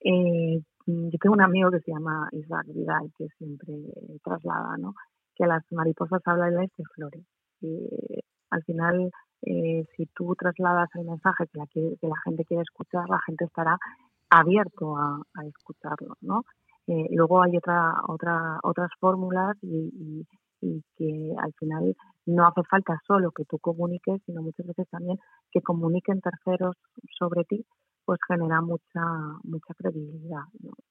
Eh, 0.00 0.62
yo 0.86 1.18
tengo 1.20 1.34
un 1.34 1.42
amigo 1.42 1.70
que 1.70 1.80
se 1.80 1.92
llama 1.92 2.28
Isaac 2.32 2.66
Vidal 2.68 3.12
que 3.16 3.28
siempre 3.38 3.74
traslada, 4.24 4.76
¿no? 4.78 4.94
Que 5.34 5.44
a 5.44 5.48
las 5.48 5.62
mariposas 5.70 6.22
hablan 6.24 6.56
de 6.56 6.84
flores. 6.94 7.24
Y 7.60 7.88
al 8.48 8.64
final, 8.64 9.10
eh, 9.42 9.84
si 9.96 10.06
tú 10.06 10.34
trasladas 10.34 10.88
el 10.94 11.04
mensaje 11.04 11.44
que 11.52 11.58
la, 11.58 11.66
que 11.66 11.96
la 12.00 12.16
gente 12.24 12.44
quiere 12.46 12.62
escuchar, 12.62 13.08
la 13.08 13.20
gente 13.20 13.44
estará 13.44 13.78
abierto 14.30 14.96
a, 14.96 15.20
escucharlo, 15.46 16.16
¿no? 16.20 16.44
Luego 17.10 17.42
hay 17.42 17.56
otra, 17.56 17.94
otra, 18.08 18.58
otras 18.62 18.90
fórmulas 18.98 19.56
y, 19.62 20.26
que 20.96 21.34
al 21.38 21.54
final 21.54 21.96
no 22.26 22.46
hace 22.46 22.62
falta 22.64 23.00
solo 23.06 23.30
que 23.30 23.46
tú 23.46 23.58
comuniques, 23.58 24.20
sino 24.26 24.42
muchas 24.42 24.66
veces 24.66 24.86
también 24.90 25.16
que 25.50 25.62
comuniquen 25.62 26.20
terceros 26.20 26.76
sobre 27.18 27.44
ti 27.44 27.64
pues 28.04 28.18
genera 28.28 28.60
mucha 28.60 29.00
mucha 29.44 29.72
credibilidad 29.74 30.42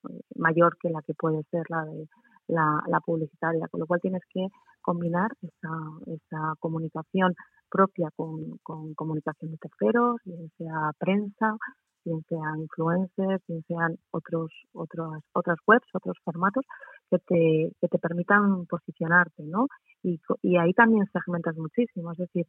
eh, 0.09 0.21
mayor 0.35 0.75
que 0.81 0.89
la 0.89 1.01
que 1.03 1.13
puede 1.13 1.43
ser 1.51 1.65
la 1.69 1.83
de 1.85 2.07
la, 2.47 2.99
publicitaria 3.05 3.67
con 3.67 3.81
lo 3.81 3.85
cual 3.85 3.99
tienes 4.01 4.21
que 4.33 4.47
combinar 4.81 5.29
esa, 5.41 5.69
esa 6.07 6.53
comunicación 6.59 7.35
propia 7.69 8.09
con, 8.15 8.57
con 8.63 8.93
comunicación 8.95 9.51
de 9.51 9.57
terceros 9.57 10.17
bien 10.25 10.49
sea 10.57 10.91
prensa 10.97 11.57
bien 12.05 12.23
sean 12.27 12.61
influencers 12.61 13.41
bien 13.47 13.63
sean 13.67 13.97
otros 14.11 14.51
otros 14.73 15.23
otras 15.33 15.57
webs 15.67 15.87
otros 15.93 16.17
formatos 16.23 16.65
que 17.09 17.19
te 17.19 17.71
que 17.81 17.87
te 17.87 17.99
permitan 17.99 18.65
posicionarte 18.65 19.43
no 19.43 19.67
y, 20.03 20.19
y 20.41 20.57
ahí 20.57 20.73
también 20.73 21.05
segmentas 21.11 21.55
muchísimo. 21.57 22.11
Es 22.11 22.17
decir 22.19 22.45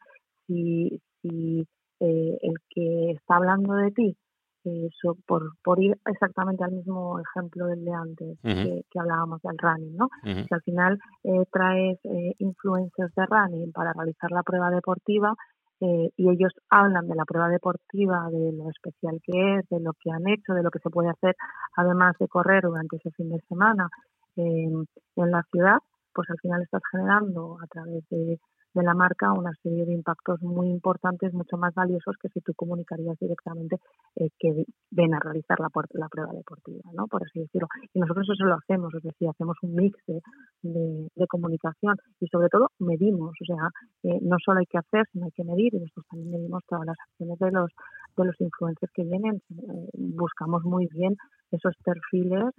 si 0.47 1.01
si 1.23 1.67
eh, 2.01 2.39
el 2.41 2.55
que 2.71 3.13
está 3.13 3.37
hablando 3.37 3.75
de 3.75 3.91
ti 3.91 4.17
eso, 4.65 5.17
por, 5.27 5.53
por 5.63 5.83
ir 5.83 5.97
exactamente 6.07 6.63
al 6.65 6.73
mismo 6.73 7.19
ejemplo 7.19 7.67
del 7.67 7.85
de 7.85 7.93
antes 7.95 8.39
que, 8.43 8.99
hablábamos 8.99 9.41
del 9.43 9.57
running, 9.57 9.97
¿no? 9.97 10.09
Que 10.23 10.55
al 10.55 10.63
final 10.63 10.99
eh, 11.25 11.45
traes 11.51 11.99
eh, 12.05 12.35
influencers 12.39 13.15
de 13.15 13.27
running 13.27 13.73
para 13.73 13.93
realizar 13.93 14.31
la 14.31 14.43
prueba 14.43 14.71
deportiva 14.71 15.35
eh, 15.81 16.11
y 16.17 16.31
ellos 16.31 16.53
hablan 16.69 17.09
de 17.09 17.15
la 17.15 17.25
prueba 17.25 17.49
deportiva, 17.49 18.29
de 18.31 18.53
lo 18.53 18.69
especial 18.71 19.21
que 19.23 19.57
es, 19.57 19.69
de 19.69 19.81
lo 19.81 19.93
que 19.95 20.11
han 20.11 20.29
hecho, 20.29 20.53
de 20.53 20.63
lo 20.63 20.71
que 20.71 20.79
se 20.79 20.91
puede 20.91 21.09
hacer 21.09 21.37
además 21.77 22.17
de 22.19 22.29
correr 22.29 22.63
durante 22.63 22.97
ese 22.97 23.11
fin 23.13 23.31
de 23.31 23.41
semana 23.49 23.89
en 24.37 24.87
la 25.17 25.43
ciudad, 25.51 25.79
pues 26.15 26.29
al 26.31 26.39
final 26.39 26.63
estás 26.63 26.83
generando 26.91 27.59
a 27.63 27.67
través 27.67 28.09
de 28.11 28.39
de 28.75 28.83
la 28.83 28.95
marca 28.95 29.33
una 29.33 29.53
serie 29.63 29.85
de 29.85 29.93
impactos 29.93 30.41
muy 30.43 30.69
importantes, 30.69 31.33
mucho 31.33 31.57
más 31.57 31.75
valiosos 31.75 32.17
que 32.21 32.29
si 32.29 32.41
tú 32.41 32.53
comunicarías 32.55 33.19
directamente 33.19 33.77
eh, 34.17 34.29
que 34.39 34.65
ven 34.91 35.15
a 35.15 35.19
realizar 35.19 35.59
la, 35.59 35.69
la 35.95 36.09
prueba 36.09 36.33
deportiva, 36.33 36.91
¿no? 36.93 37.07
Por 37.09 37.23
así 37.25 37.41
decirlo. 37.41 37.69
Y 37.93 38.01
nosotros 38.01 38.29
eso 38.31 38.45
lo 38.45 38.55
hacemos, 38.55 38.95
es 38.95 39.03
decir, 39.03 39.29
hacemos 39.29 39.57
un 39.63 39.75
mix 39.75 39.99
de, 40.07 40.21
de, 40.63 41.27
comunicación 41.27 41.97
y 42.21 42.27
sobre 42.27 42.49
todo 42.49 42.71
medimos, 42.79 43.33
o 43.41 43.45
sea, 43.45 43.69
eh, 44.05 44.19
no 44.23 44.37
solo 44.45 44.61
hay 44.61 44.67
que 44.67 44.79
hacer, 44.79 45.07
sino 45.13 45.27
hay 45.27 45.33
que 45.33 45.45
medir 45.45 45.75
y 45.75 45.81
nosotros 45.81 46.07
también 46.11 46.31
medimos 46.31 46.63
todas 46.69 46.87
las 46.87 46.97
acciones 47.09 47.39
de 47.39 47.51
los 47.51 47.71
de 48.17 48.25
los 48.25 48.41
influencers 48.41 48.93
que 48.93 49.05
vienen. 49.05 49.37
Eh, 49.51 49.89
buscamos 49.95 50.65
muy 50.65 50.87
bien 50.93 51.17
esos 51.51 51.75
perfiles 51.85 52.55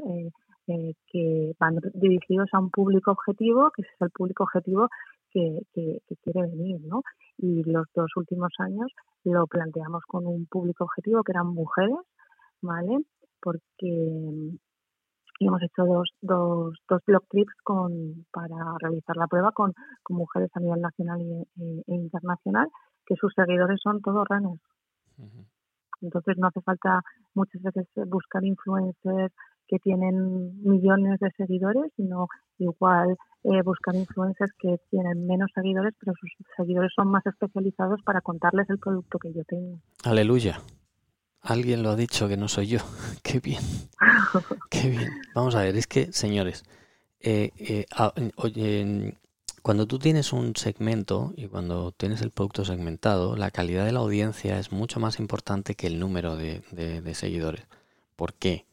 que 1.12 1.54
van 1.60 1.78
dirigidos 1.94 2.50
a 2.54 2.60
un 2.60 2.70
público 2.70 3.12
objetivo, 3.12 3.72
que 3.76 3.82
es 3.82 3.88
el 4.00 4.10
público 4.12 4.44
objetivo 4.44 4.88
que, 5.32 5.62
quiere 6.24 6.42
venir, 6.42 6.82
¿no? 6.82 7.02
Y 7.38 7.64
los 7.64 7.88
dos 7.96 8.12
últimos 8.16 8.52
años 8.60 8.92
lo 9.24 9.48
planteamos 9.48 10.04
con 10.08 10.28
un 10.28 10.46
público 10.46 10.84
objetivo 10.84 11.24
que 11.24 11.32
eran 11.32 11.48
mujeres, 11.48 11.98
¿vale? 12.62 13.00
Porque 13.42 13.68
mm, 13.82 14.56
hemos 15.40 15.62
hecho 15.64 15.86
dos, 15.86 16.10
dos, 16.22 16.78
dos 16.88 17.02
blog 17.06 17.24
trips 17.30 17.54
con, 17.64 18.26
para 18.32 18.56
realizar 18.80 19.16
la 19.18 19.28
prueba 19.28 19.52
con, 19.52 19.74
mujeres 20.10 20.50
a 20.54 20.60
nivel 20.60 20.82
nacional 20.82 21.22
e, 21.22 21.46
e, 21.88 21.96
internacional, 21.96 22.68
que 23.06 23.16
sus 23.16 23.34
seguidores 23.34 23.80
son 23.82 24.02
todos 24.02 24.28
runners. 24.28 24.62
Entonces 26.02 26.38
no 26.38 26.48
hace 26.48 26.62
falta 26.62 27.02
muchas 27.36 27.62
veces 27.62 27.88
buscar 28.08 28.44
influencers 28.44 29.34
que 29.68 29.80
tienen 29.80 30.62
millones 30.64 31.20
de 31.20 31.32
seguidores, 31.32 31.92
sino 31.96 32.28
igual 32.58 33.16
eh, 33.44 33.62
buscar 33.64 33.96
influencers 33.96 34.52
que 34.60 34.78
tienen 34.90 35.26
menos 35.26 35.50
seguidores, 35.54 35.94
pero 36.00 36.14
sus 36.20 36.30
seguidores 36.56 36.92
son 36.96 37.08
más 37.10 37.26
especializados 37.26 38.02
para 38.04 38.22
contarles 38.22 38.70
el 38.70 38.80
producto 38.80 39.18
que 39.20 39.34
yo 39.34 39.44
tengo. 39.46 39.80
Aleluya. 40.04 40.62
Alguien 41.42 41.82
lo 41.82 41.90
ha 41.90 41.96
dicho 41.96 42.28
que 42.28 42.38
no 42.38 42.48
soy 42.48 42.68
yo. 42.68 42.80
Qué 43.24 43.40
bien. 43.40 43.62
Qué 44.70 44.90
bien. 44.90 45.10
Vamos 45.34 45.56
a 45.56 45.64
ver, 45.64 45.76
es 45.76 45.88
que, 45.88 46.12
señores, 46.12 46.64
eh, 47.20 47.52
eh, 47.58 49.16
cuando 49.62 49.86
tú 49.86 50.00
tienes 50.00 50.34
un 50.34 50.56
segmento 50.56 51.34
y 51.36 51.48
cuando 51.48 51.92
tienes 51.92 52.22
el 52.22 52.32
producto 52.32 52.66
segmentado, 52.66 53.36
la 53.36 53.52
calidad 53.52 53.86
de 53.86 53.92
la 53.92 54.00
audiencia 54.00 54.58
es 54.60 54.72
mucho 54.72 55.00
más 55.00 55.20
importante 55.20 55.76
que 55.76 55.88
el 55.88 56.00
número 56.00 56.36
de, 56.36 56.64
seguidores. 57.14 57.66
¿Por 58.16 58.34
qué? 58.34 58.66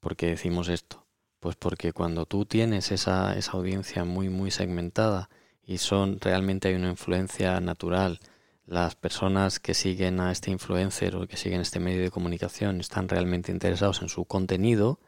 ¿Por 0.00 0.16
qué 0.16 0.26
decimos 0.26 0.68
esto? 0.68 1.01
Pues 1.42 1.56
porque 1.56 1.92
cuando 1.92 2.24
tú 2.24 2.44
tienes 2.46 2.92
esa, 2.92 3.36
esa 3.36 3.52
audiencia 3.54 4.04
muy, 4.04 4.28
muy 4.28 4.52
segmentada 4.52 5.28
y 5.66 5.78
son 5.78 6.20
realmente 6.20 6.68
hay 6.68 6.76
una 6.76 6.90
influencia 6.90 7.60
natural, 7.60 8.20
las 8.64 8.94
personas 8.94 9.58
que 9.58 9.74
siguen 9.74 10.20
a 10.20 10.30
este 10.30 10.52
influencer 10.52 11.16
o 11.16 11.26
que 11.26 11.36
siguen 11.36 11.60
este 11.60 11.80
medio 11.80 12.00
de 12.00 12.12
comunicación 12.12 12.78
están 12.78 13.08
realmente 13.08 13.50
interesados 13.50 14.02
en 14.02 14.08
su 14.08 14.24
contenido, 14.24 15.00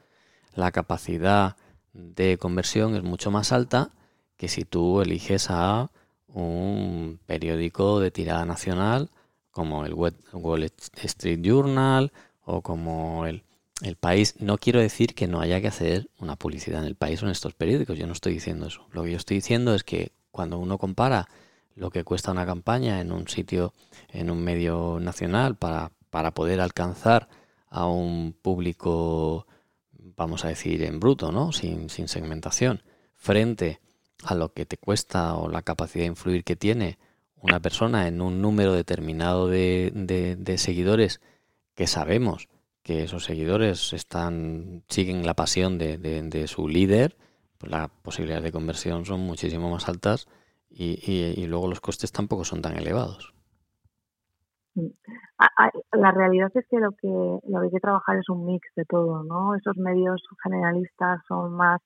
la 0.56 0.72
capacidad 0.72 1.56
de 1.92 2.36
conversión 2.36 2.96
es 2.96 3.04
mucho 3.04 3.30
más 3.30 3.52
alta 3.52 3.92
que 4.36 4.48
si 4.48 4.64
tú 4.64 5.02
eliges 5.02 5.50
a 5.50 5.92
un 6.26 7.20
periódico 7.26 8.00
de 8.00 8.10
tirada 8.10 8.44
nacional 8.44 9.12
como 9.52 9.86
el 9.86 9.94
Wall 9.94 10.72
Street 10.96 11.40
Journal 11.42 12.12
o 12.42 12.60
como 12.60 13.24
el 13.24 13.43
el 13.82 13.96
país, 13.96 14.36
no 14.38 14.58
quiero 14.58 14.80
decir 14.80 15.14
que 15.14 15.26
no 15.26 15.40
haya 15.40 15.60
que 15.60 15.68
hacer 15.68 16.08
una 16.18 16.36
publicidad 16.36 16.80
en 16.80 16.86
el 16.86 16.94
país 16.94 17.22
o 17.22 17.26
en 17.26 17.32
estos 17.32 17.54
periódicos, 17.54 17.98
yo 17.98 18.06
no 18.06 18.12
estoy 18.12 18.34
diciendo 18.34 18.66
eso. 18.66 18.86
Lo 18.92 19.02
que 19.02 19.10
yo 19.10 19.16
estoy 19.16 19.38
diciendo 19.38 19.74
es 19.74 19.82
que 19.82 20.12
cuando 20.30 20.58
uno 20.58 20.78
compara 20.78 21.28
lo 21.74 21.90
que 21.90 22.04
cuesta 22.04 22.30
una 22.30 22.46
campaña 22.46 23.00
en 23.00 23.10
un 23.10 23.26
sitio, 23.26 23.72
en 24.10 24.30
un 24.30 24.42
medio 24.42 24.98
nacional, 25.00 25.56
para, 25.56 25.90
para 26.10 26.32
poder 26.32 26.60
alcanzar 26.60 27.28
a 27.68 27.86
un 27.86 28.32
público, 28.40 29.46
vamos 29.92 30.44
a 30.44 30.48
decir, 30.48 30.82
en 30.84 31.00
bruto, 31.00 31.32
¿no? 31.32 31.50
Sin, 31.50 31.90
sin 31.90 32.06
segmentación, 32.06 32.82
frente 33.16 33.80
a 34.22 34.36
lo 34.36 34.52
que 34.52 34.66
te 34.66 34.76
cuesta 34.76 35.34
o 35.34 35.48
la 35.48 35.62
capacidad 35.62 36.04
de 36.04 36.08
influir 36.08 36.44
que 36.44 36.54
tiene 36.54 36.98
una 37.36 37.60
persona 37.60 38.06
en 38.06 38.22
un 38.22 38.40
número 38.40 38.72
determinado 38.72 39.48
de, 39.48 39.90
de 40.38 40.58
seguidores 40.58 41.20
que 41.74 41.88
sabemos 41.88 42.48
que 42.84 43.02
esos 43.02 43.24
seguidores 43.24 43.92
están 43.94 44.84
siguen 44.88 45.26
la 45.26 45.34
pasión 45.34 45.78
de, 45.78 45.96
de, 45.98 46.46
su 46.46 46.68
líder, 46.68 47.16
pues 47.58 47.72
las 47.72 47.88
posibilidades 47.88 48.44
de 48.44 48.52
conversión 48.52 49.06
son 49.06 49.20
muchísimo 49.20 49.70
más 49.70 49.88
altas 49.88 50.28
y, 50.68 51.00
y, 51.10 51.46
luego 51.46 51.66
los 51.66 51.80
costes 51.80 52.12
tampoco 52.12 52.44
son 52.44 52.60
tan 52.60 52.76
elevados. 52.76 53.32
La 54.74 56.10
realidad 56.10 56.50
es 56.54 56.66
que 56.68 56.78
lo 56.78 56.90
que 56.92 57.08
lo 57.08 57.60
hay 57.60 57.70
que 57.70 57.80
trabajar 57.80 58.18
es 58.18 58.28
un 58.28 58.44
mix 58.44 58.68
de 58.76 58.84
todo, 58.84 59.22
¿no? 59.22 59.54
Esos 59.54 59.76
medios 59.78 60.22
generalistas 60.42 61.20
son 61.26 61.54
más 61.54 61.80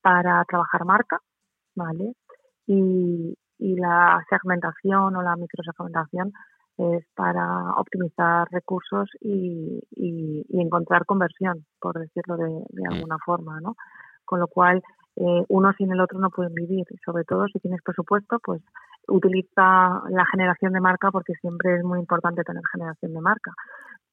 para 0.00 0.42
trabajar 0.44 0.84
marca, 0.84 1.20
¿vale? 1.74 2.14
Y, 2.66 3.36
y 3.58 3.76
la 3.76 4.24
segmentación 4.30 5.14
o 5.14 5.22
la 5.22 5.36
microsegmentación 5.36 6.32
es 6.78 7.04
para 7.14 7.72
optimizar 7.76 8.46
recursos 8.50 9.08
y, 9.20 9.80
y, 9.90 10.44
encontrar 10.60 11.06
conversión, 11.06 11.64
por 11.80 11.98
decirlo 11.98 12.36
de, 12.36 12.48
de, 12.70 12.82
mm. 12.82 12.92
alguna 12.92 13.18
forma, 13.24 13.60
¿no? 13.60 13.74
Con 14.24 14.40
lo 14.40 14.46
cual, 14.46 14.82
eh, 15.16 15.44
uno 15.48 15.72
sin 15.76 15.90
el 15.90 16.00
otro 16.00 16.18
no 16.18 16.30
pueden 16.30 16.54
vivir. 16.54 16.86
Y 16.90 16.96
sobre 16.98 17.24
todo, 17.24 17.46
si 17.48 17.58
tienes 17.58 17.82
presupuesto, 17.82 18.38
pues 18.44 18.62
utiliza 19.08 20.02
la 20.10 20.24
generación 20.30 20.72
de 20.72 20.80
marca 20.80 21.10
porque 21.10 21.32
siempre 21.40 21.76
es 21.76 21.84
muy 21.84 21.98
importante 21.98 22.44
tener 22.44 22.62
generación 22.72 23.14
de 23.14 23.20
marca 23.20 23.52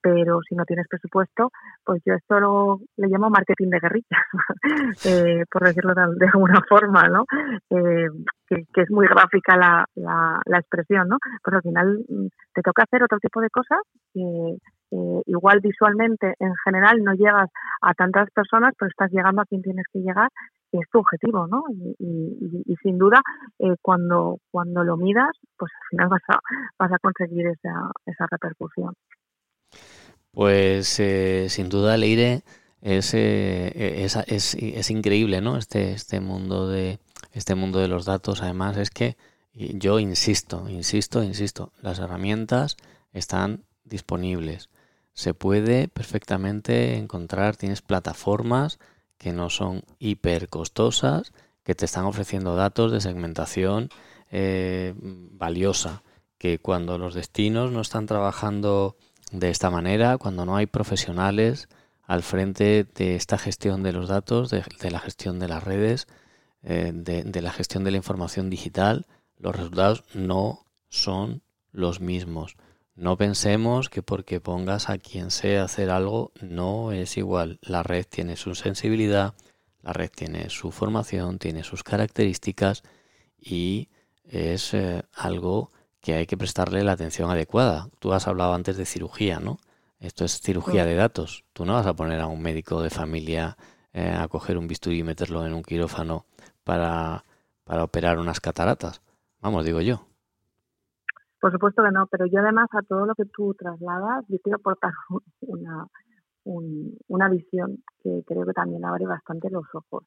pero 0.06 0.40
si 0.48 0.54
no 0.54 0.66
tienes 0.66 0.88
presupuesto, 0.88 1.50
pues 1.84 2.00
yo 2.06 2.14
esto 2.14 2.40
lo, 2.40 2.80
le 2.96 3.08
llamo 3.08 3.32
marketing 3.32 3.70
de 3.70 3.80
guerrillas, 3.80 4.22
eh, 5.06 5.46
por 5.50 5.64
decirlo 5.64 5.96
de, 5.96 6.28
alguna 6.28 6.62
forma, 6.70 7.10
¿no? 7.10 7.26
Eh, 7.72 8.10
que, 8.48 8.82
es 8.84 8.92
muy 8.92 9.08
gráfica 9.08 9.58
la, 9.58 9.84
la, 9.96 10.60
expresión, 10.60 11.10
¿no? 11.10 11.18
Pues 11.44 11.56
al 11.56 11.64
final 11.64 12.06
mm, 12.08 12.28
te 12.54 12.62
toca 12.62 12.84
hacer 12.84 13.02
otro 13.02 13.18
tipo 13.18 13.42
de 13.42 13.50
cosas 13.50 13.80
que 14.14 14.22
eh, 14.22 15.22
igual 15.26 15.60
visualmente 15.60 16.36
en 16.38 16.54
general 16.64 17.04
no 17.04 17.14
llegas 17.14 17.50
a 17.82 17.96
tantas 17.96 18.30
personas, 18.30 18.76
pero 18.78 18.90
estás 18.90 19.10
llegando 19.12 19.42
a 19.42 19.46
quien 19.46 19.64
tienes 19.64 19.88
que 19.92 20.02
llegar 20.02 20.30
y 20.72 20.78
es 20.78 20.90
tu 20.92 21.00
objetivo, 21.00 21.48
¿no? 21.48 21.64
Y, 21.98 22.64
y, 22.68 22.76
sin 22.84 23.00
duda, 23.00 23.22
cuando, 23.82 24.38
cuando 24.52 24.84
lo 24.84 24.98
midas, 24.98 25.32
pues 25.58 25.72
al 25.74 25.88
final 25.90 26.10
vas 26.10 26.22
a, 26.28 26.40
vas 26.78 26.92
a 26.92 27.00
conseguir 27.00 27.48
esa, 27.48 27.90
esa 28.06 28.28
repercusión. 28.30 28.94
Pues 30.36 31.00
eh, 31.00 31.48
sin 31.50 31.70
duda, 31.70 31.96
Leire, 31.96 32.44
es, 32.82 33.14
eh, 33.14 34.04
es, 34.04 34.18
es, 34.28 34.54
es, 34.56 34.92
increíble, 34.92 35.40
¿no? 35.40 35.58
Este, 35.58 35.94
este 35.94 36.20
mundo 36.20 36.68
de 36.68 37.00
este 37.32 37.56
mundo 37.56 37.80
de 37.80 37.88
los 37.88 38.04
datos. 38.04 38.42
Además, 38.42 38.76
es 38.76 38.90
que 38.90 39.16
yo 39.54 39.98
insisto, 40.00 40.68
insisto, 40.68 41.24
insisto, 41.24 41.72
las 41.82 42.00
herramientas 42.00 42.76
están 43.14 43.64
disponibles. 43.86 44.70
Se 45.14 45.34
puede 45.34 45.88
perfectamente 45.88 46.98
encontrar, 46.98 47.56
tienes 47.56 47.82
plataformas 47.82 48.78
que 49.18 49.32
no 49.32 49.50
son 49.50 49.86
hiper 50.00 50.50
costosas, 50.50 51.32
que 51.64 51.76
te 51.76 51.86
están 51.86 52.04
ofreciendo 52.04 52.58
datos 52.58 52.92
de 52.92 53.00
segmentación 53.00 53.88
eh, 54.32 54.94
valiosa, 54.98 56.04
que 56.38 56.60
cuando 56.60 56.98
los 56.98 57.14
destinos 57.14 57.72
no 57.72 57.80
están 57.80 58.06
trabajando 58.06 58.98
de 59.32 59.50
esta 59.50 59.70
manera, 59.70 60.18
cuando 60.18 60.46
no 60.46 60.56
hay 60.56 60.66
profesionales 60.66 61.68
al 62.04 62.24
frente 62.24 62.86
de 62.96 63.16
esta 63.16 63.38
gestión 63.38 63.84
de 63.84 63.92
los 63.92 64.08
datos, 64.08 64.50
de, 64.50 64.64
la 64.92 65.00
gestión 65.00 65.40
de 65.40 65.48
las 65.48 65.64
redes, 65.64 66.08
eh, 66.64 66.92
de, 66.94 67.42
la 67.42 67.52
gestión 67.52 67.84
de 67.84 67.92
la 67.92 67.98
información 67.98 68.50
digital, 68.50 69.08
los 69.38 69.56
resultados 69.56 70.04
no 70.14 70.66
son 70.90 71.42
los 71.72 72.00
mismos. 72.00 72.56
No 72.96 73.18
pensemos 73.18 73.90
que 73.90 74.02
porque 74.02 74.40
pongas 74.40 74.90
a 74.90 74.98
quien 74.98 75.32
sea 75.32 75.64
hacer 75.64 75.90
algo 75.90 76.32
no 76.42 76.92
es 76.92 77.18
igual. 77.18 77.60
La 77.62 77.84
red 77.84 78.06
tiene 78.08 78.38
su 78.38 78.56
sensibilidad, 78.56 79.34
la 79.82 79.92
red 79.92 80.10
tiene 80.10 80.50
su 80.50 80.72
formación, 80.72 81.38
tiene 81.38 81.64
sus 81.64 81.84
características 81.84 82.84
y 83.38 83.90
es 84.24 84.74
eh, 84.74 85.04
algo 85.14 85.72
que 86.06 86.14
hay 86.14 86.28
que 86.28 86.38
prestarle 86.38 86.84
la 86.84 86.92
atención 86.92 87.32
adecuada. 87.32 87.88
Tú 87.98 88.14
has 88.14 88.28
hablado 88.28 88.54
antes 88.54 88.78
de 88.78 88.86
cirugía, 88.86 89.40
¿no? 89.40 89.58
Esto 90.00 90.24
es 90.24 90.40
cirugía 90.40 90.86
de 90.86 90.94
datos. 90.94 91.46
Tú 91.52 91.66
no 91.66 91.74
vas 91.74 91.88
a 91.88 91.96
poner 91.96 92.22
a 92.22 92.28
un 92.28 92.44
médico 92.44 92.84
de 92.84 92.92
familia 92.92 93.58
eh, 93.92 94.14
a 94.16 94.28
coger 94.28 94.60
un 94.60 94.68
bisturí 94.68 95.00
y 95.00 95.04
meterlo 95.04 95.44
en 95.48 95.56
un 95.56 95.64
quirófano 95.64 96.26
para, 96.64 97.24
para 97.64 97.84
operar 97.84 98.20
unas 98.20 98.40
cataratas. 98.40 99.02
Vamos, 99.42 99.66
digo 99.66 99.82
yo. 99.82 100.06
Por 101.42 101.52
supuesto 101.52 101.82
que 101.84 101.92
no, 101.92 102.06
pero 102.06 102.28
yo 102.28 102.40
además 102.40 102.68
a 102.74 102.84
todo 102.84 103.08
lo 103.08 103.16
que 103.16 103.26
tú 103.26 103.56
trasladas, 103.56 104.26
yo 104.28 104.38
quiero 104.44 104.58
aportar 104.58 104.92
una, 105.42 105.88
una 106.44 107.30
visión 107.30 107.84
que 108.04 108.22
creo 108.28 108.46
que 108.46 108.54
también 108.54 108.86
abre 108.86 109.08
bastante 109.08 109.50
los 109.50 109.66
ojos. 109.74 110.04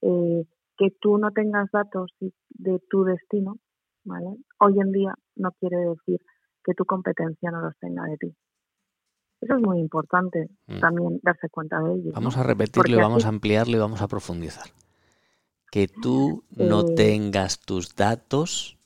Eh, 0.00 0.44
que 0.78 0.92
tú 1.00 1.18
no 1.18 1.32
tengas 1.32 1.68
datos 1.72 2.12
de 2.50 2.78
tu 2.88 3.02
destino 3.02 3.58
¿vale? 4.04 4.36
Hoy 4.58 4.80
en 4.80 4.92
día 4.92 5.14
no 5.36 5.52
quiere 5.52 5.76
decir 5.76 6.20
que 6.64 6.74
tu 6.74 6.84
competencia 6.84 7.50
no 7.50 7.60
los 7.60 7.76
tenga 7.78 8.04
de 8.04 8.16
ti. 8.16 8.36
Eso 9.40 9.54
es 9.54 9.62
muy 9.62 9.78
importante 9.78 10.50
mm. 10.66 10.80
también 10.80 11.20
darse 11.22 11.48
cuenta 11.48 11.80
de 11.80 11.94
ello. 11.94 12.12
Vamos 12.12 12.36
a 12.36 12.42
repetirlo, 12.42 12.96
y 12.96 13.00
vamos 13.00 13.24
a 13.24 13.28
ampliarlo 13.28 13.76
y 13.76 13.80
vamos 13.80 14.02
a 14.02 14.08
profundizar. 14.08 14.66
Que 15.70 15.88
tú 15.88 16.44
no 16.50 16.80
eh, 16.80 16.94
tengas 16.94 17.60
tus 17.60 17.94
datos 17.94 18.76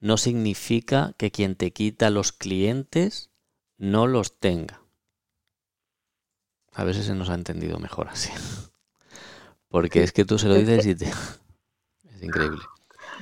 no 0.00 0.16
significa 0.16 1.12
que 1.18 1.30
quien 1.30 1.56
te 1.56 1.72
quita 1.72 2.08
los 2.08 2.32
clientes 2.32 3.30
no 3.76 4.06
los 4.06 4.38
tenga. 4.38 4.80
A 6.72 6.84
veces 6.84 7.04
se 7.04 7.14
nos 7.14 7.28
ha 7.28 7.34
entendido 7.34 7.78
mejor 7.78 8.08
así. 8.08 8.30
Porque 9.68 10.02
es 10.02 10.12
que 10.12 10.24
tú 10.24 10.38
se 10.38 10.48
lo 10.48 10.54
dices 10.54 10.86
y 10.86 10.94
te... 10.94 11.06
Es 12.14 12.22
increíble 12.22 12.60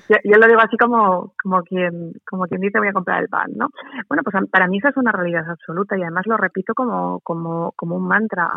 yo, 0.08 0.38
lo 0.38 0.46
digo 0.46 0.60
así 0.60 0.76
como, 0.76 1.34
como, 1.42 1.62
quien, 1.62 2.12
como 2.28 2.44
quien 2.44 2.60
dice 2.60 2.78
voy 2.78 2.88
a 2.88 2.92
comprar 2.92 3.22
el 3.22 3.28
pan, 3.28 3.50
¿no? 3.54 3.68
Bueno, 4.08 4.22
pues 4.22 4.36
para 4.50 4.66
mí 4.66 4.78
esa 4.78 4.88
es 4.90 4.96
una 4.96 5.12
realidad 5.12 5.48
absoluta 5.48 5.96
y 5.96 6.02
además 6.02 6.26
lo 6.26 6.36
repito 6.36 6.74
como, 6.74 7.20
como, 7.20 7.72
como 7.76 7.96
un 7.96 8.08
mantra 8.08 8.50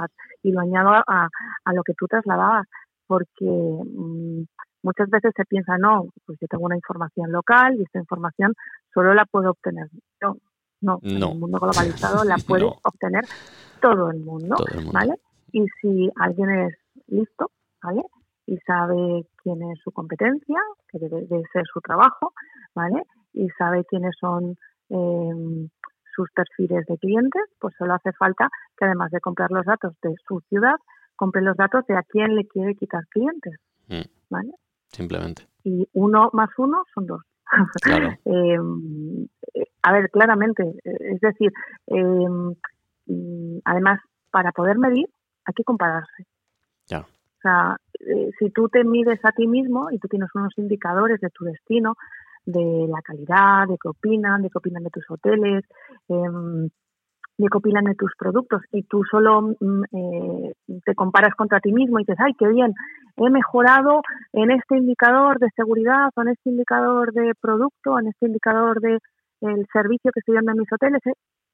y 0.43 0.51
lo 0.51 0.61
añado 0.61 0.91
a, 0.91 1.29
a 1.65 1.73
lo 1.73 1.83
que 1.83 1.93
tú 1.93 2.07
trasladabas, 2.07 2.67
porque 3.07 3.45
mm, 3.45 4.43
muchas 4.83 5.09
veces 5.09 5.31
se 5.35 5.45
piensa, 5.45 5.77
no, 5.77 6.07
pues 6.25 6.37
yo 6.39 6.47
tengo 6.47 6.65
una 6.65 6.75
información 6.75 7.31
local 7.31 7.75
y 7.77 7.83
esta 7.83 7.99
información 7.99 8.53
solo 8.93 9.13
la 9.13 9.25
puedo 9.25 9.51
obtener 9.51 9.87
yo. 10.21 10.37
No, 10.81 10.99
en 11.03 11.21
el 11.21 11.37
mundo 11.37 11.59
globalizado 11.59 12.23
la 12.23 12.37
puede 12.47 12.65
obtener 12.65 13.23
todo 13.81 14.09
el, 14.09 14.19
mundo, 14.19 14.55
todo 14.55 14.67
el 14.69 14.85
mundo, 14.85 14.91
¿vale? 14.93 15.15
Y 15.51 15.67
si 15.79 16.09
alguien 16.15 16.49
es 16.49 16.77
listo, 17.07 17.51
¿vale? 17.83 18.03
Y 18.51 18.57
sabe 18.67 19.25
quién 19.41 19.63
es 19.71 19.79
su 19.81 19.91
competencia, 19.91 20.59
que 20.89 20.99
debe 20.99 21.21
de 21.21 21.41
ser 21.53 21.63
su 21.71 21.79
trabajo, 21.79 22.33
¿vale? 22.75 23.03
Y 23.31 23.47
sabe 23.57 23.85
quiénes 23.85 24.13
son 24.19 24.57
em, 24.89 25.69
sus 26.13 26.29
perfiles 26.31 26.85
de 26.85 26.97
clientes, 26.97 27.43
pues 27.59 27.73
solo 27.77 27.93
hace 27.93 28.11
falta 28.11 28.49
que 28.77 28.83
además 28.83 29.09
de 29.11 29.21
comprar 29.21 29.51
los 29.51 29.65
datos 29.65 29.93
de 30.03 30.13
su 30.27 30.41
ciudad, 30.49 30.75
compre 31.15 31.41
los 31.41 31.55
datos 31.55 31.87
de 31.87 31.95
a 31.95 32.03
quién 32.03 32.35
le 32.35 32.45
quiere 32.45 32.75
quitar 32.75 33.07
clientes, 33.07 33.55
mm. 33.87 34.09
¿vale? 34.29 34.51
Simplemente. 34.89 35.43
Y 35.63 35.87
uno 35.93 36.29
más 36.33 36.49
uno 36.57 36.83
son 36.93 37.07
dos. 37.07 37.21
Claro. 37.81 38.09
Em, 38.25 39.27
a 39.81 39.93
ver, 39.93 40.09
claramente, 40.09 40.63
es 40.83 41.21
decir, 41.21 41.53
em, 41.87 42.53
además, 43.63 44.01
para 44.29 44.51
poder 44.51 44.77
medir 44.77 45.07
hay 45.45 45.53
que 45.53 45.63
compararse. 45.63 46.25
Ya. 46.87 46.99
O 46.99 47.41
sea, 47.41 47.77
eh, 48.07 48.31
si 48.39 48.49
tú 48.49 48.69
te 48.69 48.83
mides 48.83 49.19
a 49.23 49.31
ti 49.31 49.47
mismo 49.47 49.89
y 49.91 49.99
tú 49.99 50.07
tienes 50.07 50.29
unos 50.33 50.53
indicadores 50.57 51.19
de 51.21 51.29
tu 51.29 51.45
destino, 51.45 51.95
de 52.45 52.87
la 52.89 53.01
calidad, 53.01 53.67
de 53.67 53.77
qué 53.81 53.87
opinan, 53.87 54.41
de 54.41 54.49
qué 54.49 54.57
opinan 54.57 54.83
de 54.83 54.89
tus 54.89 55.05
hoteles, 55.09 55.63
em, 56.09 56.69
de 57.37 57.47
qué 57.47 57.57
opinan 57.57 57.85
de 57.85 57.95
tus 57.95 58.11
productos 58.17 58.61
y 58.71 58.83
tú 58.83 59.03
solo 59.09 59.55
mm, 59.59 59.83
eh, 59.91 60.53
te 60.85 60.95
comparas 60.95 61.35
contra 61.35 61.59
ti 61.59 61.71
mismo 61.71 61.99
y 61.99 62.03
dices, 62.03 62.17
ay, 62.19 62.33
qué 62.37 62.47
bien, 62.47 62.73
he 63.17 63.29
mejorado 63.29 64.01
en 64.33 64.51
este 64.51 64.77
indicador 64.77 65.39
de 65.39 65.49
seguridad 65.55 66.09
o 66.15 66.21
en 66.21 66.29
este 66.29 66.49
indicador 66.49 67.13
de 67.13 67.33
producto, 67.39 67.99
en 67.99 68.07
este 68.07 68.27
indicador 68.27 68.79
de 68.81 68.99
el 69.41 69.65
servicio 69.73 70.11
que 70.11 70.19
estoy 70.19 70.35
dando 70.35 70.51
en 70.51 70.59
mis 70.59 70.71
hoteles, 70.71 71.01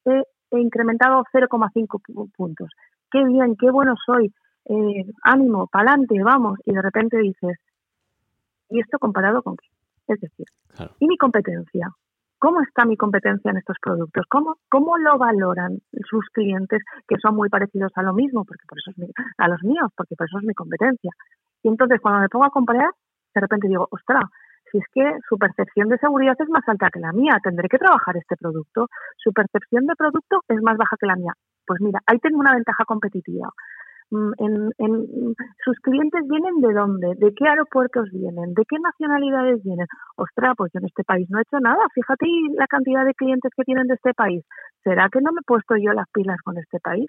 he, 0.05 0.23
he 0.51 0.59
incrementado 0.59 1.23
0,5 1.33 2.31
puntos. 2.35 2.69
Qué 3.09 3.23
bien, 3.23 3.55
qué 3.55 3.71
bueno 3.71 3.95
soy, 4.05 4.33
eh, 4.70 5.05
ánimo, 5.24 5.68
pa'lante, 5.68 6.22
vamos, 6.24 6.59
y 6.65 6.74
de 6.74 6.82
repente 6.82 7.18
dices, 7.18 7.57
¿y 8.70 8.80
esto 8.80 8.99
comparado 8.99 9.41
con 9.41 9.55
qué? 9.55 9.68
Es 10.13 10.20
decir, 10.20 10.45
¿y 10.99 11.07
mi 11.07 11.18
competencia? 11.18 11.89
¿Cómo 12.39 12.61
está 12.61 12.86
mi 12.86 12.95
competencia 12.97 13.49
en 13.49 13.57
estos 13.57 13.78
productos? 13.82 14.26
¿Cómo, 14.30 14.57
¿Cómo 14.70 14.97
lo 14.97 15.18
valoran 15.18 15.80
sus 16.07 16.26
clientes 16.30 16.84
que 17.07 17.15
son 17.20 17.36
muy 17.36 17.49
parecidos 17.49 17.91
a 17.95 18.03
lo 18.03 18.13
mismo, 18.13 18.45
porque 18.45 18.63
por 18.68 18.78
eso 18.78 18.91
es 18.91 19.11
a 19.38 19.47
los 19.47 19.63
míos, 19.63 19.91
porque 19.95 20.15
por 20.15 20.28
eso 20.28 20.38
es 20.38 20.45
mi 20.45 20.53
competencia? 20.53 21.11
Y 21.63 21.70
entonces 21.70 21.99
cuando 21.99 22.22
me 22.22 22.30
pongo 22.30 22.45
a 22.45 22.51
comparar, 22.51 22.91
de 23.34 23.41
repente 23.41 23.68
digo, 23.68 23.88
ostras, 23.89 24.26
si 24.72 24.78
es 24.78 24.86
que 24.93 25.18
su 25.28 25.38
percepción 25.38 25.89
de 25.89 25.97
seguridad 25.97 26.36
es 26.38 26.49
más 26.49 26.68
alta 26.68 26.89
que 26.91 26.99
la 26.99 27.11
mía, 27.11 27.39
tendré 27.41 27.70
que 27.70 27.78
trabajar 27.78 28.18
este 28.18 28.36
producto. 28.36 28.88
Su 29.15 29.32
percepción 29.32 29.86
de 29.88 29.95
producto 29.95 30.43
es 30.47 30.61
más 30.61 30.78
baja 30.78 30.97
que 30.99 31.07
la 31.07 31.15
mía. 31.15 31.34
Pues 31.65 31.82
mira, 31.82 32.01
ahí 32.05 32.20
tengo 32.20 32.39
una 32.39 32.53
ventaja 32.53 32.84
competitiva. 32.86 33.49
Mm, 34.10 34.32
en, 34.38 34.72
en, 34.78 35.36
sus 35.66 35.78
clientes 35.80 36.22
vienen 36.30 36.62
de 36.62 36.74
dónde, 36.74 37.16
de 37.18 37.34
qué 37.36 37.47
aeropuertos 37.47 38.10
vienen, 38.12 38.53
de 38.53 38.64
qué 38.68 38.78
nacionalidades 38.80 39.62
vienen. 39.64 39.86
Ostras, 40.16 40.53
pues 40.55 40.72
yo 40.74 40.80
en 40.80 40.86
este 40.86 41.03
país 41.03 41.28
no 41.30 41.39
he 41.39 41.41
hecho 41.41 41.60
nada. 41.60 41.84
Fíjate 41.93 42.26
la 42.55 42.68
cantidad 42.68 43.03
de 43.05 43.14
clientes 43.14 43.51
que 43.55 43.64
tienen 43.64 43.88
de 43.88 43.95
este 43.95 44.14
país. 44.14 44.45
¿Será 44.84 45.10
que 45.12 45.20
no 45.20 45.32
me 45.34 45.41
he 45.41 45.45
puesto 45.45 45.76
yo 45.76 45.91
las 45.91 46.08
pilas 46.14 46.38
con 46.43 46.58
este 46.58 46.80
país? 46.80 47.08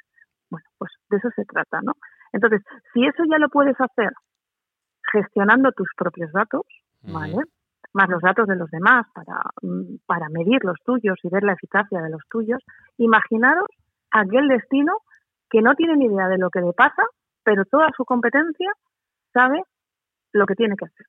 Bueno, 0.50 0.66
pues 0.78 0.90
de 1.10 1.18
eso 1.18 1.28
se 1.36 1.44
trata, 1.44 1.80
¿no? 1.82 1.92
Entonces, 2.32 2.62
si 2.92 3.06
eso 3.06 3.22
ya 3.30 3.38
lo 3.38 3.48
puedes 3.48 3.76
hacer 3.80 4.10
gestionando 5.12 5.70
tus 5.72 5.88
propios 5.96 6.32
datos, 6.32 6.62
¿vale? 7.02 7.36
Más 7.94 8.08
los 8.08 8.20
datos 8.20 8.46
de 8.48 8.56
los 8.56 8.70
demás 8.70 9.06
para, 9.14 9.40
mm, 9.62 9.98
para 10.06 10.28
medir 10.30 10.64
los 10.64 10.78
tuyos 10.84 11.16
y 11.22 11.28
ver 11.28 11.44
la 11.44 11.52
eficacia 11.52 12.00
de 12.02 12.10
los 12.10 12.22
tuyos. 12.28 12.60
Imaginaros 12.96 13.68
aquel 14.10 14.48
destino 14.48 14.92
que 15.50 15.62
no 15.62 15.74
tiene 15.74 15.96
ni 15.96 16.06
idea 16.06 16.28
de 16.28 16.38
lo 16.38 16.50
que 16.50 16.60
le 16.60 16.72
pasa, 16.72 17.04
pero 17.42 17.64
toda 17.64 17.88
su 17.96 18.04
competencia 18.04 18.70
sabe 19.32 19.62
lo 20.32 20.46
que 20.46 20.54
tiene 20.54 20.76
que 20.76 20.84
hacer. 20.86 21.06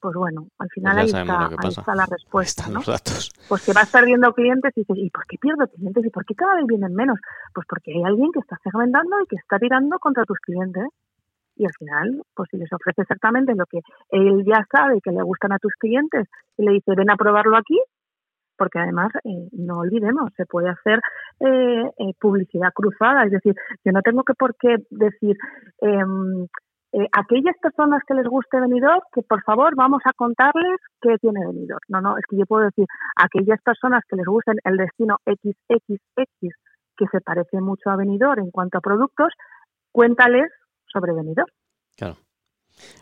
Pues 0.00 0.14
bueno, 0.14 0.46
al 0.58 0.68
final 0.70 0.94
Pues 0.94 1.14
ahí, 1.14 1.20
está, 1.22 1.46
ahí 1.46 1.68
está 1.68 1.94
la 1.94 2.02
Ahí 2.04 2.10
respuesta, 2.10 2.62
están 2.62 2.74
¿no? 2.74 2.78
los 2.80 2.86
datos. 2.86 3.32
Pues 3.48 3.66
que 3.66 3.72
vas 3.72 3.90
perdiendo 3.90 4.32
clientes 4.32 4.72
y 4.76 4.80
dices, 4.80 4.96
¿y 4.96 5.10
por 5.10 5.26
qué 5.26 5.36
pierdo 5.38 5.66
clientes? 5.66 6.04
¿Y 6.06 6.10
por 6.10 6.24
qué 6.24 6.34
cada 6.34 6.54
vez 6.54 6.66
vienen 6.66 6.94
menos? 6.94 7.18
Pues 7.52 7.66
porque 7.68 7.92
hay 7.92 8.04
alguien 8.04 8.30
que 8.32 8.38
está 8.38 8.56
segmentando 8.62 9.20
y 9.20 9.26
que 9.26 9.36
está 9.36 9.58
tirando 9.58 9.98
contra 9.98 10.24
tus 10.24 10.38
clientes. 10.38 10.84
Y 11.56 11.64
al 11.66 11.72
final, 11.76 12.22
pues 12.34 12.48
si 12.52 12.56
les 12.56 12.72
ofrece 12.72 13.02
exactamente 13.02 13.52
lo 13.56 13.66
que 13.66 13.80
él 14.10 14.44
ya 14.46 14.64
sabe 14.70 15.00
que 15.02 15.10
le 15.10 15.22
gustan 15.22 15.50
a 15.50 15.58
tus 15.58 15.72
clientes 15.74 16.28
y 16.56 16.64
le 16.64 16.72
dice, 16.74 16.94
ven 16.94 17.10
a 17.10 17.16
probarlo 17.16 17.56
aquí, 17.56 17.80
porque 18.58 18.78
además, 18.80 19.10
eh, 19.24 19.48
no 19.52 19.78
olvidemos, 19.78 20.30
se 20.36 20.44
puede 20.44 20.68
hacer 20.68 21.00
eh, 21.40 21.84
eh, 21.98 22.12
publicidad 22.20 22.72
cruzada. 22.74 23.24
Es 23.24 23.30
decir, 23.30 23.54
yo 23.84 23.92
no 23.92 24.02
tengo 24.02 24.24
que 24.24 24.34
por 24.34 24.56
qué 24.56 24.76
decir, 24.90 25.36
em, 25.80 26.44
eh, 26.92 27.06
aquellas 27.12 27.54
personas 27.62 28.02
que 28.06 28.14
les 28.14 28.26
guste 28.26 28.58
venidor, 28.60 29.02
que 29.12 29.22
por 29.22 29.42
favor 29.42 29.74
vamos 29.76 30.00
a 30.06 30.12
contarles 30.14 30.80
qué 31.00 31.16
tiene 31.20 31.46
venidor. 31.46 31.80
No, 31.88 32.00
no, 32.00 32.16
es 32.18 32.24
que 32.28 32.36
yo 32.36 32.44
puedo 32.46 32.64
decir, 32.64 32.86
aquellas 33.16 33.60
personas 33.62 34.02
que 34.08 34.16
les 34.16 34.26
gusten 34.26 34.56
el 34.64 34.76
destino 34.76 35.16
XXX, 35.26 36.54
que 36.96 37.06
se 37.12 37.20
parece 37.20 37.60
mucho 37.60 37.90
a 37.90 37.96
venidor 37.96 38.38
en 38.38 38.50
cuanto 38.50 38.78
a 38.78 38.80
productos, 38.80 39.32
cuéntales 39.92 40.50
sobre 40.86 41.12
venidor. 41.12 41.46
Claro. 41.96 42.16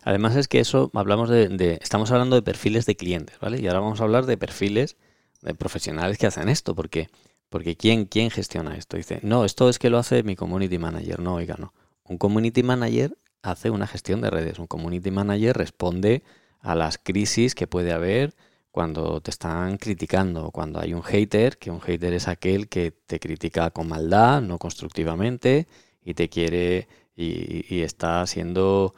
Además 0.05 0.37
es 0.37 0.49
que 0.49 0.59
eso, 0.61 0.91
hablamos 0.95 1.29
de, 1.29 1.49
de- 1.49 1.79
estamos 1.83 2.11
hablando 2.11 2.35
de 2.37 2.43
perfiles 2.43 2.87
de 2.87 2.97
clientes, 2.97 3.39
¿vale? 3.41 3.61
Y 3.61 3.67
ahora 3.69 3.81
vamos 3.81 4.01
a 4.01 4.05
hablar 4.05 4.25
de 4.25 4.37
perfiles 4.39 4.97
de 5.43 5.55
profesionales 5.55 6.19
que 6.19 6.27
hacen 6.27 6.49
esto, 6.49 6.75
porque, 6.75 7.09
porque 7.49 7.77
¿quién, 7.77 8.07
¿quién 8.07 8.31
gestiona 8.31 8.77
esto? 8.77 8.97
Dice, 8.97 9.21
no, 9.23 9.45
esto 9.45 9.69
es 9.69 9.79
que 9.79 9.91
lo 9.91 9.99
hace 9.99 10.23
mi 10.23 10.37
community 10.37 10.79
manager. 10.79 11.21
No, 11.21 11.35
oiga, 11.35 11.57
no. 11.59 11.73
Un 12.05 12.19
community 12.19 12.63
manager 12.63 13.17
hace 13.43 13.71
una 13.71 13.87
gestión 13.87 14.21
de 14.21 14.31
redes. 14.31 14.59
Un 14.59 14.67
community 14.67 15.11
manager 15.11 15.57
responde 15.57 16.23
a 16.61 16.75
las 16.75 16.99
crisis 16.99 17.55
que 17.55 17.67
puede 17.67 17.93
haber 17.93 18.35
cuando 18.71 19.21
te 19.23 19.31
están 19.31 19.79
criticando, 19.79 20.51
cuando 20.51 20.81
hay 20.81 20.93
un 20.93 21.03
hater, 21.03 21.57
que 21.57 21.71
un 21.71 21.81
hater 21.81 22.13
es 22.13 22.29
aquel 22.29 22.69
que 22.69 22.91
te 22.91 23.19
critica 23.19 23.71
con 23.71 23.89
maldad, 23.89 24.43
no 24.43 24.59
constructivamente, 24.59 25.67
y 26.05 26.15
te 26.15 26.29
quiere 26.29 26.87
y, 27.17 27.65
y 27.75 27.83
está 27.83 28.27
siendo 28.27 28.95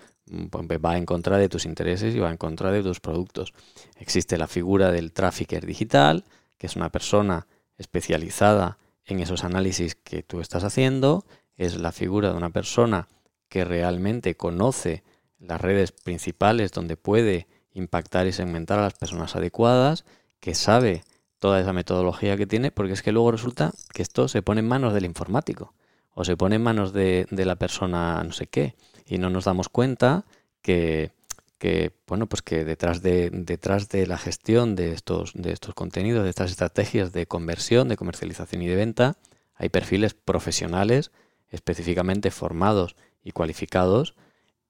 pues, 0.51 0.67
va 0.85 0.97
en 0.97 1.07
contra 1.07 1.39
de 1.39 1.49
tus 1.49 1.65
intereses 1.65 2.15
y 2.15 2.19
va 2.19 2.31
en 2.31 2.37
contra 2.37 2.71
de 2.71 2.83
tus 2.83 3.01
productos. 3.01 3.53
Existe 3.97 4.39
la 4.39 4.47
figura 4.47 4.91
del 4.91 5.13
trafficker 5.13 5.67
digital, 5.67 6.25
que 6.57 6.67
es 6.67 6.77
una 6.77 6.91
persona 6.91 7.47
especializada 7.77 8.79
en 9.05 9.21
esos 9.21 9.45
análisis 9.45 9.95
que 9.95 10.23
tú 10.23 10.41
estás 10.41 10.65
haciendo, 10.65 11.25
es 11.57 11.77
la 11.77 11.93
figura 11.93 12.31
de 12.31 12.37
una 12.37 12.51
persona 12.51 13.09
que 13.49 13.65
realmente 13.65 14.37
conoce 14.37 15.03
las 15.39 15.61
redes 15.61 15.93
principales 15.93 16.73
donde 16.73 16.97
puede 16.97 17.47
impactar 17.73 18.27
y 18.27 18.33
segmentar 18.33 18.79
a 18.79 18.83
las 18.83 18.95
personas 18.95 19.37
adecuadas, 19.37 20.05
que 20.41 20.55
sabe 20.55 21.05
toda 21.39 21.61
esa 21.61 21.73
metodología 21.73 22.37
que 22.37 22.47
tiene, 22.47 22.71
porque 22.71 22.93
es 22.93 23.03
que 23.03 23.13
luego 23.13 23.31
resulta 23.31 23.73
que 23.93 24.03
esto 24.03 24.29
se 24.29 24.43
pone 24.43 24.61
en 24.61 24.69
manos 24.69 24.93
del 24.93 25.05
informático 25.05 25.73
o 26.13 26.25
se 26.25 26.37
pone 26.37 26.57
en 26.57 26.63
manos 26.63 26.93
de 26.93 27.27
la 27.31 27.57
persona 27.57 28.23
no 28.25 28.33
sé 28.33 28.49
qué 28.49 28.75
y 29.09 29.19
no 29.19 29.31
nos 29.31 29.47
damos 29.47 29.69
cuenta 29.69 30.25
que, 30.63 31.13
que, 31.59 31.93
bueno 32.07 32.29
pues 32.29 32.43
que 32.43 32.65
detrás 32.65 33.03
de 33.03 33.31
detrás 33.31 33.89
de 33.89 34.07
la 34.07 34.19
gestión 34.19 34.77
de 34.77 34.93
estos 34.93 35.33
de 35.35 35.53
estos 35.53 35.75
contenidos 35.75 36.25
de 36.25 36.31
estas 36.31 36.51
estrategias 36.51 37.13
de 37.13 37.27
conversión 37.27 37.89
de 37.89 37.97
comercialización 37.97 38.63
y 38.63 38.69
de 38.69 38.77
venta 38.77 39.17
hay 39.55 39.71
perfiles 39.71 40.15
profesionales 40.15 41.11
específicamente 41.51 42.31
formados 42.31 42.97
y 43.23 43.33
cualificados 43.33 44.15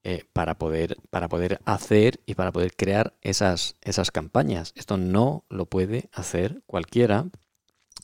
eh, 0.03 0.23
para 0.31 0.57
poder 0.57 0.97
para 1.09 1.27
poder 1.27 1.59
hacer 1.65 2.21
y 2.25 2.35
para 2.35 2.53
poder 2.53 2.73
crear 2.75 3.15
esas 3.21 3.75
esas 3.81 4.11
campañas. 4.11 4.71
Esto 4.75 4.95
no 4.95 5.43
lo 5.49 5.65
puede 5.65 6.09
hacer 6.13 6.63
cualquiera 6.65 7.27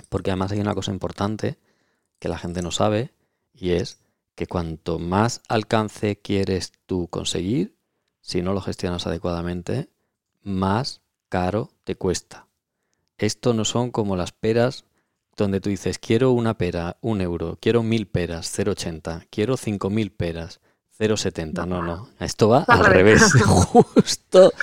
porque 0.10 0.32
además 0.32 0.52
hay 0.52 0.60
una 0.60 0.76
cosa 0.76 0.92
importante 0.92 1.58
que 2.20 2.28
la 2.28 2.38
gente 2.38 2.62
no 2.62 2.72
sabe 2.72 3.12
y 3.54 3.72
es 3.72 4.00
que 4.36 4.48
cuanto 4.48 5.00
más 5.00 5.42
alcance 5.48 6.18
quieres 6.18 6.74
tú 6.86 7.08
conseguir, 7.08 7.76
si 8.22 8.42
no 8.42 8.54
lo 8.54 8.62
gestionas 8.62 9.08
adecuadamente, 9.08 9.90
más 10.44 11.02
caro 11.30 11.72
te 11.84 11.96
cuesta. 11.96 12.48
Esto 13.18 13.54
no 13.54 13.66
son 13.66 13.92
como 13.92 14.16
las 14.16 14.32
peras 14.32 14.86
donde 15.38 15.60
tú 15.60 15.70
dices, 15.70 16.00
quiero 16.00 16.32
una 16.32 16.58
pera, 16.58 16.98
un 17.02 17.22
euro, 17.22 17.58
quiero 17.62 17.84
mil 17.84 18.08
peras, 18.08 18.58
0,80, 18.58 19.28
quiero 19.30 19.58
cinco 19.58 19.90
mil 19.90 20.12
peras, 20.12 20.62
0,70. 20.98 21.68
No, 21.68 21.82
no, 21.82 22.10
esto 22.20 22.50
va 22.50 22.64
Al 22.68 22.86
revés, 22.86 23.34
justo 23.46 24.54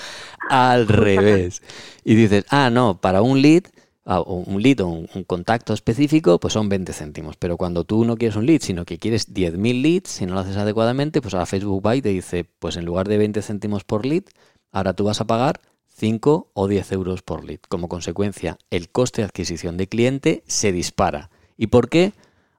al 0.49 0.89
revés. 0.89 1.63
Y 2.05 2.15
dices, 2.15 2.45
ah, 2.49 2.71
no, 2.71 3.01
para 3.01 3.23
un 3.23 3.43
lead 3.43 3.65
o 4.05 4.35
un 4.35 4.63
lead 4.63 4.81
o 4.81 4.89
un, 4.89 5.09
un 5.15 5.25
contacto 5.25 5.73
específico, 5.73 6.41
pues 6.41 6.55
son 6.55 6.69
20 6.69 6.93
céntimos. 6.93 7.37
Pero 7.37 7.57
cuando 7.57 7.85
tú 7.85 8.05
no 8.05 8.17
quieres 8.17 8.37
un 8.37 8.47
lead, 8.47 8.61
sino 8.61 8.85
que 8.85 8.99
quieres 8.99 9.33
10.000 9.33 9.83
leads, 9.83 10.11
si 10.11 10.27
no 10.27 10.35
lo 10.35 10.41
haces 10.41 10.57
adecuadamente, 10.57 11.21
pues 11.21 11.35
ahora 11.35 11.47
Facebook 11.47 11.87
va 11.87 11.97
y 11.97 12.03
te 12.03 12.09
dice, 12.11 12.45
pues 12.59 12.77
en 12.77 12.85
lugar 12.85 13.09
de 13.09 13.19
20 13.19 13.43
céntimos 13.43 13.85
por 13.85 14.05
lead, 14.05 14.25
ahora 14.73 14.95
tú 14.95 15.05
vas 15.05 15.21
a 15.21 15.27
pagar 15.27 15.61
5 15.95 16.51
o 16.53 16.69
10 16.69 16.93
euros 16.93 17.23
por 17.23 17.45
lead. 17.45 17.61
Como 17.69 17.89
consecuencia, 17.89 18.59
el 18.71 18.91
coste 18.91 19.23
de 19.23 19.27
adquisición 19.27 19.77
de 19.77 19.87
cliente 19.87 20.43
se 20.47 20.73
dispara. 20.73 21.31
¿Y 21.57 21.69
por 21.69 21.89
qué? 21.89 22.13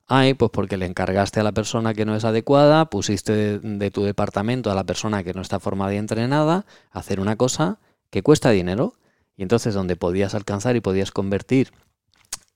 Ay, 0.08 0.34
pues 0.34 0.52
porque 0.52 0.78
le 0.78 0.86
encargaste 0.86 1.39
a 1.39 1.44
la 1.44 1.54
persona 1.54 1.94
que 1.94 2.06
no 2.06 2.16
es 2.16 2.26
adecuada, 2.26 2.89
pusiste 2.89 3.34
de, 3.34 3.60
de 3.60 3.91
tu 3.91 4.04
departamento 4.04 4.70
a 4.70 4.76
la 4.76 4.84
persona 4.84 5.24
que 5.24 5.34
no 5.34 5.41
está 5.41 5.60
formada 5.60 5.94
y 5.94 5.98
entrenada 5.98 6.66
a 6.91 7.00
hacer 7.00 7.20
una 7.20 7.36
cosa 7.36 7.80
que 8.10 8.22
cuesta 8.22 8.52
dinero 8.52 8.94
y 9.36 9.43
entonces 9.43 9.73
donde 9.73 9.95
podías 9.95 10.36
alcanzar 10.36 10.75
y 10.75 10.81
podías 10.81 11.11
convertir 11.11 11.71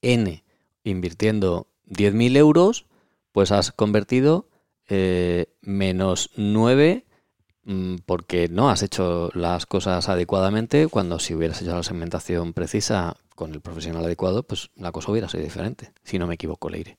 N 0.02 0.44
invirtiendo 0.84 1.68
10.000 1.88 2.38
euros, 2.38 2.86
pues 3.32 3.52
has 3.52 3.72
convertido 3.72 4.48
eh, 4.88 5.48
menos 5.62 6.32
9 6.38 7.06
mm, 7.64 7.96
porque 8.06 8.48
no 8.50 8.70
has 8.70 8.84
hecho 8.84 9.30
las 9.34 9.66
cosas 9.66 10.08
adecuadamente 10.10 10.88
cuando 10.88 11.20
si 11.20 11.36
hubieras 11.36 11.62
hecho 11.62 11.76
la 11.76 11.84
segmentación 11.84 12.54
precisa 12.54 13.16
con 13.36 13.54
el 13.54 13.62
profesional 13.62 14.06
adecuado, 14.06 14.44
pues 14.44 14.72
la 14.76 14.92
cosa 14.92 15.12
hubiera 15.12 15.30
sido 15.30 15.44
diferente, 15.44 15.92
si 16.04 16.18
no 16.18 16.26
me 16.26 16.36
equivoco, 16.36 16.70
Leire. 16.70 16.98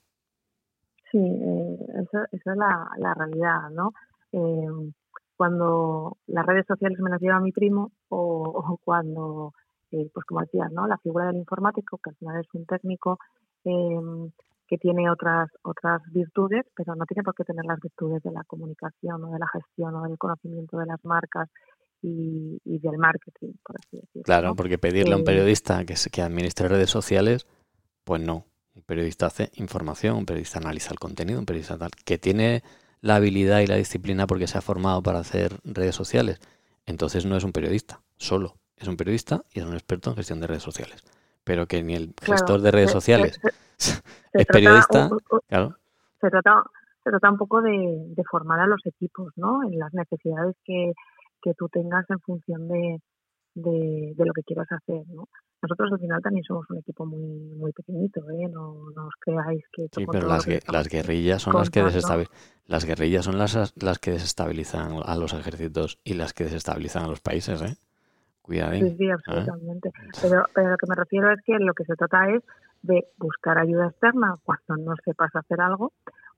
Sí, 1.11 1.19
eh, 1.19 1.79
eso, 2.05 2.19
es 2.31 2.43
la, 2.45 2.89
la 2.99 3.15
realidad, 3.15 3.71
¿no? 3.71 3.95
Eh, 4.33 4.93
cuando 5.37 6.19
las 6.27 6.45
redes 6.45 6.67
sociales 6.67 6.99
me 7.01 7.11
las 7.11 7.21
lleva 7.21 7.41
mi 7.41 7.53
primo 7.53 7.93
o 8.09 8.79
cuando, 8.85 9.55
eh, 9.91 10.11
pues 10.13 10.27
como 10.27 10.41
decías, 10.41 10.71
¿no? 10.73 10.87
La 10.87 10.99
figura 10.99 11.27
del 11.27 11.37
informático, 11.37 11.99
que 11.99 12.11
al 12.11 12.17
final 12.17 12.41
es 12.41 12.47
un 12.55 12.67
técnico 12.67 13.19
eh, 13.65 14.31
que 14.67 14.79
tiene 14.79 15.11
otras 15.11 15.49
otras 15.63 16.03
virtudes, 16.13 16.67
pero 16.77 16.95
no 16.95 17.07
tiene 17.07 17.23
por 17.23 17.35
qué 17.35 17.45
tener 17.45 17.65
las 17.65 17.81
virtudes 17.81 18.23
de 18.23 18.31
la 18.31 18.45
comunicación 18.45 19.25
o 19.25 19.33
de 19.33 19.39
la 19.39 19.49
gestión 19.49 19.95
o 19.95 20.03
del 20.03 20.19
conocimiento 20.19 20.77
de 20.79 20.87
las 20.87 21.03
marcas 21.05 21.49
y, 22.03 22.61
y 22.65 22.79
del 22.79 22.99
marketing, 22.99 23.55
por 23.65 23.77
así 23.77 23.97
decirlo. 23.97 24.23
Claro, 24.25 24.49
¿no? 24.49 24.57
porque 24.57 24.79
pedirle 24.79 25.15
a 25.15 25.17
un 25.17 25.23
Eh, 25.23 25.25
periodista 25.25 25.85
que, 25.85 25.95
que 26.13 26.23
administre 26.23 26.69
redes 26.69 26.91
sociales, 26.91 27.47
pues 28.05 28.21
no. 28.21 28.45
Un 28.75 28.83
periodista 28.83 29.27
hace 29.27 29.51
información, 29.57 30.17
un 30.19 30.27
periodista 30.27 30.59
analiza 30.59 30.93
el 30.93 30.99
contenido, 30.99 31.41
un 31.41 31.47
periodista 31.47 31.79
tal, 31.79 31.91
que 32.05 32.19
tiene 32.19 32.63
la 33.01 33.17
habilidad 33.17 33.61
y 33.61 33.67
la 33.67 33.77
disciplina 33.77 34.27
porque 34.27 34.47
se 34.47 34.59
ha 34.59 34.61
formado 34.61 35.03
para 35.03 35.19
hacer 35.19 35.59
redes 35.65 35.95
sociales. 35.97 36.41
Entonces 36.87 37.27
no 37.27 37.37
es 37.37 37.45
un 37.45 37.53
periodista, 37.53 38.01
solo. 38.17 38.55
Es 38.79 38.89
un 38.89 38.97
periodista 38.97 39.43
y 39.53 39.61
es 39.61 39.67
un 39.67 39.75
experto 39.75 40.11
en 40.11 40.17
gestión 40.17 40.41
de 40.41 40.47
redes 40.47 40.63
sociales. 40.63 41.03
Pero 41.45 41.67
que 41.67 41.83
ni 41.83 41.95
el 41.95 42.15
Claro, 42.15 42.33
gestor 42.33 42.61
de 42.61 42.71
redes 42.71 42.91
se- 42.91 42.93
sociales 42.93 43.41
se- 43.77 43.93
se 43.93 44.01
es 44.33 44.47
periodista, 44.47 45.07
un- 45.11 45.19
un- 45.31 45.41
claro, 45.49 45.77
se 46.21 46.31
trata 46.31 46.63
se 47.05 47.11
trata 47.11 47.31
un 47.31 47.39
poco 47.39 47.63
de, 47.63 47.71
de 47.71 48.25
formar 48.31 48.61
a 48.61 48.67
los 48.67 48.85
equipos 48.85 49.33
no 49.37 49.63
en 49.65 49.79
las 49.79 49.95
necesidades 49.95 50.57
que, 50.65 50.93
que 51.41 51.55
tú 51.55 51.69
tengas 51.69 52.05
en 52.11 52.19
función 52.21 52.69
de, 52.69 53.01
de, 53.55 54.13
de 54.15 54.25
lo 54.27 54.33
que 54.35 54.43
quieras 54.43 54.67
hacer 54.71 55.05
no 55.09 55.27
nosotros 55.63 55.91
al 55.93 56.01
final 56.01 56.21
también 56.23 56.45
somos 56.45 56.67
un 56.69 56.79
equipo 56.79 57.07
muy 57.07 57.23
muy 57.57 57.73
pequeñito 57.73 58.21
¿eh? 58.31 58.49
no, 58.51 58.91
no 58.95 59.07
os 59.07 59.15
creáis 59.21 59.65
que 59.73 59.87
Sí, 59.95 60.05
pero 60.11 60.29
las, 60.29 60.45
que 60.45 60.61
las 60.71 60.89
guerrillas 60.89 61.41
son 61.43 61.57
las 61.57 61.71
que 61.71 61.81
contando. 61.83 61.99
desestabi- 61.99 62.29
las 62.67 62.85
guerrillas 62.85 63.25
son 63.25 63.39
las, 63.39 63.73
las 63.83 63.99
que 63.99 64.11
desestabilizan 64.11 65.01
a 65.05 65.17
los 65.17 65.33
ejércitos 65.33 65.99
y 66.05 66.15
las 66.15 66.35
que 66.35 66.45
desestabilizan 66.45 67.05
a 67.05 67.09
los 67.09 67.21
países, 67.21 67.63
¿eh? 67.63 67.77
Cuidadín. 68.49 68.89
Sí, 68.89 68.97
sí, 68.97 69.11
absolutamente. 69.11 69.93
Pero, 70.23 70.45
pero 70.55 70.71
lo 70.71 70.77
que 70.79 70.87
me 70.89 70.95
refiero 70.95 71.31
es 71.31 71.39
que 71.45 71.59
lo 71.59 71.75
que 71.75 71.85
se 71.85 71.95
trata 71.97 72.31
es 72.31 72.43
de 72.81 73.07
buscar 73.19 73.59
ayuda 73.59 73.89
externa 73.89 74.37
cuando 74.43 74.91
no 74.91 74.95
sepas 75.05 75.37
hacer 75.37 75.61
algo 75.61 75.93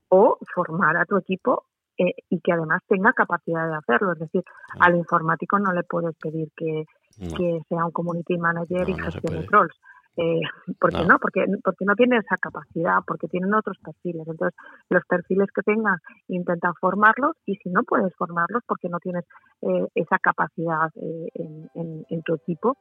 o 0.09 0.37
formar 0.53 0.97
a 0.97 1.05
tu 1.05 1.17
equipo 1.17 1.67
eh, 1.97 2.15
y 2.29 2.41
que 2.41 2.53
además 2.53 2.83
tenga 2.89 3.13
capacidad 3.13 3.69
de 3.69 3.77
hacerlo. 3.77 4.15
Es 4.15 4.19
decir, 4.19 4.43
al 4.81 4.97
informático 4.97 5.61
no 5.61 5.73
le 5.73 5.85
puedes 5.85 6.17
pedir 6.17 6.49
que, 6.57 6.85
que 7.17 7.61
sea 7.69 7.85
un 7.85 7.93
community 7.93 8.37
manager 8.39 8.89
y 8.89 8.95
gestione 8.95 9.45
trolls. 9.45 9.75
Eh, 10.17 10.41
¿Por 10.79 10.91
qué 10.91 11.05
no? 11.05 11.19
Porque, 11.19 11.45
porque 11.65 11.85
no 11.85 11.95
tiene 11.95 12.19
esa 12.19 12.37
capacidad, 12.37 12.99
porque 13.07 13.29
tienen 13.29 13.55
otros 13.55 13.79
perfiles. 13.79 14.27
Entonces, 14.27 14.59
los 14.89 15.05
perfiles 15.07 15.49
que 15.55 15.63
tengas, 15.63 16.01
intenta 16.29 16.73
formarlos 16.81 17.37
y 17.47 17.57
si 17.57 17.71
no 17.71 17.83
puedes 17.85 18.15
formarlos 18.17 18.63
porque 18.67 18.89
no 18.89 18.99
tienes 18.99 19.25
eh, 19.63 19.87
esa 19.95 20.19
capacidad 20.19 20.91
eh, 20.97 21.29
en, 21.35 22.05
en, 22.09 22.23
tu 22.23 22.35
equipo, 22.35 22.77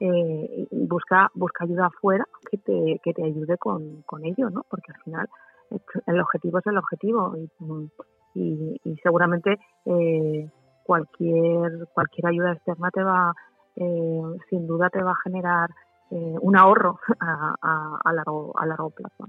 eh, 0.00 0.66
busca, 0.72 1.30
busca 1.34 1.64
ayuda 1.64 1.86
afuera 1.86 2.26
que 2.50 2.58
te, 2.58 3.00
que 3.02 3.14
te 3.14 3.24
ayude 3.24 3.56
con, 3.58 4.02
con 4.02 4.24
ello, 4.24 4.50
¿no? 4.50 4.64
Porque 4.68 4.92
al 4.92 5.02
final 5.02 5.28
el 6.06 6.20
objetivo 6.20 6.58
es 6.58 6.66
el 6.66 6.78
objetivo 6.78 7.34
y, 8.34 8.80
y, 8.84 8.96
seguramente 9.02 9.58
eh, 9.84 10.50
cualquier, 10.84 11.88
cualquier 11.94 12.26
ayuda 12.26 12.52
externa 12.52 12.90
te 12.90 13.02
va, 13.02 13.32
eh, 13.76 14.22
sin 14.50 14.66
duda 14.66 14.90
te 14.90 15.02
va 15.02 15.12
a 15.12 15.22
generar 15.22 15.70
eh, 16.14 16.36
un 16.42 16.56
ahorro 16.58 17.00
a, 17.20 17.98
a, 18.04 18.12
largo, 18.12 18.52
a 18.58 18.66
largo 18.66 18.90
plazo. 18.90 19.24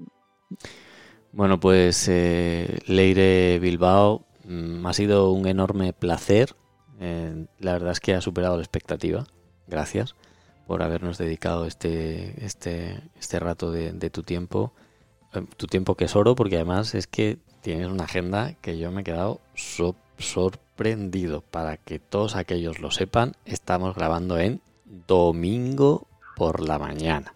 Bueno, 1.31 1.57
pues 1.57 2.09
eh, 2.09 2.79
Leire 2.87 3.57
Bilbao, 3.59 4.25
mm, 4.43 4.85
ha 4.85 4.91
sido 4.91 5.31
un 5.31 5.47
enorme 5.47 5.93
placer. 5.93 6.57
Eh, 6.99 7.45
la 7.59 7.71
verdad 7.71 7.91
es 7.91 8.01
que 8.01 8.15
ha 8.15 8.19
superado 8.19 8.57
la 8.57 8.63
expectativa. 8.63 9.23
Gracias 9.65 10.15
por 10.67 10.83
habernos 10.83 11.17
dedicado 11.17 11.65
este, 11.67 12.45
este, 12.45 13.01
este 13.17 13.39
rato 13.39 13.71
de, 13.71 14.09
tu 14.09 14.23
tiempo. 14.23 14.73
tu 15.55 15.67
tiempo 15.67 15.95
que 15.95 16.05
es 16.05 16.15
oro, 16.17 16.35
porque 16.35 16.57
además 16.57 16.95
es 16.95 17.07
que 17.07 17.39
tienes 17.61 17.87
una 17.87 18.03
agenda 18.03 18.55
que 18.61 18.77
yo 18.77 18.91
me 18.91 19.01
he 19.01 19.03
quedado 19.05 19.39
sorprendido. 20.17 21.41
Para 21.41 21.77
que 21.77 21.99
todos 21.99 22.35
aquellos 22.35 22.79
lo 22.79 22.91
sepan, 22.91 23.37
estamos 23.45 23.95
grabando 23.95 24.37
en 24.37 24.59
domingo 25.07 26.07
por 26.35 26.61
la 26.61 26.79
mañana. 26.79 27.33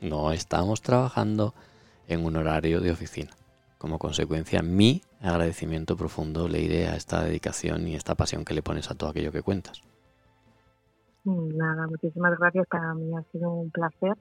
No 0.00 0.32
estamos 0.32 0.82
trabajando 0.82 1.54
en 2.08 2.24
un 2.24 2.36
horario 2.36 2.80
de 2.80 2.90
oficina. 2.90 3.30
Como 3.78 3.98
consecuencia, 3.98 4.62
mi 4.62 5.02
agradecimiento 5.20 5.96
profundo 5.96 6.48
le 6.48 6.60
iré 6.60 6.88
a 6.88 6.96
esta 6.96 7.22
dedicación 7.22 7.88
y 7.88 7.94
esta 7.94 8.14
pasión 8.14 8.44
que 8.44 8.54
le 8.54 8.62
pones 8.62 8.90
a 8.90 8.94
todo 8.94 9.10
aquello 9.10 9.32
que 9.32 9.42
cuentas. 9.42 9.82
Nada, 11.24 11.86
muchísimas 11.88 12.38
gracias. 12.38 12.66
Para 12.68 12.94
mí 12.94 13.14
ha 13.16 13.22
sido 13.32 13.50
un 13.50 13.70
placer. 13.70 14.14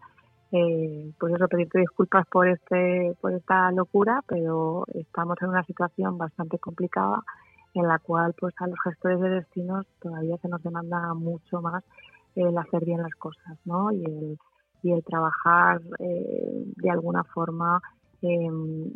Eh, 0.51 1.11
pues 1.19 1.33
eso, 1.33 1.47
pedirte 1.47 1.79
disculpas 1.79 2.25
por 2.27 2.47
este, 2.47 3.15
por 3.21 3.33
esta 3.33 3.71
locura, 3.71 4.23
pero 4.27 4.85
estamos 4.93 5.37
en 5.41 5.49
una 5.49 5.63
situación 5.65 6.17
bastante 6.17 6.57
complicada 6.59 7.23
en 7.73 7.87
la 7.87 7.99
cual, 7.99 8.33
pues 8.39 8.53
a 8.59 8.67
los 8.67 8.79
gestores 8.83 9.19
de 9.19 9.29
destinos 9.29 9.85
todavía 10.01 10.37
se 10.37 10.47
nos 10.47 10.63
demanda 10.63 11.13
mucho 11.13 11.61
más 11.61 11.83
el 12.35 12.57
hacer 12.57 12.85
bien 12.85 13.01
las 13.01 13.15
cosas, 13.15 13.57
¿no? 13.65 13.91
Y 13.91 14.03
el, 14.03 14.37
y 14.85 14.91
el 14.91 15.03
trabajar 15.03 15.81
eh, 15.99 16.63
de 16.75 16.91
alguna 16.91 17.23
forma, 17.23 17.81
em, 18.21 18.91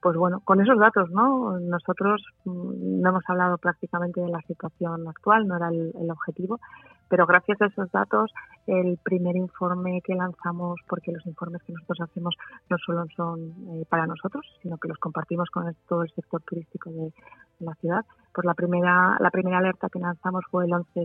pues 0.00 0.16
bueno, 0.16 0.40
con 0.44 0.60
esos 0.60 0.78
datos, 0.78 1.10
¿no? 1.10 1.58
Nosotros 1.58 2.22
mm, 2.44 3.00
no 3.00 3.08
hemos 3.08 3.24
hablado 3.26 3.58
prácticamente 3.58 4.20
de 4.20 4.28
la 4.28 4.40
situación 4.42 5.08
actual, 5.08 5.48
no 5.48 5.56
era 5.56 5.68
el, 5.68 6.10
objetivo, 6.10 6.60
pero 7.08 7.26
gracias 7.26 7.60
a 7.60 7.66
esos 7.66 7.90
datos, 7.90 8.30
el 8.68 8.98
primer 9.02 9.34
informe 9.34 10.00
que 10.02 10.14
lanzamos, 10.14 10.78
porque 10.88 11.10
los 11.10 11.26
informes 11.26 11.60
que 11.64 11.72
nosotros 11.72 12.08
hacemos 12.08 12.36
no 12.68 12.78
solo 12.78 13.04
son 13.16 13.40
eh, 13.70 13.84
para 13.88 14.06
nosotros, 14.06 14.46
sino 14.62 14.78
que 14.78 14.86
los 14.86 14.98
compartimos 14.98 15.50
con 15.50 15.74
todo 15.88 16.02
el 16.02 16.10
sector 16.12 16.40
turístico 16.42 16.90
de, 16.90 17.12
la 17.58 17.74
ciudad, 17.74 18.06
pues 18.32 18.46
la 18.46 18.54
primera, 18.54 19.18
la 19.20 19.30
primera 19.30 19.58
alerta 19.58 19.90
que 19.90 19.98
lanzamos 19.98 20.44
fue 20.50 20.64
el 20.64 20.72
11 20.72 21.00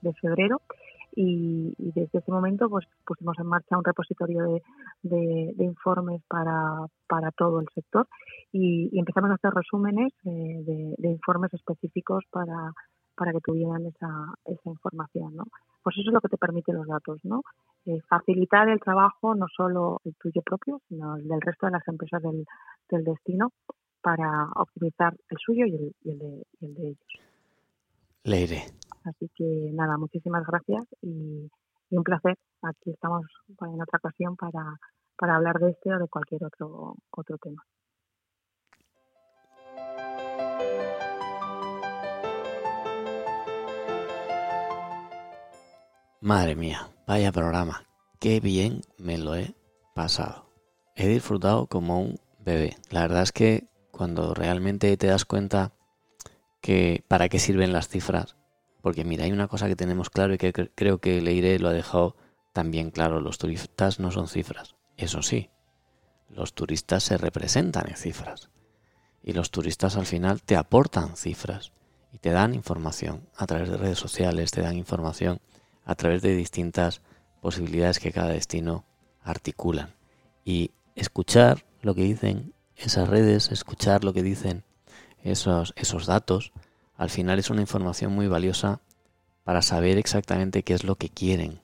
de 0.00 0.12
febrero 0.14 0.60
y, 1.14 1.74
desde 1.78 2.18
ese 2.18 2.30
momento 2.30 2.68
pues 2.68 2.86
pusimos 3.06 3.38
en 3.38 3.46
marcha 3.46 3.76
un 3.76 3.84
repositorio 3.84 4.60
de, 5.02 5.54
informes 5.58 6.22
para, 6.28 6.86
para, 7.06 7.30
todo 7.32 7.60
el 7.60 7.68
sector 7.74 8.08
y, 8.52 8.90
empezamos 8.98 9.30
a 9.30 9.34
hacer 9.34 9.52
resúmenes 9.52 10.12
de, 10.24 11.08
informes 11.08 11.52
específicos 11.54 12.24
para, 12.30 12.72
para 13.14 13.32
que 13.32 13.40
tuvieran 13.40 13.86
esa, 13.86 14.34
esa 14.44 14.70
información, 14.70 15.36
¿no? 15.36 15.44
Pues 15.82 15.96
eso 15.98 16.10
es 16.10 16.14
lo 16.14 16.20
que 16.20 16.28
te 16.28 16.38
permiten 16.38 16.76
los 16.76 16.86
datos, 16.86 17.18
¿no? 17.24 17.42
Eh, 17.86 18.00
facilitar 18.08 18.68
el 18.68 18.80
trabajo, 18.80 19.34
no 19.34 19.46
solo 19.48 20.00
el 20.04 20.14
tuyo 20.14 20.40
propio, 20.42 20.80
sino 20.88 21.16
el 21.16 21.26
del 21.26 21.40
resto 21.40 21.66
de 21.66 21.72
las 21.72 21.86
empresas 21.88 22.22
del, 22.22 22.46
del 22.88 23.04
destino, 23.04 23.50
para 24.00 24.48
optimizar 24.56 25.14
el 25.30 25.38
suyo 25.38 25.66
y 25.66 25.74
el, 25.74 25.94
y 26.04 26.10
el, 26.10 26.18
de, 26.18 26.46
y 26.60 26.66
el 26.66 26.74
de 26.74 26.88
ellos. 26.88 27.20
Leire, 28.24 28.62
Así 29.04 29.30
que 29.34 29.70
nada, 29.72 29.98
muchísimas 29.98 30.44
gracias 30.46 30.86
y, 31.02 31.50
un 31.90 32.04
placer. 32.04 32.38
Aquí 32.62 32.90
estamos 32.90 33.26
en 33.48 33.82
otra 33.82 33.98
ocasión 33.98 34.34
para, 34.36 34.78
para 35.16 35.36
hablar 35.36 35.58
de 35.58 35.72
este 35.72 35.92
o 35.94 35.98
de 35.98 36.08
cualquier 36.08 36.42
otro, 36.44 36.94
otro 37.10 37.36
tema. 37.36 37.62
Madre 46.22 46.54
mía, 46.54 46.88
vaya 47.06 47.32
programa. 47.32 47.82
Qué 48.20 48.40
bien 48.40 48.80
me 48.96 49.18
lo 49.18 49.34
he 49.34 49.54
pasado. 49.94 50.46
He 50.94 51.08
disfrutado 51.08 51.66
como 51.66 52.00
un 52.00 52.20
bebé. 52.38 52.76
La 52.90 53.02
verdad 53.02 53.22
es 53.22 53.32
que 53.32 53.68
cuando 53.90 54.32
realmente 54.32 54.96
te 54.96 55.08
das 55.08 55.24
cuenta 55.24 55.72
que 56.60 57.04
para 57.08 57.28
qué 57.28 57.38
sirven 57.38 57.72
las 57.72 57.88
cifras, 57.88 58.36
porque 58.82 59.04
mira, 59.04 59.24
hay 59.24 59.32
una 59.32 59.48
cosa 59.48 59.68
que 59.68 59.76
tenemos 59.76 60.10
claro 60.10 60.34
y 60.34 60.38
que 60.38 60.52
creo 60.52 60.98
que 60.98 61.22
Leire 61.22 61.58
lo 61.58 61.68
ha 61.68 61.72
dejado 61.72 62.16
también 62.52 62.90
claro. 62.90 63.20
Los 63.20 63.38
turistas 63.38 64.00
no 64.00 64.10
son 64.10 64.28
cifras. 64.28 64.74
Eso 64.96 65.22
sí, 65.22 65.50
los 66.28 66.52
turistas 66.54 67.02
se 67.02 67.16
representan 67.16 67.88
en 67.88 67.96
cifras. 67.96 68.50
Y 69.22 69.32
los 69.32 69.50
turistas 69.50 69.96
al 69.96 70.06
final 70.06 70.42
te 70.42 70.56
aportan 70.56 71.16
cifras 71.16 71.72
y 72.12 72.18
te 72.18 72.30
dan 72.30 72.54
información 72.54 73.28
a 73.36 73.46
través 73.46 73.70
de 73.70 73.76
redes 73.76 73.98
sociales, 73.98 74.50
te 74.50 74.62
dan 74.62 74.76
información 74.76 75.40
a 75.84 75.94
través 75.94 76.22
de 76.22 76.34
distintas 76.34 77.00
posibilidades 77.40 78.00
que 78.00 78.12
cada 78.12 78.30
destino 78.30 78.84
articulan. 79.22 79.94
Y 80.44 80.72
escuchar 80.96 81.64
lo 81.80 81.94
que 81.94 82.02
dicen 82.02 82.52
esas 82.76 83.08
redes, 83.08 83.50
escuchar 83.52 84.02
lo 84.04 84.12
que 84.12 84.22
dicen 84.22 84.64
esos, 85.22 85.72
esos 85.76 86.06
datos, 86.06 86.52
al 86.96 87.10
final 87.10 87.38
es 87.38 87.50
una 87.50 87.60
información 87.60 88.12
muy 88.12 88.28
valiosa 88.28 88.80
para 89.44 89.62
saber 89.62 89.98
exactamente 89.98 90.62
qué 90.62 90.74
es 90.74 90.84
lo 90.84 90.96
que 90.96 91.08
quieren, 91.08 91.60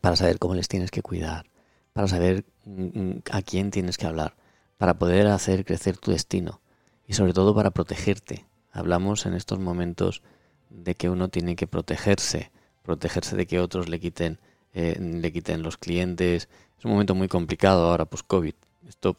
para 0.00 0.16
saber 0.16 0.38
cómo 0.38 0.54
les 0.54 0.68
tienes 0.68 0.90
que 0.90 1.02
cuidar, 1.02 1.46
para 1.92 2.08
saber 2.08 2.44
mm, 2.64 3.00
mm, 3.00 3.22
a 3.30 3.42
quién 3.42 3.70
tienes 3.70 3.98
que 3.98 4.06
hablar, 4.06 4.34
para 4.76 4.98
poder 4.98 5.26
hacer 5.28 5.64
crecer 5.64 5.96
tu 5.98 6.10
destino 6.10 6.60
y 7.06 7.14
sobre 7.14 7.32
todo 7.32 7.54
para 7.54 7.70
protegerte. 7.70 8.46
Hablamos 8.72 9.26
en 9.26 9.34
estos 9.34 9.58
momentos 9.58 10.22
de 10.70 10.94
que 10.94 11.08
uno 11.08 11.28
tiene 11.28 11.56
que 11.56 11.66
protegerse, 11.66 12.50
protegerse 12.82 13.36
de 13.36 13.46
que 13.46 13.60
otros 13.60 13.88
le 13.88 14.00
quiten, 14.00 14.38
eh, 14.74 14.98
le 15.00 15.32
quiten 15.32 15.62
los 15.62 15.78
clientes. 15.78 16.48
Es 16.78 16.84
un 16.84 16.92
momento 16.92 17.14
muy 17.14 17.28
complicado 17.28 17.88
ahora, 17.88 18.04
pues 18.04 18.22
COVID. 18.22 18.54
Esto 18.88 19.16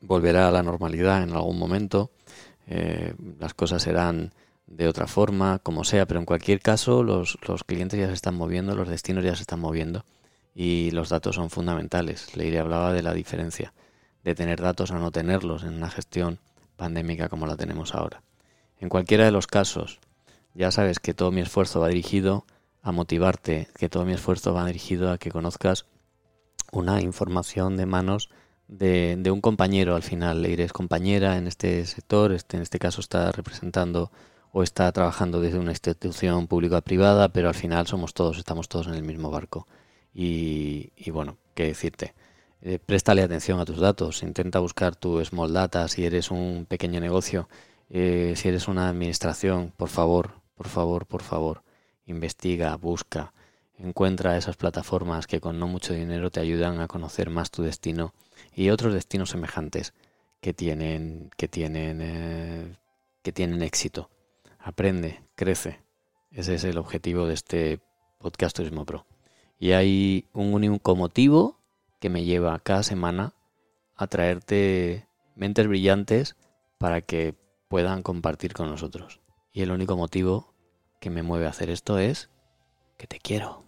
volverá 0.00 0.48
a 0.48 0.50
la 0.50 0.62
normalidad 0.62 1.22
en 1.22 1.32
algún 1.32 1.58
momento 1.58 2.10
eh, 2.66 3.14
las 3.38 3.54
cosas 3.54 3.82
serán 3.82 4.32
de 4.66 4.88
otra 4.88 5.06
forma, 5.06 5.60
como 5.60 5.84
sea, 5.84 6.06
pero 6.06 6.20
en 6.20 6.26
cualquier 6.26 6.60
caso 6.60 7.02
los, 7.02 7.38
los, 7.46 7.64
clientes 7.64 7.98
ya 8.00 8.08
se 8.08 8.14
están 8.14 8.34
moviendo, 8.34 8.74
los 8.74 8.88
destinos 8.88 9.24
ya 9.24 9.36
se 9.36 9.42
están 9.42 9.60
moviendo 9.60 10.04
y 10.54 10.90
los 10.90 11.08
datos 11.08 11.36
son 11.36 11.50
fundamentales. 11.50 12.36
Leire 12.36 12.58
hablaba 12.58 12.92
de 12.92 13.02
la 13.02 13.14
diferencia 13.14 13.72
de 14.24 14.34
tener 14.34 14.60
datos 14.60 14.90
a 14.90 14.98
no 14.98 15.12
tenerlos 15.12 15.62
en 15.62 15.74
una 15.74 15.90
gestión 15.90 16.40
pandémica 16.76 17.28
como 17.28 17.46
la 17.46 17.56
tenemos 17.56 17.94
ahora. 17.94 18.22
En 18.80 18.88
cualquiera 18.88 19.24
de 19.24 19.30
los 19.30 19.46
casos, 19.46 20.00
ya 20.54 20.70
sabes 20.70 20.98
que 20.98 21.14
todo 21.14 21.30
mi 21.30 21.42
esfuerzo 21.42 21.80
va 21.80 21.88
dirigido 21.88 22.44
a 22.82 22.92
motivarte, 22.92 23.68
que 23.76 23.88
todo 23.88 24.04
mi 24.04 24.12
esfuerzo 24.12 24.52
va 24.54 24.66
dirigido 24.66 25.10
a 25.10 25.18
que 25.18 25.30
conozcas 25.30 25.86
una 26.72 27.00
información 27.00 27.76
de 27.76 27.86
manos 27.86 28.30
de, 28.68 29.16
de, 29.18 29.30
un 29.30 29.40
compañero 29.40 29.94
al 29.94 30.02
final. 30.02 30.42
Leire 30.42 30.64
es 30.64 30.72
compañera 30.72 31.36
en 31.38 31.46
este 31.46 31.84
sector, 31.86 32.32
este, 32.32 32.56
en 32.56 32.62
este 32.62 32.78
caso 32.78 33.00
está 33.00 33.32
representando 33.32 34.10
o 34.52 34.62
está 34.62 34.90
trabajando 34.92 35.40
desde 35.40 35.58
una 35.58 35.72
institución 35.72 36.46
pública 36.46 36.80
privada, 36.80 37.28
pero 37.28 37.48
al 37.48 37.54
final 37.54 37.86
somos 37.86 38.14
todos, 38.14 38.38
estamos 38.38 38.68
todos 38.68 38.86
en 38.86 38.94
el 38.94 39.02
mismo 39.02 39.30
barco. 39.30 39.66
Y, 40.14 40.92
y 40.96 41.10
bueno, 41.10 41.36
qué 41.54 41.64
decirte. 41.64 42.14
Eh, 42.62 42.78
préstale 42.78 43.22
atención 43.22 43.60
a 43.60 43.64
tus 43.64 43.78
datos, 43.78 44.22
intenta 44.22 44.58
buscar 44.60 44.96
tu 44.96 45.22
small 45.24 45.52
data 45.52 45.86
si 45.88 46.04
eres 46.04 46.30
un 46.30 46.66
pequeño 46.66 47.00
negocio, 47.00 47.48
eh, 47.90 48.32
si 48.36 48.48
eres 48.48 48.66
una 48.66 48.88
administración, 48.88 49.72
por 49.76 49.88
favor, 49.88 50.40
por 50.56 50.68
favor, 50.68 51.06
por 51.06 51.22
favor, 51.22 51.62
investiga, 52.06 52.74
busca, 52.76 53.34
encuentra 53.78 54.36
esas 54.36 54.56
plataformas 54.56 55.26
que 55.26 55.40
con 55.40 55.58
no 55.60 55.68
mucho 55.68 55.92
dinero 55.92 56.30
te 56.30 56.40
ayudan 56.40 56.80
a 56.80 56.88
conocer 56.88 57.30
más 57.30 57.50
tu 57.50 57.62
destino 57.62 58.14
y 58.56 58.70
otros 58.70 58.94
destinos 58.94 59.30
semejantes 59.30 59.92
que 60.40 60.54
tienen, 60.54 61.30
que 61.36 61.46
tienen, 61.46 62.00
eh, 62.00 62.76
que 63.22 63.30
tienen 63.30 63.62
éxito. 63.62 64.10
Aprende, 64.58 65.22
crece. 65.34 65.80
Ese 66.30 66.54
es 66.54 66.64
el 66.64 66.78
objetivo 66.78 67.26
de 67.26 67.34
este 67.34 67.80
podcast 68.18 68.56
Turismo 68.56 68.86
Pro. 68.86 69.06
Y 69.58 69.72
hay 69.72 70.26
un 70.32 70.54
único 70.54 70.96
motivo 70.96 71.60
que 72.00 72.08
me 72.08 72.24
lleva 72.24 72.58
cada 72.58 72.82
semana 72.82 73.34
a 73.94 74.06
traerte 74.06 75.06
mentes 75.34 75.68
brillantes 75.68 76.36
para 76.78 77.02
que 77.02 77.34
puedan 77.68 78.02
compartir 78.02 78.54
con 78.54 78.70
nosotros. 78.70 79.20
Y 79.52 79.62
el 79.62 79.70
único 79.70 79.96
motivo 79.98 80.54
que 80.98 81.10
me 81.10 81.22
mueve 81.22 81.46
a 81.46 81.50
hacer 81.50 81.68
esto 81.68 81.98
es 81.98 82.30
que 82.96 83.06
te 83.06 83.18
quiero. 83.18 83.64